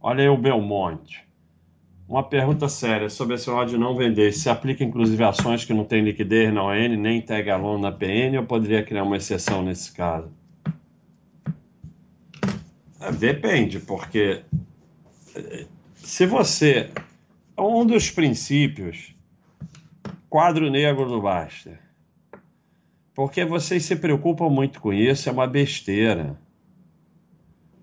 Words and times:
Olha 0.00 0.22
aí 0.22 0.28
o 0.28 0.36
Belmonte. 0.36 1.22
Uma 2.08 2.24
pergunta 2.24 2.68
séria 2.68 3.08
sobre 3.08 3.36
esse 3.36 3.48
negócio 3.48 3.68
de 3.68 3.78
não 3.78 3.94
vender. 3.94 4.32
Se 4.32 4.48
aplica 4.48 4.82
inclusive 4.82 5.22
ações 5.22 5.64
que 5.64 5.74
não 5.74 5.84
têm 5.84 6.02
liquidez 6.02 6.52
na 6.52 6.64
ON, 6.64 6.96
nem 6.96 7.20
tag 7.20 7.48
alone 7.50 7.82
na 7.82 7.92
PN, 7.92 8.38
ou 8.38 8.44
poderia 8.44 8.82
criar 8.82 9.04
uma 9.04 9.16
exceção 9.16 9.62
nesse 9.62 9.92
caso? 9.92 10.28
É, 13.00 13.12
depende, 13.12 13.78
porque 13.78 14.42
eh, 15.36 15.66
se 15.94 16.26
você. 16.26 16.90
Um 17.56 17.84
dos 17.84 18.10
princípios, 18.10 19.14
quadro 20.28 20.70
negro 20.70 21.06
do 21.06 21.20
Baster. 21.20 21.78
Porque 23.14 23.44
vocês 23.44 23.84
se 23.84 23.94
preocupam 23.94 24.48
muito 24.48 24.80
com 24.80 24.92
isso, 24.92 25.28
é 25.28 25.32
uma 25.32 25.46
besteira. 25.46 26.40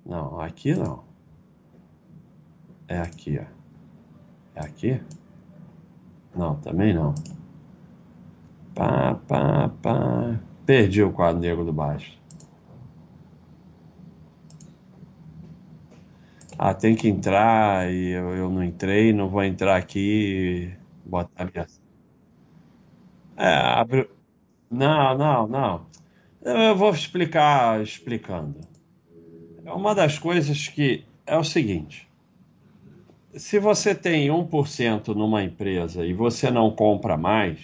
Não, 0.04 0.41
aqui 0.41 0.73
não. 0.73 1.06
É 2.88 2.99
aqui, 2.99 3.38
ó. 3.39 3.45
É 4.55 4.66
aqui? 4.66 5.02
Não, 6.34 6.55
também 6.55 6.93
não. 6.93 7.13
Pá, 8.73 9.16
pá, 9.27 9.70
pá. 9.81 10.39
Perdi 10.66 11.03
o 11.03 11.12
quadro 11.12 11.41
negro 11.41 11.65
do 11.65 11.73
baixo. 11.73 12.17
Ah, 16.57 16.73
tem 16.73 16.95
que 16.95 17.07
entrar 17.07 17.91
e 17.91 18.09
eu, 18.12 18.35
eu 18.35 18.49
não 18.49 18.63
entrei, 18.63 19.13
não 19.13 19.29
vou 19.29 19.43
entrar 19.43 19.76
aqui 19.76 20.73
e 21.05 21.09
botar 21.09 21.45
minha. 21.45 21.67
É, 23.35 23.48
abre. 23.48 24.09
Não, 24.70 25.17
não, 25.17 25.48
não. 25.48 25.85
Eu 26.41 26.76
vou 26.76 26.91
explicar 26.91 27.81
explicando. 27.81 28.59
É 29.65 29.71
uma 29.71 29.93
das 29.93 30.17
coisas 30.17 30.67
que 30.67 31.05
é 31.26 31.38
o 31.38 31.43
seguinte 31.43 32.06
se 33.38 33.59
você 33.59 33.94
tem 33.94 34.30
1% 34.30 35.14
numa 35.16 35.44
empresa 35.44 36.05
e 36.05 36.13
você 36.13 36.49
não 36.49 36.71
compra 36.71 37.18
mais, 37.18 37.60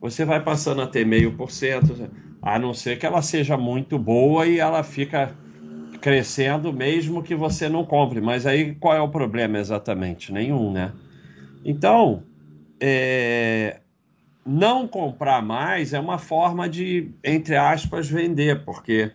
você 0.00 0.24
vai 0.24 0.42
passando 0.42 0.82
a 0.82 0.86
ter 0.86 1.06
meio 1.06 1.36
por 1.36 1.50
cento, 1.50 2.10
a 2.40 2.58
não 2.58 2.74
ser 2.74 2.98
que 2.98 3.06
ela 3.06 3.22
seja 3.22 3.56
muito 3.56 3.98
boa 3.98 4.46
e 4.46 4.58
ela 4.58 4.82
fica 4.82 5.34
crescendo 6.00 6.72
mesmo 6.72 7.22
que 7.22 7.34
você 7.34 7.68
não 7.68 7.84
compre. 7.84 8.20
Mas 8.20 8.44
aí 8.46 8.74
qual 8.74 8.94
é 8.94 9.00
o 9.00 9.08
problema 9.08 9.58
exatamente? 9.58 10.32
Nenhum, 10.32 10.72
né? 10.72 10.92
Então, 11.64 12.24
é... 12.80 13.80
não 14.44 14.88
comprar 14.88 15.40
mais 15.40 15.92
é 15.92 16.00
uma 16.00 16.18
forma 16.18 16.68
de, 16.68 17.12
entre 17.22 17.56
aspas, 17.56 18.08
vender, 18.08 18.64
porque 18.64 19.12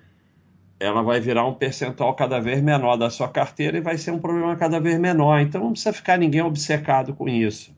ela 0.80 1.02
vai 1.02 1.20
virar 1.20 1.45
um 1.45 1.53
percentual 1.53 2.14
cada 2.14 2.39
vez 2.39 2.61
menor 2.61 2.97
da 2.97 3.09
sua 3.09 3.28
carteira 3.28 3.78
e 3.78 3.81
vai 3.81 3.97
ser 3.97 4.11
um 4.11 4.20
problema 4.20 4.56
cada 4.56 4.80
vez 4.80 5.00
menor. 5.00 5.39
Então 5.42 5.61
não 5.61 5.72
precisa 5.72 5.94
ficar 5.94 6.17
ninguém 6.17 6.42
obcecado 6.42 7.14
com 7.14 7.28
isso. 7.28 7.75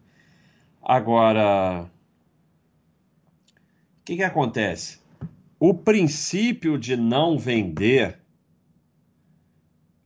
Agora, 0.81 1.89
o 4.01 4.05
que, 4.05 4.17
que 4.17 4.23
acontece? 4.23 4.99
O 5.59 5.73
princípio 5.73 6.77
de 6.77 6.95
não 6.95 7.37
vender 7.37 8.19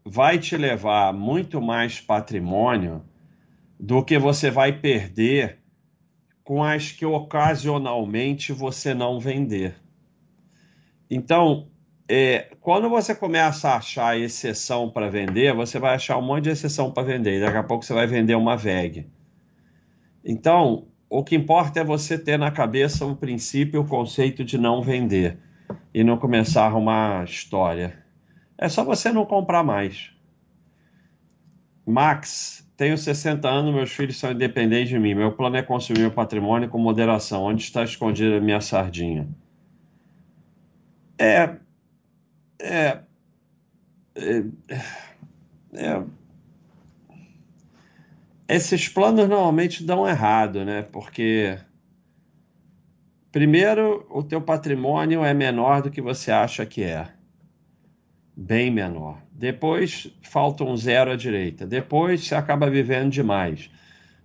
vai 0.06 0.38
te 0.38 0.58
levar 0.58 1.14
muito 1.14 1.62
mais 1.62 2.00
patrimônio 2.00 3.04
do 3.80 4.04
que 4.04 4.20
você 4.20 4.52
vai 4.52 4.74
perder 4.74 5.60
com 6.44 6.64
as 6.64 6.92
que 6.92 7.06
ocasionalmente 7.06 8.52
você 8.52 8.94
não 8.94 9.20
vender. 9.20 9.76
Então, 11.10 11.68
é, 12.08 12.52
quando 12.60 12.90
você 12.90 13.16
começa 13.16 13.70
a 13.70 13.78
achar 13.78 14.18
exceção 14.20 14.90
para 14.90 15.10
vender, 15.10 15.54
você 15.54 15.80
vai 15.80 15.96
achar 15.96 16.18
um 16.18 16.22
monte 16.22 16.46
de 16.46 16.50
exceção 16.50 16.92
para 16.92 17.04
vender. 17.04 17.38
E 17.38 17.42
daqui 17.42 17.58
a 17.58 17.64
pouco 17.64 17.86
você 17.86 17.94
vai 17.94 18.06
vender 18.06 18.36
uma 18.36 18.58
VEG. 18.58 19.08
Então, 20.24 20.88
o 21.10 21.24
que 21.24 21.36
importa 21.36 21.80
é 21.80 21.84
você 21.84 22.18
ter 22.18 22.38
na 22.38 22.52
cabeça 22.52 23.06
o 23.06 23.16
princípio, 23.16 23.82
o 23.82 23.88
conceito 23.88 24.44
de 24.44 24.58
não 24.58 24.82
vender 24.82 25.38
e 25.94 26.04
não 26.04 26.18
começar 26.18 26.64
a 26.64 26.66
arrumar 26.66 27.24
história. 27.24 28.04
É 28.58 28.68
só 28.68 28.84
você 28.84 29.12
não 29.12 29.26
comprar 29.26 29.64
mais. 29.64 30.12
Max, 31.86 32.68
tenho 32.78 32.98
60 32.98 33.48
anos, 33.48 33.74
meus 33.74 33.92
filhos 33.92 34.18
são 34.18 34.32
independentes 34.32 34.90
de 34.90 35.00
mim. 35.00 35.14
Meu 35.14 35.32
plano 35.32 35.58
é 35.58 35.62
consumir 35.62 36.00
meu 36.00 36.12
patrimônio 36.12 36.70
com 36.70 36.78
moderação. 36.78 37.44
Onde 37.44 37.64
está 37.64 37.84
escondida 37.84 38.38
a 38.38 38.42
minha 38.42 38.62
sardinha? 38.62 39.28
É, 41.18 41.58
é, 42.64 43.00
é, 44.16 44.44
é, 45.74 46.04
esses 48.48 48.88
planos 48.88 49.28
normalmente 49.28 49.84
dão 49.84 50.08
errado, 50.08 50.64
né? 50.64 50.82
Porque 50.84 51.58
primeiro 53.32 54.08
o 54.10 54.24
teu 54.24 54.42
patrimônio 54.42 55.26
é 55.26 55.34
menor 55.34 55.82
do 55.82 55.92
que 55.92 56.02
você 56.02 56.32
acha 56.32 56.66
que 56.66 56.84
é, 56.84 57.10
bem 58.36 58.72
menor. 58.72 59.22
Depois 59.32 60.10
falta 60.22 60.64
um 60.64 60.78
zero 60.78 61.12
à 61.12 61.16
direita. 61.18 61.68
Depois 61.68 62.26
você 62.26 62.36
acaba 62.36 62.70
vivendo 62.70 63.12
demais. 63.12 63.70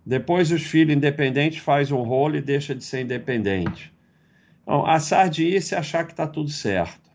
Depois 0.06 0.52
os 0.52 0.62
filhos 0.62 0.96
independentes 0.96 1.58
faz 1.58 1.90
um 1.90 2.02
rolo 2.02 2.36
e 2.36 2.40
deixa 2.40 2.74
de 2.74 2.84
ser 2.84 3.02
independente. 3.02 3.92
Então, 4.62 4.86
a 4.86 5.00
sardice 5.00 5.74
é 5.74 5.78
achar 5.78 6.04
que 6.04 6.12
está 6.12 6.26
tudo 6.26 6.50
certo 6.50 7.07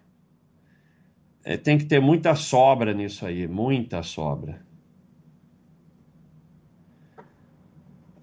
é, 1.43 1.57
tem 1.57 1.77
que 1.77 1.85
ter 1.85 1.99
muita 1.99 2.35
sobra 2.35 2.93
nisso 2.93 3.25
aí, 3.25 3.47
muita 3.47 4.01
sobra. 4.01 4.61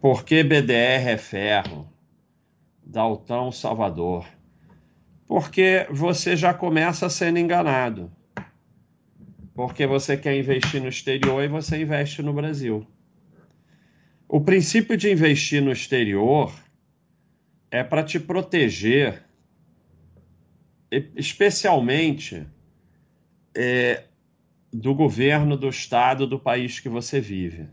Por 0.01 0.25
que 0.25 0.43
BDR 0.43 1.11
é 1.11 1.19
ferro? 1.19 1.87
Daltão 2.83 3.53
Salvador. 3.53 4.27
Porque 5.27 5.87
você 5.91 6.35
já 6.35 6.55
começa 6.55 7.11
sendo 7.11 7.39
enganado. 7.39 8.11
Porque 9.55 9.87
você 9.87 10.17
quer 10.17 10.37
investir 10.37 10.81
no 10.81 10.89
exterior 10.89 11.45
e 11.45 11.49
você 11.49 11.83
investe 11.83 12.23
no 12.23 12.33
Brasil. 12.33 12.87
O 14.27 14.41
princípio 14.41 14.97
de 14.97 15.13
investir 15.13 15.61
no 15.61 15.71
exterior 15.71 16.53
é 17.71 17.85
para 17.85 18.03
te 18.03 18.19
proteger, 18.19 19.23
especialmente 21.15 22.47
é, 23.55 24.05
do 24.72 24.94
governo, 24.94 25.56
do 25.56 25.69
estado, 25.69 26.27
do 26.27 26.38
país 26.38 26.81
que 26.81 26.88
você 26.88 27.21
vive. 27.21 27.66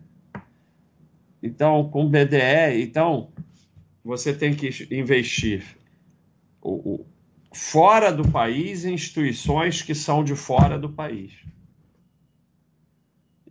Então, 1.42 1.90
com 1.90 2.10
BDE, 2.10 2.82
então 2.82 3.30
você 4.04 4.34
tem 4.34 4.56
que 4.56 4.70
investir 4.92 5.64
o, 6.62 6.72
o, 6.72 7.06
fora 7.54 8.12
do 8.12 8.28
país 8.28 8.86
em 8.86 8.94
instituições 8.94 9.82
que 9.82 9.94
são 9.94 10.24
de 10.24 10.36
fora 10.36 10.78
do 10.80 10.90
país. 10.90 11.34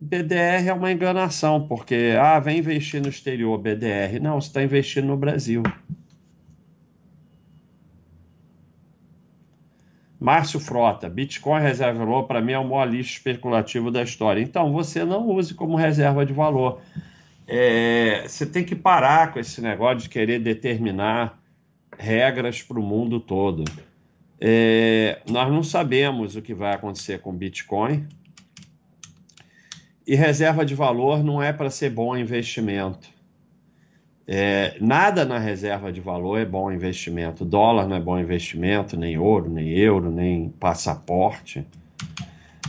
BDR 0.01 0.69
é 0.69 0.73
uma 0.73 0.93
enganação, 0.93 1.67
porque 1.67 2.15
ah, 2.21 2.39
vem 2.39 2.59
investir 2.59 3.01
no 3.01 3.09
exterior, 3.09 3.59
BDR. 3.59 4.21
Não, 4.21 4.41
você 4.41 4.49
está 4.49 4.63
investindo 4.63 5.07
no 5.07 5.17
Brasil. 5.17 5.63
Márcio 10.19 10.59
Frota, 10.59 11.09
Bitcoin 11.09 11.61
reserva 11.61 11.99
de 11.99 12.05
valor 12.07 12.25
para 12.25 12.41
mim 12.41 12.53
é 12.53 12.59
o 12.59 12.65
maior 12.65 12.87
lixo 12.87 13.13
especulativo 13.13 13.91
da 13.91 14.03
história. 14.03 14.41
Então, 14.41 14.73
você 14.73 15.05
não 15.05 15.29
use 15.29 15.55
como 15.55 15.77
reserva 15.77 16.25
de 16.25 16.33
valor. 16.33 16.81
É, 17.47 18.25
você 18.27 18.47
tem 18.47 18.65
que 18.65 18.75
parar 18.75 19.33
com 19.33 19.39
esse 19.39 19.61
negócio 19.61 19.99
de 19.99 20.09
querer 20.09 20.41
determinar 20.41 21.39
regras 21.99 22.63
para 22.63 22.81
o 22.81 22.83
mundo 22.83 23.21
todo. 23.21 23.65
É, 24.41 25.21
nós 25.29 25.51
não 25.53 25.63
sabemos 25.63 26.35
o 26.35 26.43
que 26.43 26.55
vai 26.55 26.75
acontecer 26.75 27.21
com 27.21 27.33
Bitcoin. 27.33 28.07
E 30.07 30.15
reserva 30.15 30.65
de 30.65 30.75
valor 30.75 31.23
não 31.23 31.43
é 31.43 31.53
para 31.53 31.69
ser 31.69 31.91
bom 31.91 32.17
investimento. 32.17 33.16
É, 34.29 34.77
nada 34.81 35.25
na 35.25 35.39
reserva 35.39 35.93
de 35.93 36.01
valor 36.01 36.39
é 36.39 36.45
bom 36.45 36.73
investimento. 36.73 37.45
Dólar 37.45 37.87
não 37.87 37.97
é 37.97 38.01
bom 38.01 38.19
investimento, 38.19 38.97
nem 38.97 39.17
ouro, 39.17 39.49
nem 39.49 39.69
euro, 39.69 40.11
nem 40.11 40.49
passaporte. 40.49 41.65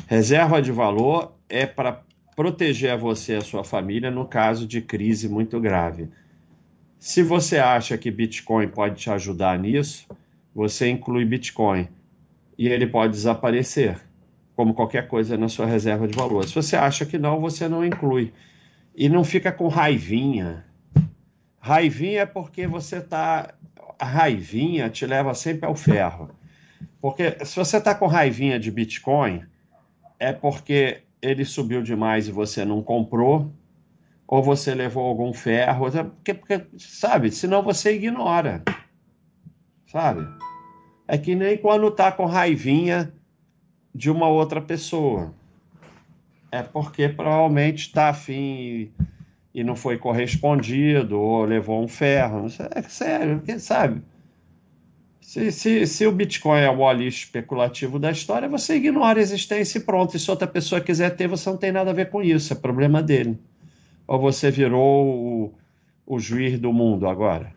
Reserva 0.06 0.62
de 0.62 0.72
valor 0.72 1.34
é 1.50 1.66
para 1.66 2.04
proteger 2.36 2.96
você 2.96 3.34
e 3.34 3.38
a 3.38 3.42
sua 3.42 3.64
família 3.64 4.12
no 4.12 4.26
caso 4.26 4.68
de 4.68 4.82
crise 4.82 5.28
muito 5.28 5.60
grave. 5.60 6.08
Se 7.00 7.24
você 7.24 7.58
acha 7.58 7.98
que 7.98 8.12
Bitcoin 8.12 8.68
pode 8.68 8.96
te 8.96 9.10
ajudar 9.10 9.58
nisso, 9.58 10.08
você 10.54 10.88
inclui 10.90 11.26
Bitcoin 11.26 11.88
e 12.58 12.68
ele 12.68 12.86
pode 12.86 13.14
desaparecer, 13.14 14.00
como 14.56 14.74
qualquer 14.74 15.08
coisa 15.08 15.38
na 15.38 15.50
sua 15.50 15.66
reserva 15.66 16.08
de 16.08 16.16
valor. 16.16 16.46
Se 16.46 16.54
você 16.54 16.76
acha 16.76 17.06
que 17.06 17.18
não, 17.18 17.40
você 17.40 17.68
não 17.68 17.84
inclui. 17.84 18.32
E 18.96 19.10
não 19.10 19.24
fica 19.24 19.52
com 19.52 19.68
raivinha 19.68 20.64
Raivinha 21.68 22.22
é 22.22 22.26
porque 22.26 22.66
você 22.66 23.02
tá. 23.02 23.54
A 24.00 24.06
raivinha 24.06 24.90
te 24.90 25.06
leva 25.06 25.34
sempre 25.34 25.68
ao 25.68 25.76
ferro. 25.76 26.30
Porque 27.02 27.44
se 27.44 27.58
você 27.58 27.76
está 27.76 27.94
com 27.94 28.08
raivinha 28.08 28.58
de 28.58 28.72
Bitcoin, 28.72 29.44
é 30.18 30.32
porque 30.32 31.04
ele 31.22 31.44
subiu 31.44 31.82
demais 31.82 32.30
e 32.30 32.32
você 32.32 32.64
não 32.64 32.82
comprou, 32.82 33.52
ou 34.26 34.42
você 34.42 34.74
levou 34.74 35.06
algum 35.06 35.34
ferro, 35.34 35.92
porque, 35.92 36.34
porque 36.34 36.66
sabe, 36.78 37.32
senão 37.32 37.62
você 37.62 37.96
ignora, 37.96 38.64
sabe? 39.88 40.26
É 41.06 41.18
que 41.18 41.36
nem 41.36 41.58
quando 41.58 41.92
tá 41.92 42.14
com 42.14 42.26
raivinha 42.26 43.12
de 43.94 44.10
uma 44.10 44.30
outra 44.30 44.62
pessoa. 44.62 45.34
É 46.50 46.64
porque 46.64 47.10
provavelmente 47.10 47.88
está 47.88 48.10
afim 48.10 48.90
e, 49.58 49.64
não 49.64 49.76
foi 49.76 49.98
correspondido, 49.98 51.20
ou 51.20 51.44
levou 51.44 51.84
um 51.84 51.88
ferro. 51.88 52.46
É 52.76 52.82
sério, 52.84 53.42
sabe? 53.60 54.02
Se, 55.20 55.52
se, 55.52 55.88
se, 55.88 56.06
o 56.06 56.12
Bitcoin 56.12 56.62
é 56.62 56.70
o 56.70 56.80
óleo 56.80 57.08
especulativo 57.08 58.00
da 58.00 58.12
história, 58.12 58.48
você 58.48 58.76
ignora 58.76 59.20
a 59.20 59.22
existência 59.22 59.80
e 59.80 59.82
pronto. 59.82 60.16
E 60.16 60.20
se 60.20 60.30
outra 60.30 60.48
pessoa 60.48 60.80
quiser 60.80 61.16
ter, 61.16 61.28
você 61.28 61.50
não 61.50 61.58
tem 61.58 61.72
nada 61.72 61.90
a 61.90 61.94
ver 61.94 62.10
com 62.10 62.22
isso, 62.22 62.54
é 62.54 62.56
problema 62.56 63.02
dele. 63.02 63.40
Ou 64.08 64.20
você 64.20 64.50
virou 64.50 65.06
o, 65.06 65.54
o 66.06 66.20
juiz 66.20 66.60
do 66.60 66.72
mundo 66.72 67.08
agora? 67.08 67.52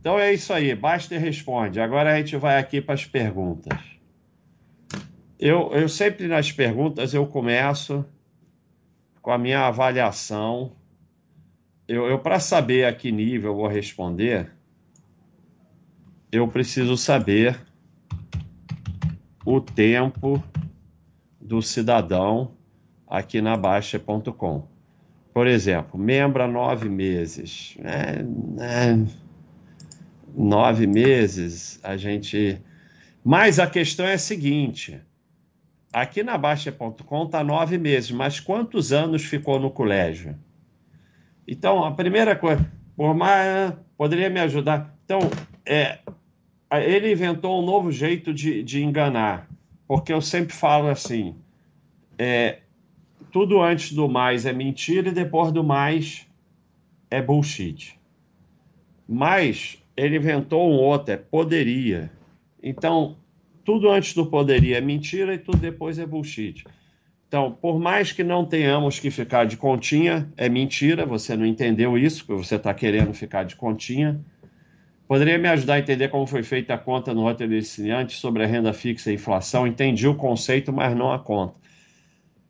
Então 0.00 0.18
é 0.18 0.32
isso 0.32 0.52
aí, 0.52 0.74
basta 0.74 1.14
e 1.14 1.18
responde. 1.18 1.80
Agora 1.80 2.14
a 2.14 2.16
gente 2.16 2.36
vai 2.36 2.58
aqui 2.58 2.80
para 2.80 2.94
as 2.94 3.04
perguntas. 3.04 3.78
Eu, 5.38 5.70
eu 5.72 5.88
sempre 5.88 6.26
nas 6.26 6.50
perguntas 6.50 7.14
eu 7.14 7.26
começo 7.26 8.04
com 9.20 9.30
a 9.30 9.38
minha 9.38 9.66
avaliação. 9.66 10.72
Eu, 11.88 12.06
eu 12.06 12.18
para 12.18 12.38
saber 12.38 12.84
a 12.84 12.92
que 12.92 13.10
nível 13.10 13.52
eu 13.52 13.56
vou 13.56 13.66
responder, 13.66 14.52
eu 16.30 16.46
preciso 16.46 16.98
saber 16.98 17.58
o 19.42 19.58
tempo 19.58 20.44
do 21.40 21.62
cidadão 21.62 22.52
aqui 23.06 23.40
na 23.40 23.56
Baixa.com. 23.56 24.68
Por 25.32 25.46
exemplo, 25.46 25.98
membro 25.98 26.42
há 26.42 26.46
nove 26.46 26.90
meses. 26.90 27.74
É, 27.82 28.20
é, 28.62 28.98
nove 30.36 30.86
meses, 30.86 31.80
a 31.82 31.96
gente. 31.96 32.60
Mas 33.24 33.58
a 33.58 33.66
questão 33.66 34.04
é 34.04 34.12
a 34.12 34.18
seguinte: 34.18 35.00
aqui 35.90 36.22
na 36.22 36.36
Baixa.com 36.36 37.24
está 37.24 37.42
nove 37.42 37.78
meses, 37.78 38.10
mas 38.10 38.38
quantos 38.38 38.92
anos 38.92 39.24
ficou 39.24 39.58
no 39.58 39.70
colégio? 39.70 40.36
Então, 41.48 41.82
a 41.82 41.92
primeira 41.92 42.36
coisa, 42.36 42.70
por 42.94 43.14
mais. 43.14 43.72
Poderia 43.96 44.28
me 44.28 44.38
ajudar? 44.38 44.94
Então, 45.04 45.18
é, 45.66 45.98
ele 46.70 47.10
inventou 47.10 47.60
um 47.60 47.64
novo 47.64 47.90
jeito 47.90 48.32
de, 48.32 48.62
de 48.62 48.84
enganar, 48.84 49.48
porque 49.88 50.12
eu 50.12 50.20
sempre 50.20 50.54
falo 50.54 50.88
assim: 50.88 51.34
é, 52.18 52.58
tudo 53.32 53.62
antes 53.62 53.92
do 53.92 54.06
mais 54.06 54.44
é 54.44 54.52
mentira 54.52 55.08
e 55.08 55.12
depois 55.12 55.50
do 55.50 55.64
mais 55.64 56.28
é 57.10 57.22
bullshit. 57.22 57.98
Mas 59.08 59.82
ele 59.96 60.16
inventou 60.16 60.70
um 60.70 60.76
outro, 60.76 61.14
é 61.14 61.16
poderia. 61.16 62.12
Então, 62.62 63.16
tudo 63.64 63.90
antes 63.90 64.14
do 64.14 64.26
poderia 64.26 64.76
é 64.76 64.80
mentira 64.82 65.34
e 65.34 65.38
tudo 65.38 65.56
depois 65.56 65.98
é 65.98 66.06
bullshit. 66.06 66.62
Então, 67.28 67.52
por 67.52 67.78
mais 67.78 68.10
que 68.10 68.24
não 68.24 68.44
tenhamos 68.46 68.98
que 68.98 69.10
ficar 69.10 69.44
de 69.44 69.56
continha, 69.56 70.32
é 70.34 70.48
mentira, 70.48 71.04
você 71.04 71.36
não 71.36 71.44
entendeu 71.44 71.98
isso, 71.98 72.24
porque 72.24 72.42
você 72.42 72.56
está 72.56 72.72
querendo 72.72 73.12
ficar 73.12 73.44
de 73.44 73.54
continha. 73.54 74.18
Poderia 75.06 75.38
me 75.38 75.46
ajudar 75.48 75.74
a 75.74 75.78
entender 75.78 76.08
como 76.08 76.26
foi 76.26 76.42
feita 76.42 76.72
a 76.72 76.78
conta 76.78 77.12
no 77.12 77.22
roteiro 77.22 77.52
iniciante 77.52 78.14
sobre 78.14 78.44
a 78.44 78.46
renda 78.46 78.72
fixa 78.72 79.10
e 79.10 79.14
inflação? 79.14 79.66
Entendi 79.66 80.08
o 80.08 80.14
conceito, 80.14 80.72
mas 80.72 80.96
não 80.96 81.12
a 81.12 81.18
conta. 81.18 81.54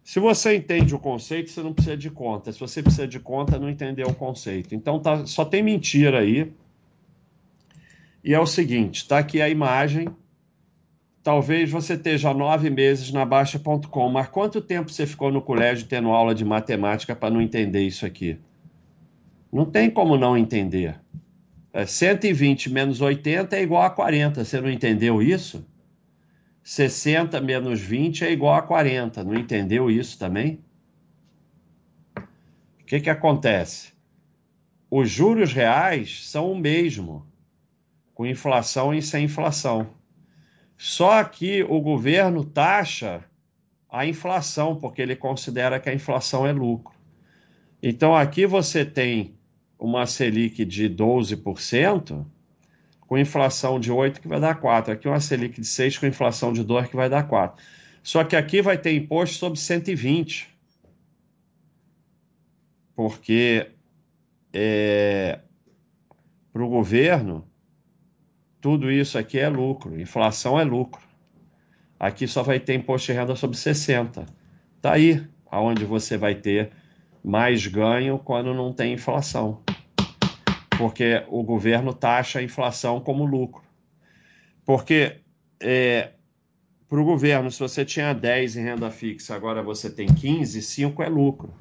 Se 0.04 0.20
você 0.20 0.56
entende 0.56 0.94
o 0.94 0.98
conceito, 0.98 1.50
você 1.50 1.62
não 1.62 1.72
precisa 1.72 1.96
de 1.96 2.10
conta. 2.10 2.52
Se 2.52 2.60
você 2.60 2.80
precisa 2.80 3.06
de 3.06 3.18
conta, 3.18 3.58
não 3.58 3.68
entendeu 3.68 4.06
o 4.06 4.14
conceito. 4.14 4.74
Então 4.74 5.00
tá, 5.00 5.26
só 5.26 5.44
tem 5.44 5.62
mentira 5.62 6.20
aí. 6.20 6.52
E 8.24 8.32
é 8.32 8.40
o 8.40 8.46
seguinte: 8.46 9.02
está 9.02 9.18
aqui 9.18 9.42
a 9.42 9.48
imagem. 9.48 10.08
Talvez 11.28 11.70
você 11.70 11.92
esteja 11.92 12.32
nove 12.32 12.70
meses 12.70 13.12
na 13.12 13.22
Baixa.com, 13.22 14.08
mas 14.08 14.28
quanto 14.28 14.62
tempo 14.62 14.90
você 14.90 15.06
ficou 15.06 15.30
no 15.30 15.42
colégio 15.42 15.86
tendo 15.86 16.08
aula 16.08 16.34
de 16.34 16.42
matemática 16.42 17.14
para 17.14 17.28
não 17.28 17.42
entender 17.42 17.82
isso 17.82 18.06
aqui? 18.06 18.38
Não 19.52 19.66
tem 19.66 19.90
como 19.90 20.16
não 20.16 20.38
entender. 20.38 20.98
120 21.86 22.70
é, 22.70 22.72
menos 22.72 23.02
80 23.02 23.54
é 23.54 23.62
igual 23.62 23.82
a 23.82 23.90
40. 23.90 24.42
Você 24.42 24.58
não 24.58 24.70
entendeu 24.70 25.20
isso? 25.20 25.66
60 26.62 27.38
menos 27.42 27.78
20 27.78 28.24
é 28.24 28.32
igual 28.32 28.54
a 28.54 28.62
40. 28.62 29.22
Não 29.22 29.34
entendeu 29.34 29.90
isso 29.90 30.18
também? 30.18 30.58
O 32.16 32.86
que, 32.86 33.00
que 33.00 33.10
acontece? 33.10 33.92
Os 34.90 35.10
juros 35.10 35.52
reais 35.52 36.26
são 36.26 36.50
o 36.50 36.58
mesmo, 36.58 37.26
com 38.14 38.24
inflação 38.24 38.94
e 38.94 39.02
sem 39.02 39.26
inflação. 39.26 39.98
Só 40.78 41.24
que 41.24 41.64
o 41.64 41.80
governo 41.80 42.44
taxa 42.44 43.24
a 43.90 44.06
inflação, 44.06 44.76
porque 44.76 45.02
ele 45.02 45.16
considera 45.16 45.80
que 45.80 45.88
a 45.88 45.94
inflação 45.94 46.46
é 46.46 46.52
lucro. 46.52 46.94
Então 47.82 48.14
aqui 48.14 48.46
você 48.46 48.84
tem 48.84 49.34
uma 49.76 50.06
Selic 50.06 50.64
de 50.64 50.88
12%, 50.88 52.24
com 53.00 53.18
inflação 53.18 53.80
de 53.80 53.90
8 53.90 54.20
que 54.20 54.28
vai 54.28 54.38
dar 54.38 54.54
4. 54.54 54.92
Aqui 54.92 55.08
uma 55.08 55.18
Selic 55.18 55.60
de 55.60 55.66
6 55.66 55.98
com 55.98 56.06
inflação 56.06 56.52
de 56.52 56.62
2 56.62 56.88
que 56.88 56.96
vai 56.96 57.08
dar 57.08 57.24
4. 57.24 57.64
Só 58.02 58.22
que 58.22 58.36
aqui 58.36 58.62
vai 58.62 58.78
ter 58.78 58.94
imposto 58.94 59.36
sobre 59.36 59.58
120. 59.58 60.48
Porque 62.94 63.70
é, 64.52 65.40
para 66.52 66.62
o 66.62 66.68
governo, 66.68 67.47
tudo 68.60 68.90
isso 68.90 69.18
aqui 69.18 69.38
é 69.38 69.48
lucro. 69.48 70.00
Inflação 70.00 70.58
é 70.58 70.64
lucro. 70.64 71.00
Aqui 71.98 72.26
só 72.26 72.42
vai 72.42 72.60
ter 72.60 72.74
imposto 72.74 73.12
de 73.12 73.18
renda 73.18 73.34
sobre 73.34 73.56
60. 73.56 74.26
Está 74.76 74.92
aí 74.92 75.26
aonde 75.50 75.84
você 75.84 76.16
vai 76.16 76.34
ter 76.34 76.70
mais 77.24 77.66
ganho 77.66 78.18
quando 78.18 78.54
não 78.54 78.72
tem 78.72 78.94
inflação. 78.94 79.60
Porque 80.76 81.24
o 81.28 81.42
governo 81.42 81.92
taxa 81.92 82.38
a 82.38 82.42
inflação 82.42 83.00
como 83.00 83.26
lucro. 83.26 83.62
Porque 84.64 85.20
é, 85.60 86.10
para 86.88 87.00
o 87.00 87.04
governo, 87.04 87.50
se 87.50 87.58
você 87.58 87.84
tinha 87.84 88.14
10 88.14 88.56
em 88.56 88.62
renda 88.62 88.90
fixa, 88.90 89.34
agora 89.34 89.62
você 89.62 89.90
tem 89.90 90.06
15, 90.06 90.62
5 90.62 91.02
é 91.02 91.08
lucro. 91.08 91.52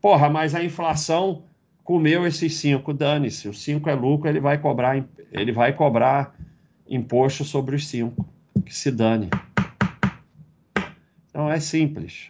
Porra, 0.00 0.28
mas 0.28 0.54
a 0.54 0.64
inflação 0.64 1.44
comeu 1.90 2.24
esses 2.24 2.54
5, 2.54 2.94
dane-se. 2.94 3.48
O 3.48 3.52
5 3.52 3.90
é 3.90 3.94
lucro, 3.94 4.28
ele 4.28 4.38
vai 4.38 4.58
cobrar, 4.58 5.04
ele 5.32 5.50
vai 5.50 5.72
cobrar 5.72 6.36
imposto 6.88 7.42
sobre 7.42 7.74
os 7.74 7.88
5. 7.88 8.24
Que 8.64 8.72
se 8.72 8.92
dane. 8.92 9.28
Então 11.28 11.50
é 11.50 11.58
simples. 11.58 12.28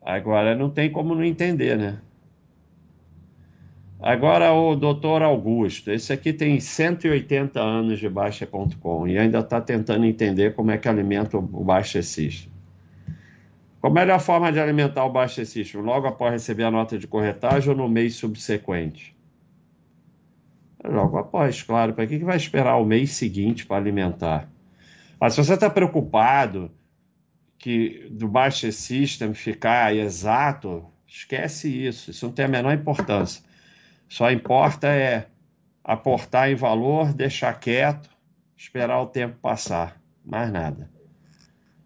Agora 0.00 0.54
não 0.54 0.70
tem 0.70 0.88
como 0.88 1.16
não 1.16 1.24
entender, 1.24 1.76
né? 1.76 1.98
Agora 3.98 4.52
o 4.52 4.76
doutor 4.76 5.20
Augusto, 5.20 5.90
esse 5.90 6.12
aqui 6.12 6.32
tem 6.32 6.60
180 6.60 7.60
anos 7.60 7.98
de 7.98 8.08
Baixa.com 8.08 9.08
e 9.08 9.18
ainda 9.18 9.40
está 9.40 9.60
tentando 9.60 10.06
entender 10.06 10.54
como 10.54 10.70
é 10.70 10.78
que 10.78 10.88
alimenta 10.88 11.36
o 11.36 11.42
baixecista. 11.42 12.48
Qual 13.80 13.90
a 13.90 13.94
melhor 13.94 14.20
forma 14.20 14.52
de 14.52 14.60
alimentar 14.60 15.04
o 15.04 15.10
baixecista? 15.10 15.78
Logo 15.78 16.06
após 16.06 16.32
receber 16.32 16.64
a 16.64 16.70
nota 16.70 16.98
de 16.98 17.06
corretagem 17.06 17.70
ou 17.70 17.76
no 17.76 17.88
mês 17.88 18.14
subsequente? 18.14 19.16
Logo 20.84 21.16
após, 21.16 21.62
claro. 21.62 21.94
Para 21.94 22.06
que, 22.06 22.18
que 22.18 22.24
vai 22.24 22.36
esperar 22.36 22.76
o 22.76 22.84
mês 22.84 23.12
seguinte 23.12 23.64
para 23.64 23.78
alimentar? 23.78 24.48
Mas 25.18 25.34
se 25.34 25.42
você 25.42 25.54
está 25.54 25.70
preocupado 25.70 26.70
que 27.58 28.06
do 28.10 28.28
Baixa 28.28 28.70
System 28.70 29.32
ficar 29.32 29.94
exato, 29.94 30.86
esquece 31.06 31.68
isso, 31.68 32.10
isso 32.10 32.26
não 32.26 32.32
tem 32.32 32.44
a 32.44 32.48
menor 32.48 32.74
importância. 32.74 33.42
Só 34.08 34.30
importa 34.30 34.88
é 34.88 35.26
aportar 35.82 36.50
em 36.50 36.54
valor, 36.54 37.14
deixar 37.14 37.58
quieto, 37.58 38.10
esperar 38.56 39.00
o 39.00 39.06
tempo 39.06 39.36
passar, 39.40 39.98
mais 40.24 40.50
nada. 40.52 40.99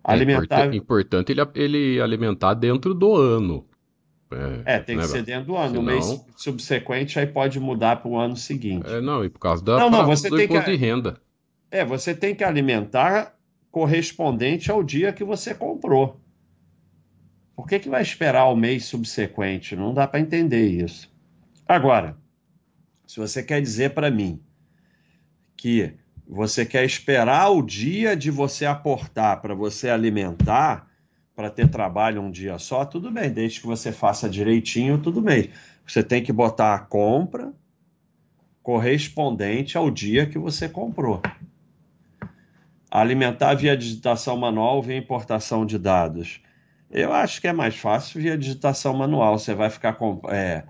É 0.06 0.12
alimentar... 0.12 0.72
É 0.72 0.76
importante 0.76 1.32
ele, 1.32 1.40
ele 1.54 2.00
alimentar 2.00 2.54
dentro 2.54 2.94
do 2.94 3.14
ano. 3.14 3.66
É, 4.66 4.76
é 4.76 4.78
tem 4.78 4.96
né, 4.96 5.02
que 5.02 5.08
ser 5.08 5.22
dentro 5.22 5.46
do 5.46 5.56
ano. 5.56 5.68
Senão... 5.68 5.82
No 5.82 5.90
mês 5.90 6.26
subsequente, 6.36 7.18
aí 7.18 7.26
pode 7.26 7.58
mudar 7.60 7.96
para 7.96 8.08
o 8.10 8.18
ano 8.18 8.36
seguinte. 8.36 8.86
É, 8.88 9.00
não, 9.00 9.24
e 9.24 9.28
por 9.28 9.38
causa 9.38 9.64
da, 9.64 9.78
não, 9.78 9.90
não, 9.90 10.06
você 10.06 10.28
do 10.28 10.36
tem 10.36 10.46
imposto 10.46 10.64
que... 10.64 10.70
de 10.72 10.76
renda. 10.76 11.20
É, 11.70 11.84
você 11.84 12.14
tem 12.14 12.34
que 12.34 12.44
alimentar 12.44 13.34
correspondente 13.70 14.70
ao 14.70 14.82
dia 14.82 15.12
que 15.12 15.24
você 15.24 15.54
comprou. 15.54 16.20
Por 17.56 17.66
que, 17.66 17.78
que 17.78 17.88
vai 17.88 18.02
esperar 18.02 18.46
o 18.46 18.56
mês 18.56 18.84
subsequente? 18.84 19.76
Não 19.76 19.94
dá 19.94 20.06
para 20.06 20.20
entender 20.20 20.66
isso. 20.68 21.12
Agora, 21.66 22.16
se 23.06 23.18
você 23.18 23.42
quer 23.42 23.60
dizer 23.60 23.90
para 23.90 24.10
mim 24.10 24.40
que 25.56 25.94
você 26.26 26.64
quer 26.64 26.84
esperar 26.84 27.50
o 27.50 27.62
dia 27.62 28.16
de 28.16 28.30
você 28.30 28.64
aportar 28.64 29.40
para 29.40 29.54
você 29.54 29.90
alimentar, 29.90 30.88
para 31.34 31.50
ter 31.50 31.68
trabalho 31.68 32.22
um 32.22 32.30
dia 32.30 32.58
só, 32.58 32.84
tudo 32.84 33.10
bem, 33.10 33.30
desde 33.30 33.60
que 33.60 33.66
você 33.66 33.92
faça 33.92 34.28
direitinho, 34.28 34.98
tudo 34.98 35.20
bem. 35.20 35.50
Você 35.86 36.02
tem 36.02 36.22
que 36.22 36.32
botar 36.32 36.74
a 36.74 36.78
compra 36.78 37.52
correspondente 38.62 39.76
ao 39.76 39.90
dia 39.90 40.26
que 40.26 40.38
você 40.38 40.68
comprou. 40.68 41.20
Alimentar 42.90 43.54
via 43.54 43.76
digitação 43.76 44.36
manual 44.36 44.80
via 44.80 44.96
importação 44.96 45.66
de 45.66 45.78
dados. 45.78 46.40
Eu 46.90 47.12
acho 47.12 47.40
que 47.40 47.48
é 47.48 47.52
mais 47.52 47.76
fácil 47.76 48.22
via 48.22 48.38
digitação 48.38 48.94
manual. 48.94 49.38
Você 49.38 49.52
vai 49.52 49.68
ficar 49.68 49.98
é, 50.28 50.62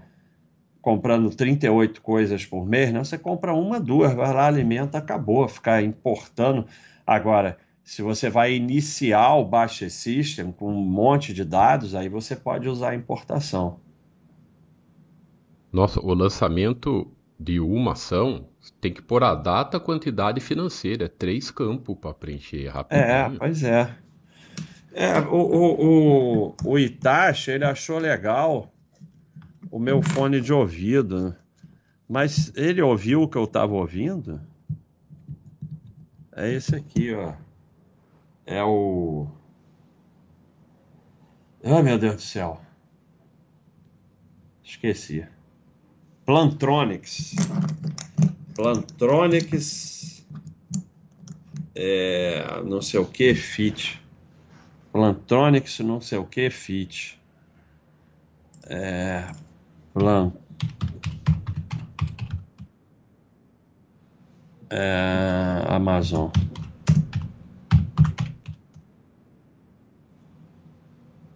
comprando 0.85 1.35
38 1.35 2.03
coisas 2.03 2.45
por 2.45 2.67
mês, 2.67 2.93
né? 2.93 3.03
Você 3.03 3.17
compra 3.17 3.55
uma, 3.55 3.81
duas, 3.81 4.13
vai 4.13 4.35
lá, 4.35 4.47
alimenta, 4.47 4.99
acabou. 4.99 5.49
Ficar 5.49 5.83
importando. 5.83 6.67
Agora, 7.07 7.57
se 7.83 8.03
você 8.03 8.29
vai 8.29 8.53
iniciar 8.53 9.35
o 9.37 9.47
Baixa 9.47 9.89
System 9.89 10.53
com 10.53 10.71
um 10.71 10.85
monte 10.85 11.33
de 11.33 11.43
dados, 11.43 11.95
aí 11.95 12.11
você 12.11 12.37
pode 12.37 12.69
usar 12.69 12.91
a 12.91 12.95
importação. 12.95 13.81
Nossa, 15.73 15.99
o 16.01 16.13
lançamento 16.13 17.11
de 17.41 17.59
uma 17.59 17.93
ação 17.93 18.47
tem 18.79 18.93
que 18.93 19.01
pôr 19.01 19.25
a 19.25 19.35
data, 19.35 19.81
quantidade 19.81 20.39
financeira. 20.39 21.09
Três 21.09 21.51
campos 21.51 21.97
para 21.99 22.13
preencher 22.13 22.69
rapidinho. 22.69 23.07
É, 23.07 23.31
pois 23.39 23.65
é. 23.65 23.97
é 24.93 25.19
o, 25.21 25.35
o, 25.35 25.87
o, 25.87 26.55
o 26.63 26.79
Itachi, 26.79 27.53
ele 27.53 27.65
achou 27.65 27.99
legal 27.99 28.74
o 29.75 29.79
meu 29.79 30.03
fone 30.03 30.41
de 30.41 30.53
ouvido, 30.53 31.31
né? 31.31 31.37
mas 32.09 32.53
ele 32.55 32.83
ouviu 32.83 33.23
o 33.23 33.29
que 33.29 33.37
eu 33.37 33.45
estava 33.45 33.73
ouvindo? 33.73 34.41
É 36.37 36.53
esse 36.53 36.75
aqui, 36.77 37.13
ó 37.13 37.35
é 38.47 38.63
o. 38.63 39.27
Ai, 41.63 41.83
meu 41.83 41.99
Deus 41.99 42.17
do 42.17 42.23
céu. 42.23 42.61
Esqueci. 44.63 45.27
Plantronics. 46.27 47.35
Plantronics. 48.55 50.27
É, 51.75 52.63
não 52.65 52.81
sei 52.81 53.01
o 53.01 53.07
que, 53.07 53.35
fit. 53.35 54.01
Plantronics, 54.93 55.81
não 55.81 56.01
sei 56.01 56.19
o 56.19 56.27
que, 56.27 56.51
fit. 56.51 57.21
É, 58.67 59.31
plan. 59.95 60.33
É, 64.69 65.65
Amazon. 65.69 66.31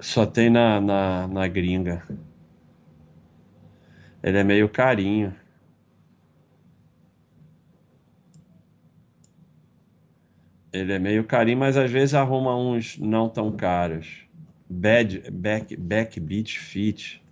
Só 0.01 0.27
tem 0.27 0.51
na, 0.51 0.81
na, 0.81 1.29
na 1.29 1.47
gringa. 1.47 2.03
Ele 4.23 4.39
é 4.39 4.45
meio 4.45 4.69
carinho. 4.69 5.35
Ele 10.73 10.93
é 10.93 10.99
meio 10.99 11.25
carinho, 11.25 11.59
mas 11.59 11.77
às 11.77 11.91
vezes 11.91 12.15
arruma 12.15 12.57
uns 12.57 12.99
não 12.99 13.29
tão 13.29 13.53
caros. 13.53 14.27
Bad, 14.69 15.31
back, 15.31 15.77
backbeat 15.77 16.59
fit. 16.59 17.23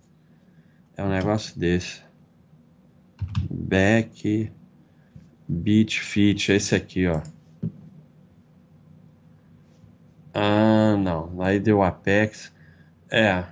É 0.97 1.03
um 1.03 1.09
negócio 1.09 1.57
desse. 1.59 2.01
Back 3.49 4.51
beat 5.47 5.99
fit. 5.99 6.51
Esse 6.51 6.73
aqui, 6.75 7.07
ó. 7.07 7.21
Ah, 10.33 10.97
não. 10.97 11.39
Aí 11.41 11.59
deu 11.59 11.83
Apex. 11.83 12.51
É. 13.11 13.45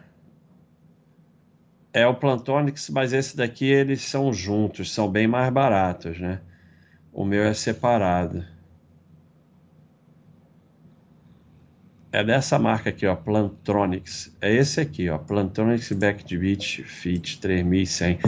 É 1.94 2.06
o 2.08 2.16
Plantonix, 2.16 2.90
mas 2.90 3.14
esse 3.14 3.38
daqui 3.38 3.66
eles 3.66 4.02
são 4.02 4.34
juntos, 4.34 4.92
são 4.92 5.10
bem 5.10 5.28
mais 5.28 5.50
baratos, 5.54 6.20
né? 6.20 6.42
O 7.14 7.24
meu 7.24 7.44
é 7.44 7.54
separado. 7.54 8.44
É 12.16 12.24
dessa 12.24 12.58
marca 12.58 12.92
aqui, 12.92 13.06
ó, 13.06 13.14
Plantronics. 13.14 14.34
É 14.40 14.50
esse 14.50 14.80
aqui, 14.80 15.10
ó, 15.10 15.18
Plantronics 15.18 15.92
Backbeat 15.92 16.82
Fit 16.84 17.42
3100. 17.42 18.20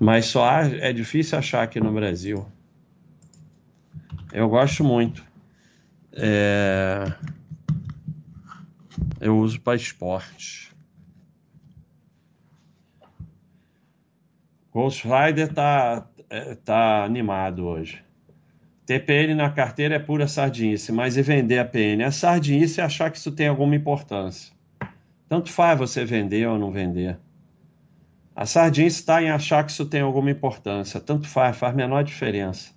Mas 0.00 0.26
só 0.26 0.44
há, 0.44 0.62
é 0.62 0.92
difícil 0.92 1.38
achar 1.38 1.62
aqui 1.62 1.78
no 1.78 1.92
Brasil. 1.92 2.44
Eu 4.32 4.48
gosto 4.48 4.82
muito. 4.82 5.24
É... 6.12 7.04
Eu 9.20 9.38
uso 9.38 9.60
para 9.60 9.76
esporte. 9.76 10.74
Ghost 14.72 15.06
Rider 15.06 15.54
tá, 15.54 16.04
é, 16.28 16.56
tá 16.56 17.04
animado 17.04 17.64
hoje. 17.64 18.02
Ter 18.90 19.06
PN 19.06 19.36
na 19.36 19.48
carteira 19.48 19.94
é 19.94 19.98
pura 20.00 20.26
sardinice, 20.26 20.90
mas 20.90 21.16
e 21.16 21.22
vender 21.22 21.60
a 21.60 21.64
PN? 21.64 22.02
É 22.02 22.10
sardinice 22.10 22.80
achar 22.80 23.08
que 23.08 23.18
isso 23.18 23.30
tem 23.30 23.46
alguma 23.46 23.76
importância. 23.76 24.52
Tanto 25.28 25.52
faz 25.52 25.78
você 25.78 26.04
vender 26.04 26.48
ou 26.48 26.58
não 26.58 26.72
vender. 26.72 27.16
A 28.34 28.44
sardinice 28.44 28.98
está 28.98 29.22
em 29.22 29.30
achar 29.30 29.64
que 29.64 29.70
isso 29.70 29.86
tem 29.86 30.00
alguma 30.00 30.28
importância. 30.28 30.98
Tanto 31.00 31.28
faz, 31.28 31.56
faz 31.56 31.72
menor 31.72 32.02
diferença. 32.02 32.72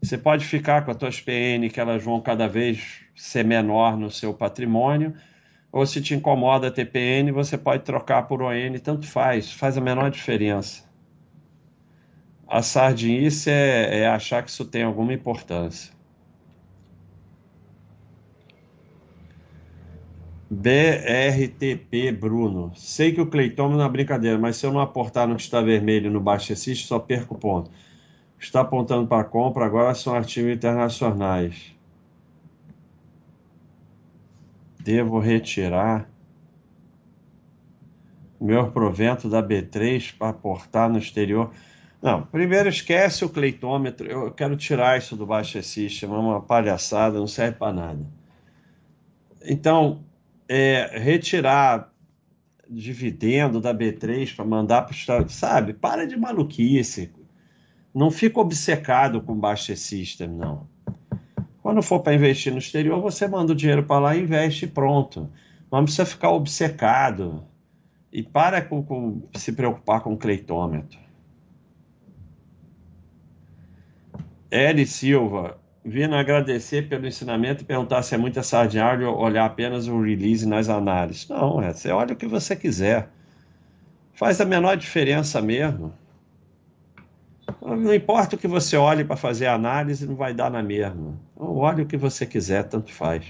Você 0.00 0.16
pode 0.16 0.44
ficar 0.44 0.84
com 0.84 0.92
as 0.92 0.96
tuas 0.96 1.20
PN, 1.20 1.68
que 1.72 1.80
elas 1.80 2.04
vão 2.04 2.20
cada 2.20 2.46
vez 2.46 3.00
ser 3.16 3.44
menor 3.44 3.96
no 3.96 4.12
seu 4.12 4.32
patrimônio, 4.32 5.12
ou 5.72 5.84
se 5.84 6.00
te 6.00 6.14
incomoda 6.14 6.68
a 6.68 6.70
TPN, 6.70 7.32
você 7.32 7.58
pode 7.58 7.82
trocar 7.82 8.28
por 8.28 8.40
ON, 8.42 8.78
tanto 8.80 9.08
faz, 9.08 9.50
faz 9.50 9.76
a 9.76 9.80
menor 9.80 10.08
diferença. 10.08 10.91
A 12.52 12.60
sardinice 12.60 13.50
é, 13.50 14.00
é 14.00 14.06
achar 14.06 14.42
que 14.42 14.50
isso 14.50 14.64
tem 14.66 14.82
alguma 14.82 15.12
importância. 15.12 15.92
BRTP 20.50 22.12
Bruno. 22.12 22.70
Sei 22.76 23.12
que 23.12 23.20
o 23.22 23.26
Cleitômetro 23.26 23.78
não 23.78 23.86
é 23.86 23.88
brincadeira, 23.88 24.38
mas 24.38 24.56
se 24.56 24.66
eu 24.66 24.72
não 24.72 24.80
aportar 24.80 25.26
no 25.26 25.36
que 25.36 25.42
está 25.42 25.62
vermelho 25.62 26.10
no 26.10 26.20
baixo 26.20 26.52
assist, 26.52 26.86
só 26.86 26.98
perco 26.98 27.34
ponto 27.36 27.70
está 28.44 28.60
apontando 28.60 29.06
para 29.06 29.24
compra 29.24 29.64
agora 29.64 29.94
são 29.94 30.14
artigos 30.14 30.52
internacionais. 30.52 31.74
Devo 34.80 35.20
retirar 35.20 36.10
meu 38.40 38.70
provento 38.72 39.28
da 39.28 39.40
B3 39.40 40.16
para 40.18 40.30
aportar 40.30 40.90
no 40.90 40.98
exterior. 40.98 41.52
Não, 42.02 42.22
primeiro 42.26 42.68
esquece 42.68 43.24
o 43.24 43.28
cleitômetro. 43.28 44.10
Eu 44.10 44.32
quero 44.32 44.56
tirar 44.56 44.98
isso 44.98 45.14
do 45.14 45.24
Baixa 45.24 45.62
System, 45.62 46.10
é 46.10 46.12
uma 46.12 46.40
palhaçada, 46.40 47.20
não 47.20 47.28
serve 47.28 47.56
para 47.58 47.72
nada. 47.72 48.04
Então, 49.44 50.04
é, 50.48 50.98
retirar 50.98 51.92
dividendo 52.68 53.60
da 53.60 53.72
B3 53.72 54.34
para 54.34 54.44
mandar 54.44 54.82
para 54.82 54.92
o 54.92 54.96
Estado, 54.96 55.30
sabe? 55.30 55.74
Para 55.74 56.04
de 56.04 56.16
maluquice. 56.16 57.12
Não 57.94 58.10
fica 58.10 58.40
obcecado 58.40 59.20
com 59.20 59.38
Baixa 59.38 59.76
System, 59.76 60.28
não. 60.28 60.66
Quando 61.62 61.82
for 61.82 62.00
para 62.00 62.14
investir 62.14 62.52
no 62.52 62.58
exterior, 62.58 63.00
você 63.00 63.28
manda 63.28 63.52
o 63.52 63.56
dinheiro 63.56 63.84
para 63.84 64.00
lá 64.00 64.16
investe 64.16 64.64
e 64.64 64.68
pronto. 64.68 65.30
Não 65.70 65.84
precisa 65.84 66.04
ficar 66.04 66.30
obcecado. 66.30 67.44
E 68.12 68.22
para 68.22 68.60
com, 68.60 68.82
com 68.82 69.22
se 69.36 69.52
preocupar 69.52 70.00
com 70.00 70.16
cleitômetro. 70.16 70.98
Eri 74.52 74.84
Silva, 74.84 75.56
vindo 75.82 76.14
agradecer 76.14 76.86
pelo 76.86 77.06
ensinamento 77.06 77.62
e 77.62 77.66
perguntar 77.66 78.02
se 78.02 78.14
é 78.14 78.18
muita 78.18 78.42
sardinha 78.42 78.86
olhar 79.10 79.46
apenas 79.46 79.88
o 79.88 80.02
release 80.02 80.46
nas 80.46 80.68
análises. 80.68 81.26
Não, 81.26 81.62
é, 81.62 81.72
você 81.72 81.90
olha 81.90 82.12
o 82.12 82.16
que 82.16 82.26
você 82.26 82.54
quiser. 82.54 83.08
Faz 84.12 84.42
a 84.42 84.44
menor 84.44 84.76
diferença 84.76 85.40
mesmo. 85.40 85.94
Não 87.62 87.94
importa 87.94 88.36
o 88.36 88.38
que 88.38 88.46
você 88.46 88.76
olhe 88.76 89.04
para 89.04 89.16
fazer 89.16 89.46
a 89.46 89.54
análise, 89.54 90.06
não 90.06 90.16
vai 90.16 90.34
dar 90.34 90.50
na 90.50 90.62
mesma. 90.62 91.18
Então, 91.34 91.56
olhe 91.56 91.80
o 91.80 91.86
que 91.86 91.96
você 91.96 92.26
quiser, 92.26 92.64
tanto 92.64 92.92
faz. 92.92 93.24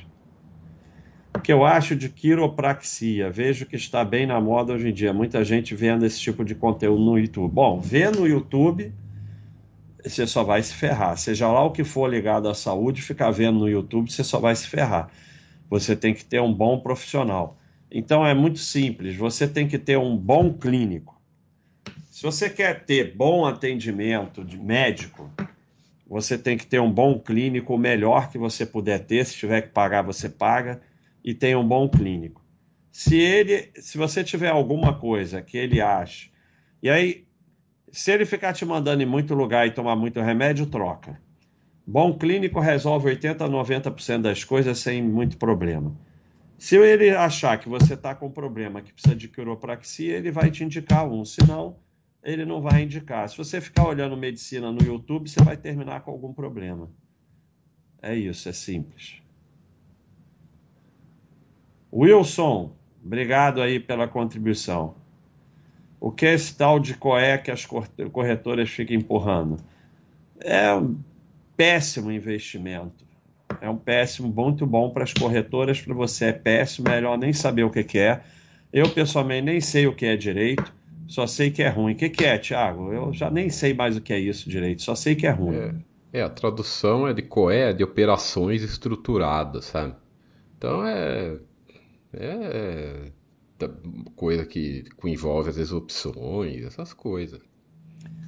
O 1.37 1.39
que 1.39 1.53
eu 1.53 1.65
acho 1.65 1.95
de 1.95 2.09
quiropraxia, 2.09 3.31
vejo 3.31 3.65
que 3.65 3.77
está 3.77 4.05
bem 4.05 4.27
na 4.27 4.41
moda 4.41 4.73
hoje 4.73 4.89
em 4.89 4.93
dia. 4.93 5.13
Muita 5.13 5.45
gente 5.45 5.73
vendo 5.73 6.05
esse 6.05 6.19
tipo 6.19 6.45
de 6.45 6.57
conteúdo 6.57 7.01
no 7.01 7.17
YouTube. 7.17 7.53
Bom, 7.53 7.81
vê 7.81 8.11
no 8.11 8.27
YouTube, 8.27 8.93
você 10.05 10.27
só 10.27 10.43
vai 10.45 10.63
se 10.63 10.75
ferrar. 10.75 11.17
Seja 11.17 11.49
lá 11.51 11.65
o 11.65 11.71
que 11.73 11.85
for 11.85 12.09
ligado 12.11 12.49
à 12.49 12.55
saúde, 12.55 13.03
ficar 13.03 13.31
vendo 13.31 13.61
no 13.61 13.69
YouTube, 13.69 14.11
você 14.11 14.25
só 14.25 14.39
vai 14.39 14.55
se 14.57 14.67
ferrar. 14.67 15.11
Você 15.71 15.97
tem 15.97 16.15
que 16.15 16.25
ter 16.25 16.41
um 16.41 16.53
bom 16.53 16.81
profissional. 16.81 17.59
Então 17.91 18.27
é 18.27 18.35
muito 18.35 18.59
simples, 18.59 19.17
você 19.17 19.47
tem 19.49 19.69
que 19.69 19.79
ter 19.79 19.99
um 19.99 20.17
bom 20.17 20.53
clínico. 20.53 21.21
Se 22.11 22.23
você 22.23 22.49
quer 22.51 22.85
ter 22.85 23.15
bom 23.17 23.45
atendimento 23.47 24.45
de 24.45 24.59
médico, 24.59 25.31
Você 26.13 26.37
tem 26.37 26.59
que 26.59 26.67
ter 26.67 26.79
um 26.79 26.93
bom 26.93 27.19
clínico, 27.19 27.75
o 27.75 27.79
melhor 27.79 28.31
que 28.31 28.37
você 28.37 28.67
puder 28.67 28.99
ter. 29.07 29.25
Se 29.25 29.35
tiver 29.35 29.63
que 29.63 29.69
pagar, 29.69 30.03
você 30.03 30.29
paga. 30.29 30.83
E 31.25 31.33
tem 31.33 31.57
um 31.57 31.67
bom 31.67 31.89
clínico. 31.89 32.45
Se 32.91 33.19
ele, 33.19 33.71
se 33.77 33.97
você 33.97 34.23
tiver 34.23 34.51
alguma 34.51 34.99
coisa 34.99 35.41
que 35.41 35.57
ele 35.57 35.81
acha, 35.81 36.29
e 36.83 36.91
aí, 36.91 37.25
se 37.93 38.11
ele 38.11 38.25
ficar 38.25 38.55
te 38.55 38.65
mandando 38.65 39.03
em 39.03 39.07
muito 39.07 39.35
lugar 39.35 39.67
e 39.67 39.71
tomar 39.71 39.95
muito 39.95 40.19
remédio, 40.19 40.65
troca. 40.65 41.21
Bom 41.87 42.17
clínico 42.17 42.59
resolve 42.59 43.09
80 43.09 43.45
a 43.45 43.49
90% 43.49 44.23
das 44.23 44.43
coisas 44.43 44.79
sem 44.79 45.03
muito 45.03 45.37
problema. 45.37 45.95
Se 46.57 46.77
ele 46.77 47.11
achar 47.11 47.59
que 47.59 47.69
você 47.69 47.93
está 47.93 48.15
com 48.15 48.31
problema, 48.31 48.81
que 48.81 48.95
precisa 48.95 49.15
de 49.15 49.29
quiropraxia, 49.29 50.17
ele 50.17 50.31
vai 50.31 50.51
te 50.51 50.65
indicar 50.65 51.07
um. 51.07 51.23
Se 51.23 51.47
não, 51.47 51.77
ele 52.23 52.47
não 52.47 52.63
vai 52.63 52.83
indicar. 52.83 53.29
Se 53.29 53.37
você 53.37 53.61
ficar 53.61 53.87
olhando 53.87 54.17
medicina 54.17 54.73
no 54.73 54.83
YouTube, 54.83 55.29
você 55.29 55.43
vai 55.43 55.57
terminar 55.57 56.01
com 56.01 56.13
algum 56.13 56.33
problema. 56.33 56.89
É 58.01 58.15
isso, 58.15 58.49
é 58.49 58.53
simples. 58.53 59.21
Wilson, 61.93 62.75
obrigado 63.05 63.61
aí 63.61 63.79
pela 63.79 64.09
contribuição. 64.09 65.02
O 66.03 66.11
que 66.11 66.27
é 66.27 66.35
esse 66.35 66.57
tal 66.57 66.81
de 66.81 66.95
COE 66.95 67.39
que 67.45 67.51
as 67.51 67.67
corretoras 67.67 68.69
ficam 68.69 68.97
empurrando? 68.97 69.57
É 70.41 70.75
um 70.75 70.99
péssimo 71.57 72.11
investimento. 72.11 73.05
É 73.61 73.71
um 73.71 73.77
péssimo, 73.77 74.29
muito 74.29 74.67
bom 74.67 74.91
para 74.91 75.05
as 75.05 75.13
corretoras, 75.13 75.81
para 75.81 75.95
você 75.95 76.27
é 76.27 76.33
péssimo, 76.33 76.91
melhor 76.91 77.17
nem 77.17 77.33
saber 77.33 77.63
o 77.63 77.71
que, 77.71 77.85
que 77.85 77.99
é. 77.99 78.21
Eu, 78.73 78.89
pessoalmente, 78.89 79.45
nem 79.45 79.61
sei 79.61 79.87
o 79.87 79.95
que 79.95 80.07
é 80.07 80.17
direito 80.17 80.73
só 81.13 81.27
sei 81.27 81.51
que 81.51 81.63
é 81.63 81.69
ruim. 81.69 81.93
O 81.93 81.97
que, 81.97 82.09
que 82.09 82.25
é, 82.25 82.39
Thiago? 82.39 82.91
Eu 82.91 83.13
já 83.13 83.31
nem 83.31 83.51
sei 83.51 83.75
mais 83.75 83.99
o 83.99 84.01
que 84.01 84.15
é 84.15 84.19
isso 84.19 84.49
direito, 84.49 84.81
só 84.81 84.95
sei 84.95 85.15
que 85.15 85.27
é 85.27 85.31
ruim. 85.31 85.57
É, 86.13 86.21
é 86.21 86.23
a 86.23 86.31
tradução 86.31 87.07
é 87.07 87.13
de 87.13 87.21
COE, 87.21 87.75
de 87.75 87.85
operações 87.85 88.63
estruturadas, 88.63 89.67
sabe? 89.67 89.95
Então 90.57 90.87
é, 90.87 91.37
é, 92.15 92.27
é 92.27 93.13
coisa 94.17 94.45
que, 94.47 94.85
envolve 95.05 95.51
às 95.51 95.57
vezes 95.57 95.73
opções, 95.73 96.65
essas 96.65 96.93
coisas. 96.93 97.41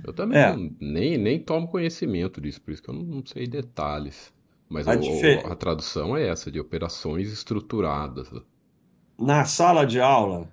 Eu 0.04 0.12
também 0.12 0.38
é. 0.38 0.54
não, 0.54 0.70
nem, 0.80 1.16
nem 1.16 1.38
tomo 1.38 1.68
conhecimento 1.68 2.40
disso, 2.40 2.60
por 2.60 2.72
isso 2.72 2.82
que 2.82 2.90
eu 2.90 2.94
não, 2.94 3.02
não 3.02 3.26
sei 3.26 3.46
detalhes. 3.46 4.32
Mas 4.68 4.86
a, 4.88 4.94
o, 4.94 5.52
a 5.52 5.54
tradução 5.54 6.16
é 6.16 6.28
essa, 6.28 6.50
de 6.50 6.60
operações 6.60 7.32
estruturadas. 7.32 8.30
Na 9.18 9.44
sala 9.44 9.86
de 9.86 10.00
aula, 10.00 10.48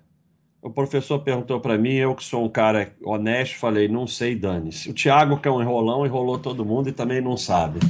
o 0.62 0.70
professor 0.70 1.18
perguntou 1.18 1.60
para 1.60 1.76
mim, 1.76 1.94
eu 1.94 2.14
que 2.14 2.22
sou 2.24 2.44
um 2.44 2.48
cara 2.48 2.94
honesto, 3.02 3.58
falei, 3.58 3.88
não 3.88 4.06
sei, 4.06 4.36
dane-se. 4.36 4.88
O 4.90 4.94
Thiago, 4.94 5.40
que 5.40 5.48
é 5.48 5.50
um 5.50 5.60
enrolão, 5.60 6.06
enrolou 6.06 6.38
todo 6.38 6.64
mundo 6.64 6.88
e 6.88 6.92
também 6.92 7.20
não 7.20 7.36
sabe. 7.36 7.80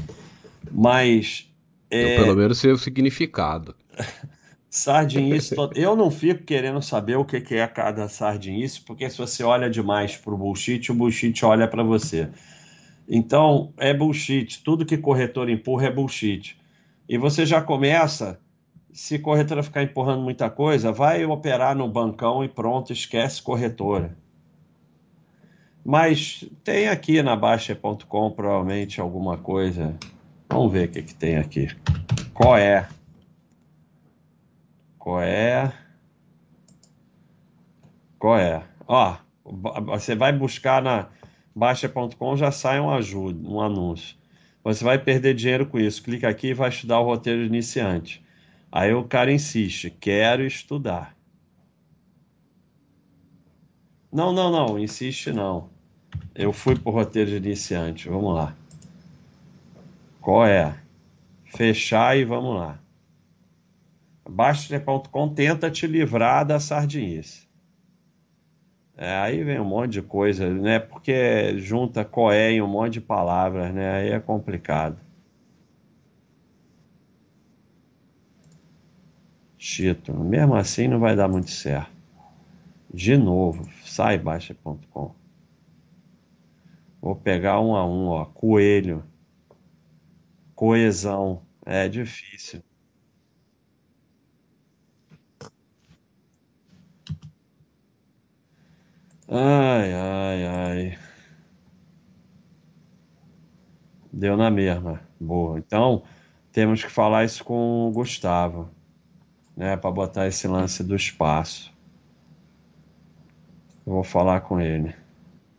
Mas. 0.70 1.48
É... 1.90 2.16
pelo 2.16 2.34
menos 2.34 2.58
sei 2.58 2.72
o 2.72 2.78
significado. 2.78 3.76
sardinice, 4.72 5.54
eu 5.74 5.94
não 5.94 6.10
fico 6.10 6.44
querendo 6.44 6.80
saber 6.80 7.16
o 7.16 7.26
que 7.26 7.54
é 7.54 7.66
cada 7.68 8.08
sardinice, 8.08 8.80
porque 8.80 9.08
se 9.10 9.18
você 9.18 9.44
olha 9.44 9.68
demais 9.68 10.16
para 10.16 10.32
o 10.32 10.38
bullshit, 10.38 10.90
o 10.90 10.94
bullshit 10.94 11.44
olha 11.44 11.68
para 11.68 11.82
você. 11.82 12.30
Então, 13.06 13.74
é 13.76 13.92
bullshit. 13.92 14.62
Tudo 14.64 14.86
que 14.86 14.96
corretor 14.96 15.50
empurra 15.50 15.88
é 15.88 15.90
bullshit. 15.90 16.58
E 17.06 17.18
você 17.18 17.44
já 17.44 17.60
começa 17.60 18.40
se 18.92 19.18
corretora 19.18 19.62
ficar 19.62 19.82
empurrando 19.82 20.22
muita 20.22 20.48
coisa, 20.48 20.90
vai 20.90 21.24
operar 21.24 21.76
no 21.76 21.88
bancão 21.88 22.42
e 22.42 22.48
pronto, 22.48 22.92
esquece 22.92 23.42
corretora. 23.42 24.16
Mas 25.84 26.44
tem 26.64 26.88
aqui 26.88 27.22
na 27.22 27.36
Baixa.com 27.36 28.30
provavelmente 28.30 29.00
alguma 29.00 29.36
coisa. 29.36 29.94
Vamos 30.48 30.72
ver 30.72 30.88
o 30.88 30.92
que, 30.92 31.02
que 31.02 31.14
tem 31.14 31.36
aqui. 31.36 31.68
Qual 32.32 32.56
é? 32.56 32.86
Qual 35.02 35.20
é? 35.20 35.72
Qual 38.20 38.38
é? 38.38 38.62
Ó, 38.86 39.16
você 39.44 40.14
vai 40.14 40.32
buscar 40.32 40.80
na 40.80 41.08
Baixa.com 41.52 42.36
já 42.36 42.52
sai 42.52 42.78
um 42.78 42.88
ajuda, 42.88 43.48
um 43.48 43.60
anúncio. 43.60 44.16
Você 44.62 44.84
vai 44.84 45.00
perder 45.00 45.34
dinheiro 45.34 45.66
com 45.66 45.76
isso. 45.76 46.04
Clica 46.04 46.28
aqui 46.28 46.50
e 46.50 46.54
vai 46.54 46.68
estudar 46.68 47.00
o 47.00 47.04
roteiro 47.04 47.42
iniciante. 47.42 48.24
Aí 48.70 48.94
o 48.94 49.02
cara 49.02 49.32
insiste, 49.32 49.90
quero 49.90 50.46
estudar. 50.46 51.16
Não, 54.12 54.32
não, 54.32 54.52
não, 54.52 54.78
insiste 54.78 55.32
não. 55.32 55.68
Eu 56.32 56.52
fui 56.52 56.78
pro 56.78 56.92
roteiro 56.92 57.28
de 57.28 57.36
iniciante, 57.38 58.08
vamos 58.08 58.36
lá. 58.36 58.54
Qual 60.20 60.46
é? 60.46 60.80
Fechar 61.44 62.16
e 62.16 62.24
vamos 62.24 62.54
lá. 62.54 62.78
Baster.com 64.32 65.28
tenta 65.28 65.70
te 65.70 65.86
livrar 65.86 66.44
da 66.44 66.58
sardinice. 66.58 67.48
É, 68.96 69.16
aí 69.16 69.42
vem 69.42 69.60
um 69.60 69.64
monte 69.64 69.92
de 69.92 70.02
coisa, 70.02 70.48
né? 70.48 70.78
Porque 70.78 71.58
junta 71.58 72.04
coé 72.04 72.52
em 72.52 72.62
um 72.62 72.68
monte 72.68 72.94
de 72.94 73.00
palavras, 73.00 73.72
né? 73.72 73.90
Aí 73.90 74.10
é 74.10 74.20
complicado. 74.20 74.98
título. 79.62 80.24
Mesmo 80.24 80.56
assim, 80.56 80.88
não 80.88 80.98
vai 80.98 81.14
dar 81.14 81.28
muito 81.28 81.50
certo. 81.50 81.92
De 82.92 83.16
novo, 83.16 83.64
sai 83.84 84.18
baixa.com. 84.18 85.14
Vou 87.00 87.14
pegar 87.16 87.60
um 87.60 87.76
a 87.76 87.86
um, 87.86 88.08
ó. 88.08 88.24
Coelho. 88.24 89.04
Coesão. 90.54 91.42
É 91.64 91.88
difícil. 91.88 92.62
Ai, 99.34 99.94
ai, 99.94 100.46
ai. 100.46 100.98
Deu 104.12 104.36
na 104.36 104.50
mesma. 104.50 105.00
Boa. 105.18 105.58
Então, 105.58 106.02
temos 106.52 106.84
que 106.84 106.90
falar 106.90 107.24
isso 107.24 107.42
com 107.42 107.88
o 107.88 107.92
Gustavo 107.92 108.68
né, 109.56 109.74
para 109.74 109.90
botar 109.90 110.26
esse 110.26 110.46
lance 110.46 110.84
do 110.84 110.94
espaço. 110.94 111.72
Eu 113.86 113.94
vou 113.94 114.04
falar 114.04 114.42
com 114.42 114.60
ele. 114.60 114.94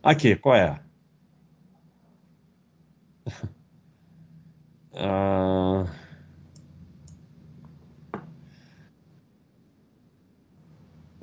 Aqui, 0.00 0.36
qual 0.36 0.54
é? 0.54 0.80
ah... 4.94 6.03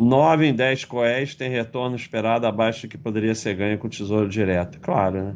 Nove 0.04 0.48
em 0.48 0.56
dez 0.56 0.84
coés 0.84 1.36
tem 1.36 1.48
retorno 1.48 1.96
esperado 1.96 2.48
abaixo 2.48 2.88
do 2.88 2.90
que 2.90 2.98
poderia 2.98 3.36
ser 3.36 3.54
ganho 3.54 3.78
com 3.78 3.88
tesouro 3.88 4.28
direto. 4.28 4.80
Claro, 4.80 5.24
né? 5.24 5.36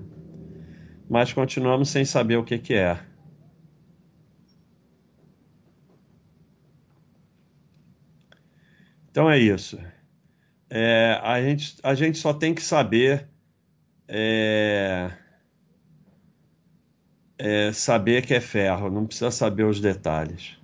Mas 1.08 1.32
continuamos 1.32 1.89
sem 1.89 2.04
saber 2.04 2.38
o 2.38 2.43
que, 2.43 2.58
que 2.58 2.73
é. 2.73 2.99
Então 9.12 9.30
é 9.30 9.38
isso. 9.38 9.78
É, 10.67 11.19
a, 11.21 11.39
gente, 11.43 11.75
a 11.84 11.93
gente 11.93 12.17
só 12.17 12.34
tem 12.34 12.56
que 12.56 12.62
saber 12.63 13.30
é, 14.08 15.12
é, 17.38 17.71
saber 17.71 18.25
que 18.25 18.34
é 18.34 18.41
ferro, 18.41 18.89
não 18.89 19.06
precisa 19.06 19.30
saber 19.30 19.65
os 19.65 19.80
detalhes. 19.80 20.58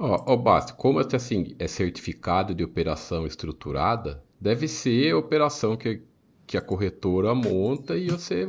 Ó, 0.00 0.32
oh, 0.32 0.36
Basti, 0.36 0.74
como 0.74 1.00
assim 1.00 1.56
é 1.58 1.66
certificado 1.66 2.54
de 2.54 2.62
operação 2.62 3.26
estruturada, 3.26 4.22
deve 4.40 4.68
ser 4.68 5.12
a 5.12 5.18
operação 5.18 5.76
que, 5.76 6.04
que 6.46 6.56
a 6.56 6.60
corretora 6.60 7.34
monta 7.34 7.96
e 7.96 8.06
você, 8.06 8.46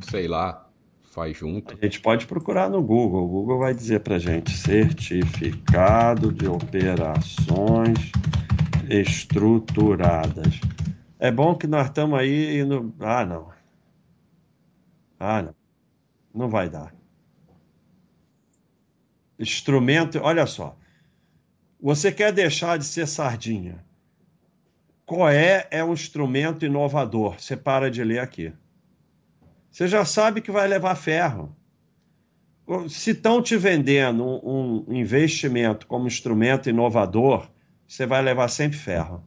sei 0.00 0.26
lá, 0.26 0.66
faz 1.02 1.36
junto. 1.36 1.76
A 1.78 1.84
gente 1.84 2.00
pode 2.00 2.26
procurar 2.26 2.70
no 2.70 2.82
Google. 2.82 3.24
O 3.24 3.28
Google 3.28 3.58
vai 3.58 3.74
dizer 3.74 4.00
para 4.00 4.18
gente 4.18 4.52
certificado 4.52 6.32
de 6.32 6.48
operações 6.48 8.10
estruturadas. 8.88 10.60
É 11.18 11.30
bom 11.30 11.54
que 11.54 11.66
nós 11.66 11.88
estamos 11.88 12.18
aí 12.18 12.60
indo. 12.60 12.94
Ah, 13.00 13.26
não. 13.26 13.48
Ah, 15.20 15.42
não. 15.42 15.54
Não 16.34 16.48
vai 16.48 16.70
dar. 16.70 17.03
Instrumento, 19.44 20.18
olha 20.22 20.46
só. 20.46 20.76
Você 21.80 22.10
quer 22.10 22.32
deixar 22.32 22.78
de 22.78 22.84
ser 22.84 23.06
sardinha. 23.06 23.84
Qual 25.04 25.28
é, 25.28 25.68
um 25.84 25.92
instrumento 25.92 26.64
inovador? 26.64 27.38
Você 27.38 27.56
para 27.56 27.90
de 27.90 28.02
ler 28.02 28.20
aqui. 28.20 28.52
Você 29.70 29.86
já 29.86 30.04
sabe 30.04 30.40
que 30.40 30.50
vai 30.50 30.66
levar 30.66 30.94
ferro. 30.94 31.54
Se 32.88 33.10
estão 33.10 33.42
te 33.42 33.54
vendendo 33.56 34.24
um, 34.24 34.84
um 34.88 34.94
investimento 34.94 35.86
como 35.86 36.06
instrumento 36.06 36.70
inovador, 36.70 37.50
você 37.86 38.06
vai 38.06 38.22
levar 38.22 38.48
sempre 38.48 38.78
ferro. 38.78 39.22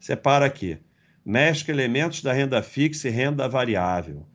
Separa 0.00 0.46
aqui. 0.46 0.78
Mescla 1.22 1.74
elementos 1.74 2.22
da 2.22 2.32
renda 2.32 2.62
fixa 2.62 3.08
e 3.08 3.10
renda 3.10 3.46
variável. 3.46 4.26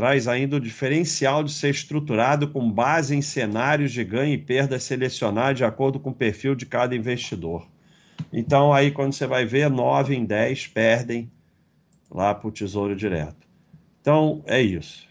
Traz 0.00 0.26
ainda 0.26 0.56
o 0.56 0.60
diferencial 0.60 1.44
de 1.44 1.52
ser 1.52 1.68
estruturado 1.68 2.48
com 2.48 2.72
base 2.72 3.14
em 3.14 3.20
cenários 3.20 3.92
de 3.92 4.02
ganho 4.02 4.32
e 4.32 4.38
perda 4.38 4.78
selecionados 4.78 5.58
de 5.58 5.64
acordo 5.66 6.00
com 6.00 6.08
o 6.08 6.14
perfil 6.14 6.54
de 6.54 6.64
cada 6.64 6.96
investidor. 6.96 7.68
Então, 8.32 8.72
aí, 8.72 8.90
quando 8.90 9.12
você 9.12 9.26
vai 9.26 9.44
ver, 9.44 9.68
9 9.68 10.14
em 10.14 10.24
10 10.24 10.68
perdem 10.68 11.30
lá 12.10 12.34
para 12.34 12.48
o 12.48 12.50
Tesouro 12.50 12.96
Direto. 12.96 13.46
Então, 14.00 14.42
é 14.46 14.62
isso. 14.62 15.06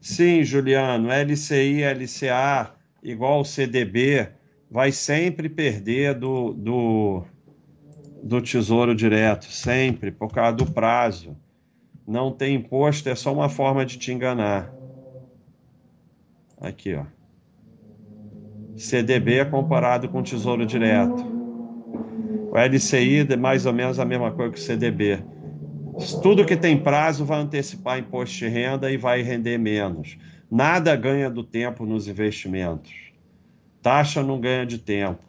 Sim, 0.00 0.44
Juliano, 0.44 1.08
LCI, 1.10 1.82
LCA, 1.82 2.72
igual 3.02 3.44
CDB, 3.44 4.28
vai 4.70 4.92
sempre 4.92 5.48
perder 5.48 6.14
do, 6.14 6.52
do, 6.52 7.24
do 8.22 8.40
Tesouro 8.40 8.94
Direto, 8.94 9.46
sempre, 9.46 10.10
por 10.10 10.32
causa 10.32 10.56
do 10.56 10.66
prazo. 10.66 11.36
Não 12.06 12.32
tem 12.32 12.54
imposto, 12.54 13.08
é 13.08 13.14
só 13.14 13.32
uma 13.32 13.48
forma 13.48 13.84
de 13.84 13.98
te 13.98 14.12
enganar. 14.12 14.72
Aqui, 16.60 16.94
ó. 16.94 17.04
CDB 18.76 19.38
é 19.38 19.44
comparado 19.44 20.08
com 20.08 20.22
Tesouro 20.22 20.64
Direto. 20.64 21.38
O 22.50 22.56
LCI 22.56 23.26
é 23.30 23.36
mais 23.36 23.66
ou 23.66 23.72
menos 23.72 23.98
a 23.98 24.04
mesma 24.04 24.30
coisa 24.30 24.52
que 24.52 24.58
o 24.58 24.62
CDB. 24.62 25.22
Tudo 26.22 26.46
que 26.46 26.56
tem 26.56 26.78
prazo 26.78 27.24
vai 27.24 27.40
antecipar 27.40 27.98
imposto 27.98 28.36
de 28.38 28.48
renda 28.48 28.90
e 28.90 28.96
vai 28.96 29.20
render 29.20 29.58
menos. 29.58 30.16
Nada 30.50 30.94
ganha 30.96 31.28
do 31.28 31.42
tempo 31.42 31.84
nos 31.84 32.08
investimentos. 32.08 32.92
Taxa 33.82 34.22
não 34.22 34.40
ganha 34.40 34.64
de 34.64 34.78
tempo. 34.78 35.22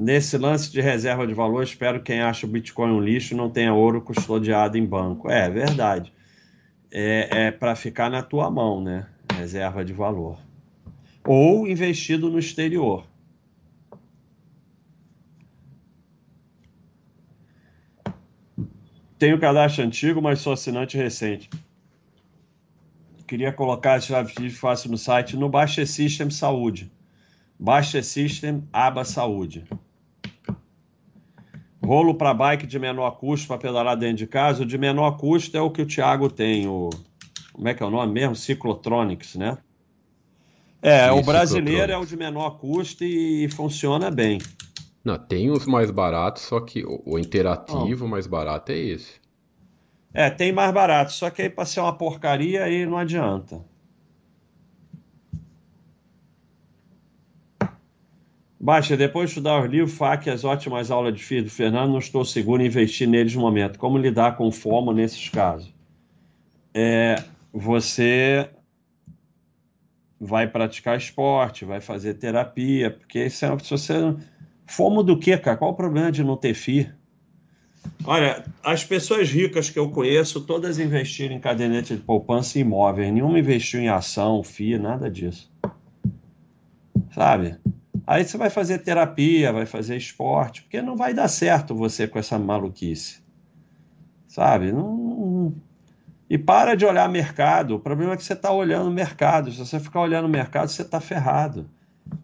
Nesse 0.00 0.38
lance 0.38 0.70
de 0.70 0.80
reserva 0.80 1.26
de 1.26 1.34
valor, 1.34 1.60
espero 1.64 1.98
que 1.98 2.12
quem 2.12 2.20
acha 2.20 2.46
o 2.46 2.48
Bitcoin 2.48 2.92
um 2.92 3.00
lixo 3.00 3.34
não 3.34 3.50
tenha 3.50 3.74
ouro 3.74 4.00
custodiado 4.00 4.78
em 4.78 4.86
banco. 4.86 5.28
É, 5.28 5.50
verdade. 5.50 6.12
É, 6.88 7.46
é 7.46 7.50
para 7.50 7.74
ficar 7.74 8.08
na 8.08 8.22
tua 8.22 8.48
mão, 8.48 8.80
né? 8.80 9.08
Reserva 9.34 9.84
de 9.84 9.92
valor. 9.92 10.38
Ou 11.26 11.66
investido 11.66 12.30
no 12.30 12.38
exterior. 12.38 13.04
Tenho 19.18 19.40
cadastro 19.40 19.82
antigo, 19.82 20.22
mas 20.22 20.38
sou 20.38 20.52
assinante 20.52 20.96
recente. 20.96 21.50
Queria 23.26 23.52
colocar 23.52 23.98
esse 23.98 24.06
chave 24.06 24.48
fácil 24.50 24.92
no 24.92 24.96
site 24.96 25.36
no 25.36 25.48
Baixa 25.48 25.84
System 25.84 26.30
Saúde. 26.30 26.88
Baixa 27.58 28.00
System, 28.00 28.62
aba 28.72 29.04
Saúde. 29.04 29.66
Rolo 31.88 32.14
para 32.14 32.34
bike 32.34 32.66
de 32.66 32.78
menor 32.78 33.12
custo 33.12 33.48
para 33.48 33.56
pedalar 33.56 33.96
dentro 33.96 34.18
de 34.18 34.26
casa. 34.26 34.62
O 34.62 34.66
de 34.66 34.76
menor 34.76 35.16
custo 35.16 35.56
é 35.56 35.60
o 35.60 35.70
que 35.70 35.80
o 35.80 35.86
Thiago 35.86 36.28
tem, 36.28 36.68
o 36.68 36.90
como 37.50 37.66
é 37.66 37.74
que 37.74 37.82
é 37.82 37.86
o 37.86 37.90
nome 37.90 38.12
mesmo? 38.12 38.36
Ciclotronics, 38.36 39.34
né? 39.34 39.56
É, 40.82 41.10
o 41.10 41.22
brasileiro 41.22 41.90
é 41.90 41.96
o 41.96 42.04
de 42.04 42.16
menor 42.16 42.58
custo 42.58 43.02
e 43.02 43.48
funciona 43.48 44.10
bem. 44.10 44.38
Não, 45.02 45.18
tem 45.18 45.50
os 45.50 45.66
mais 45.66 45.90
baratos, 45.90 46.42
só 46.42 46.60
que 46.60 46.84
o, 46.86 47.18
interativo 47.18 48.06
mais 48.06 48.26
barato 48.26 48.70
é 48.70 48.76
esse. 48.76 49.14
É, 50.12 50.28
tem 50.28 50.52
mais 50.52 50.72
barato, 50.72 51.10
só 51.10 51.30
que 51.30 51.42
aí 51.42 51.50
para 51.50 51.64
ser 51.64 51.80
uma 51.80 51.92
porcaria 51.92 52.64
aí 52.64 52.84
não 52.84 52.98
adianta. 52.98 53.64
Baixa, 58.60 58.96
depois 58.96 59.30
de 59.30 59.34
estudar 59.34 59.62
os 59.62 59.70
livros, 59.70 59.96
FAQ 59.96 60.28
e 60.28 60.32
as 60.32 60.44
ótimas 60.44 60.90
aulas 60.90 61.14
de 61.14 61.22
filho 61.22 61.44
do 61.44 61.50
Fernando, 61.50 61.92
não 61.92 61.98
estou 61.98 62.24
seguro 62.24 62.62
em 62.62 62.66
investir 62.66 63.08
neles 63.08 63.34
no 63.34 63.40
momento. 63.40 63.78
Como 63.78 63.96
lidar 63.96 64.36
com 64.36 64.50
FOMO 64.50 64.92
nesses 64.92 65.28
casos? 65.28 65.72
É, 66.74 67.22
você 67.52 68.50
vai 70.20 70.48
praticar 70.48 70.98
esporte, 70.98 71.64
vai 71.64 71.80
fazer 71.80 72.14
terapia, 72.14 72.90
porque 72.90 73.26
isso 73.26 73.44
é, 73.44 73.58
se 73.60 73.70
você 73.70 73.94
Fomo 74.68 75.02
do 75.02 75.18
quê, 75.18 75.36
cara? 75.38 75.56
Qual 75.56 75.70
o 75.70 75.74
problema 75.74 76.12
de 76.12 76.22
não 76.22 76.36
ter 76.36 76.52
FI? 76.52 76.92
Olha, 78.04 78.44
as 78.62 78.84
pessoas 78.84 79.30
ricas 79.30 79.70
que 79.70 79.78
eu 79.78 79.90
conheço, 79.90 80.42
todas 80.42 80.78
investiram 80.78 81.34
em 81.34 81.40
caderneta 81.40 81.96
de 81.96 82.02
poupança 82.02 82.58
e 82.58 82.60
imóveis. 82.60 83.10
Nenhuma 83.10 83.38
investiu 83.38 83.80
em 83.80 83.88
ação, 83.88 84.42
FI, 84.42 84.78
nada 84.78 85.10
disso. 85.10 85.50
Sabe? 87.14 87.56
Aí 88.08 88.24
você 88.24 88.38
vai 88.38 88.48
fazer 88.48 88.78
terapia, 88.78 89.52
vai 89.52 89.66
fazer 89.66 89.94
esporte, 89.94 90.62
porque 90.62 90.80
não 90.80 90.96
vai 90.96 91.12
dar 91.12 91.28
certo 91.28 91.74
você 91.74 92.08
com 92.08 92.18
essa 92.18 92.38
maluquice. 92.38 93.20
Sabe? 94.26 94.72
Não... 94.72 95.54
E 96.30 96.38
para 96.38 96.74
de 96.74 96.86
olhar 96.86 97.06
mercado. 97.06 97.74
O 97.74 97.78
problema 97.78 98.14
é 98.14 98.16
que 98.16 98.24
você 98.24 98.32
está 98.32 98.50
olhando 98.50 98.90
mercado. 98.90 99.52
Se 99.52 99.58
você 99.58 99.78
ficar 99.78 100.00
olhando 100.00 100.26
mercado, 100.26 100.70
você 100.70 100.80
está 100.80 101.02
ferrado. 101.02 101.68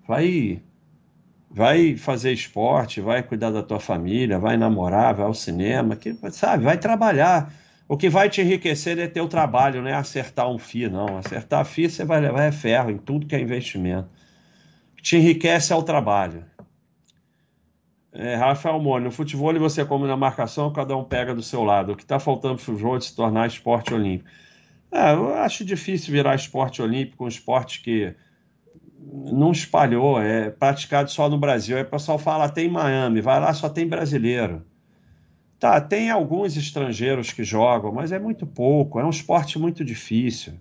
Vai 0.08 0.62
vai 1.50 1.96
fazer 1.98 2.32
esporte, 2.32 3.02
vai 3.02 3.22
cuidar 3.22 3.50
da 3.50 3.62
tua 3.62 3.78
família, 3.78 4.38
vai 4.38 4.56
namorar, 4.56 5.14
vai 5.14 5.26
ao 5.26 5.34
cinema, 5.34 5.94
que, 5.96 6.16
sabe, 6.32 6.64
vai 6.64 6.78
trabalhar. 6.78 7.52
O 7.86 7.96
que 7.98 8.08
vai 8.08 8.30
te 8.30 8.40
enriquecer 8.40 8.98
é 8.98 9.06
teu 9.06 9.28
trabalho, 9.28 9.82
não 9.82 9.90
é 9.90 9.94
acertar 9.94 10.50
um 10.50 10.58
FII, 10.58 10.88
não. 10.88 11.18
Acertar 11.18 11.62
FII 11.66 11.90
você 11.90 12.04
vai 12.06 12.22
levar 12.22 12.44
é 12.44 12.52
ferro 12.52 12.90
em 12.90 12.96
tudo 12.96 13.26
que 13.26 13.36
é 13.36 13.40
investimento. 13.40 14.08
Te 15.04 15.18
enriquece 15.18 15.70
é 15.70 15.76
o 15.76 15.82
trabalho. 15.82 16.46
É, 18.10 18.36
Rafael 18.36 18.80
Moni, 18.80 19.04
no 19.04 19.10
futebol 19.10 19.52
você 19.58 19.84
como 19.84 20.06
na 20.06 20.16
marcação, 20.16 20.72
cada 20.72 20.96
um 20.96 21.04
pega 21.04 21.34
do 21.34 21.42
seu 21.42 21.62
lado. 21.62 21.92
O 21.92 21.96
que 21.96 22.04
está 22.04 22.18
faltando 22.18 22.54
para 22.54 22.62
o 22.62 22.64
futebol 22.64 22.96
é 22.96 23.00
se 23.00 23.14
tornar 23.14 23.46
esporte 23.46 23.92
olímpico. 23.92 24.30
É, 24.90 25.12
eu 25.12 25.34
acho 25.34 25.62
difícil 25.62 26.10
virar 26.10 26.34
esporte 26.34 26.80
olímpico, 26.80 27.22
um 27.22 27.28
esporte 27.28 27.82
que 27.82 28.14
não 29.30 29.52
espalhou, 29.52 30.22
é 30.22 30.48
praticado 30.48 31.10
só 31.10 31.28
no 31.28 31.36
Brasil. 31.36 31.76
Aí 31.76 31.82
o 31.82 31.90
pessoal 31.90 32.18
fala, 32.18 32.48
tem 32.48 32.70
Miami, 32.70 33.20
vai 33.20 33.38
lá, 33.38 33.52
só 33.52 33.68
tem 33.68 33.86
brasileiro. 33.86 34.64
Tá, 35.58 35.82
tem 35.82 36.10
alguns 36.10 36.56
estrangeiros 36.56 37.30
que 37.30 37.44
jogam, 37.44 37.92
mas 37.92 38.10
é 38.10 38.18
muito 38.18 38.46
pouco, 38.46 38.98
é 38.98 39.04
um 39.04 39.10
esporte 39.10 39.58
muito 39.58 39.84
difícil. 39.84 40.54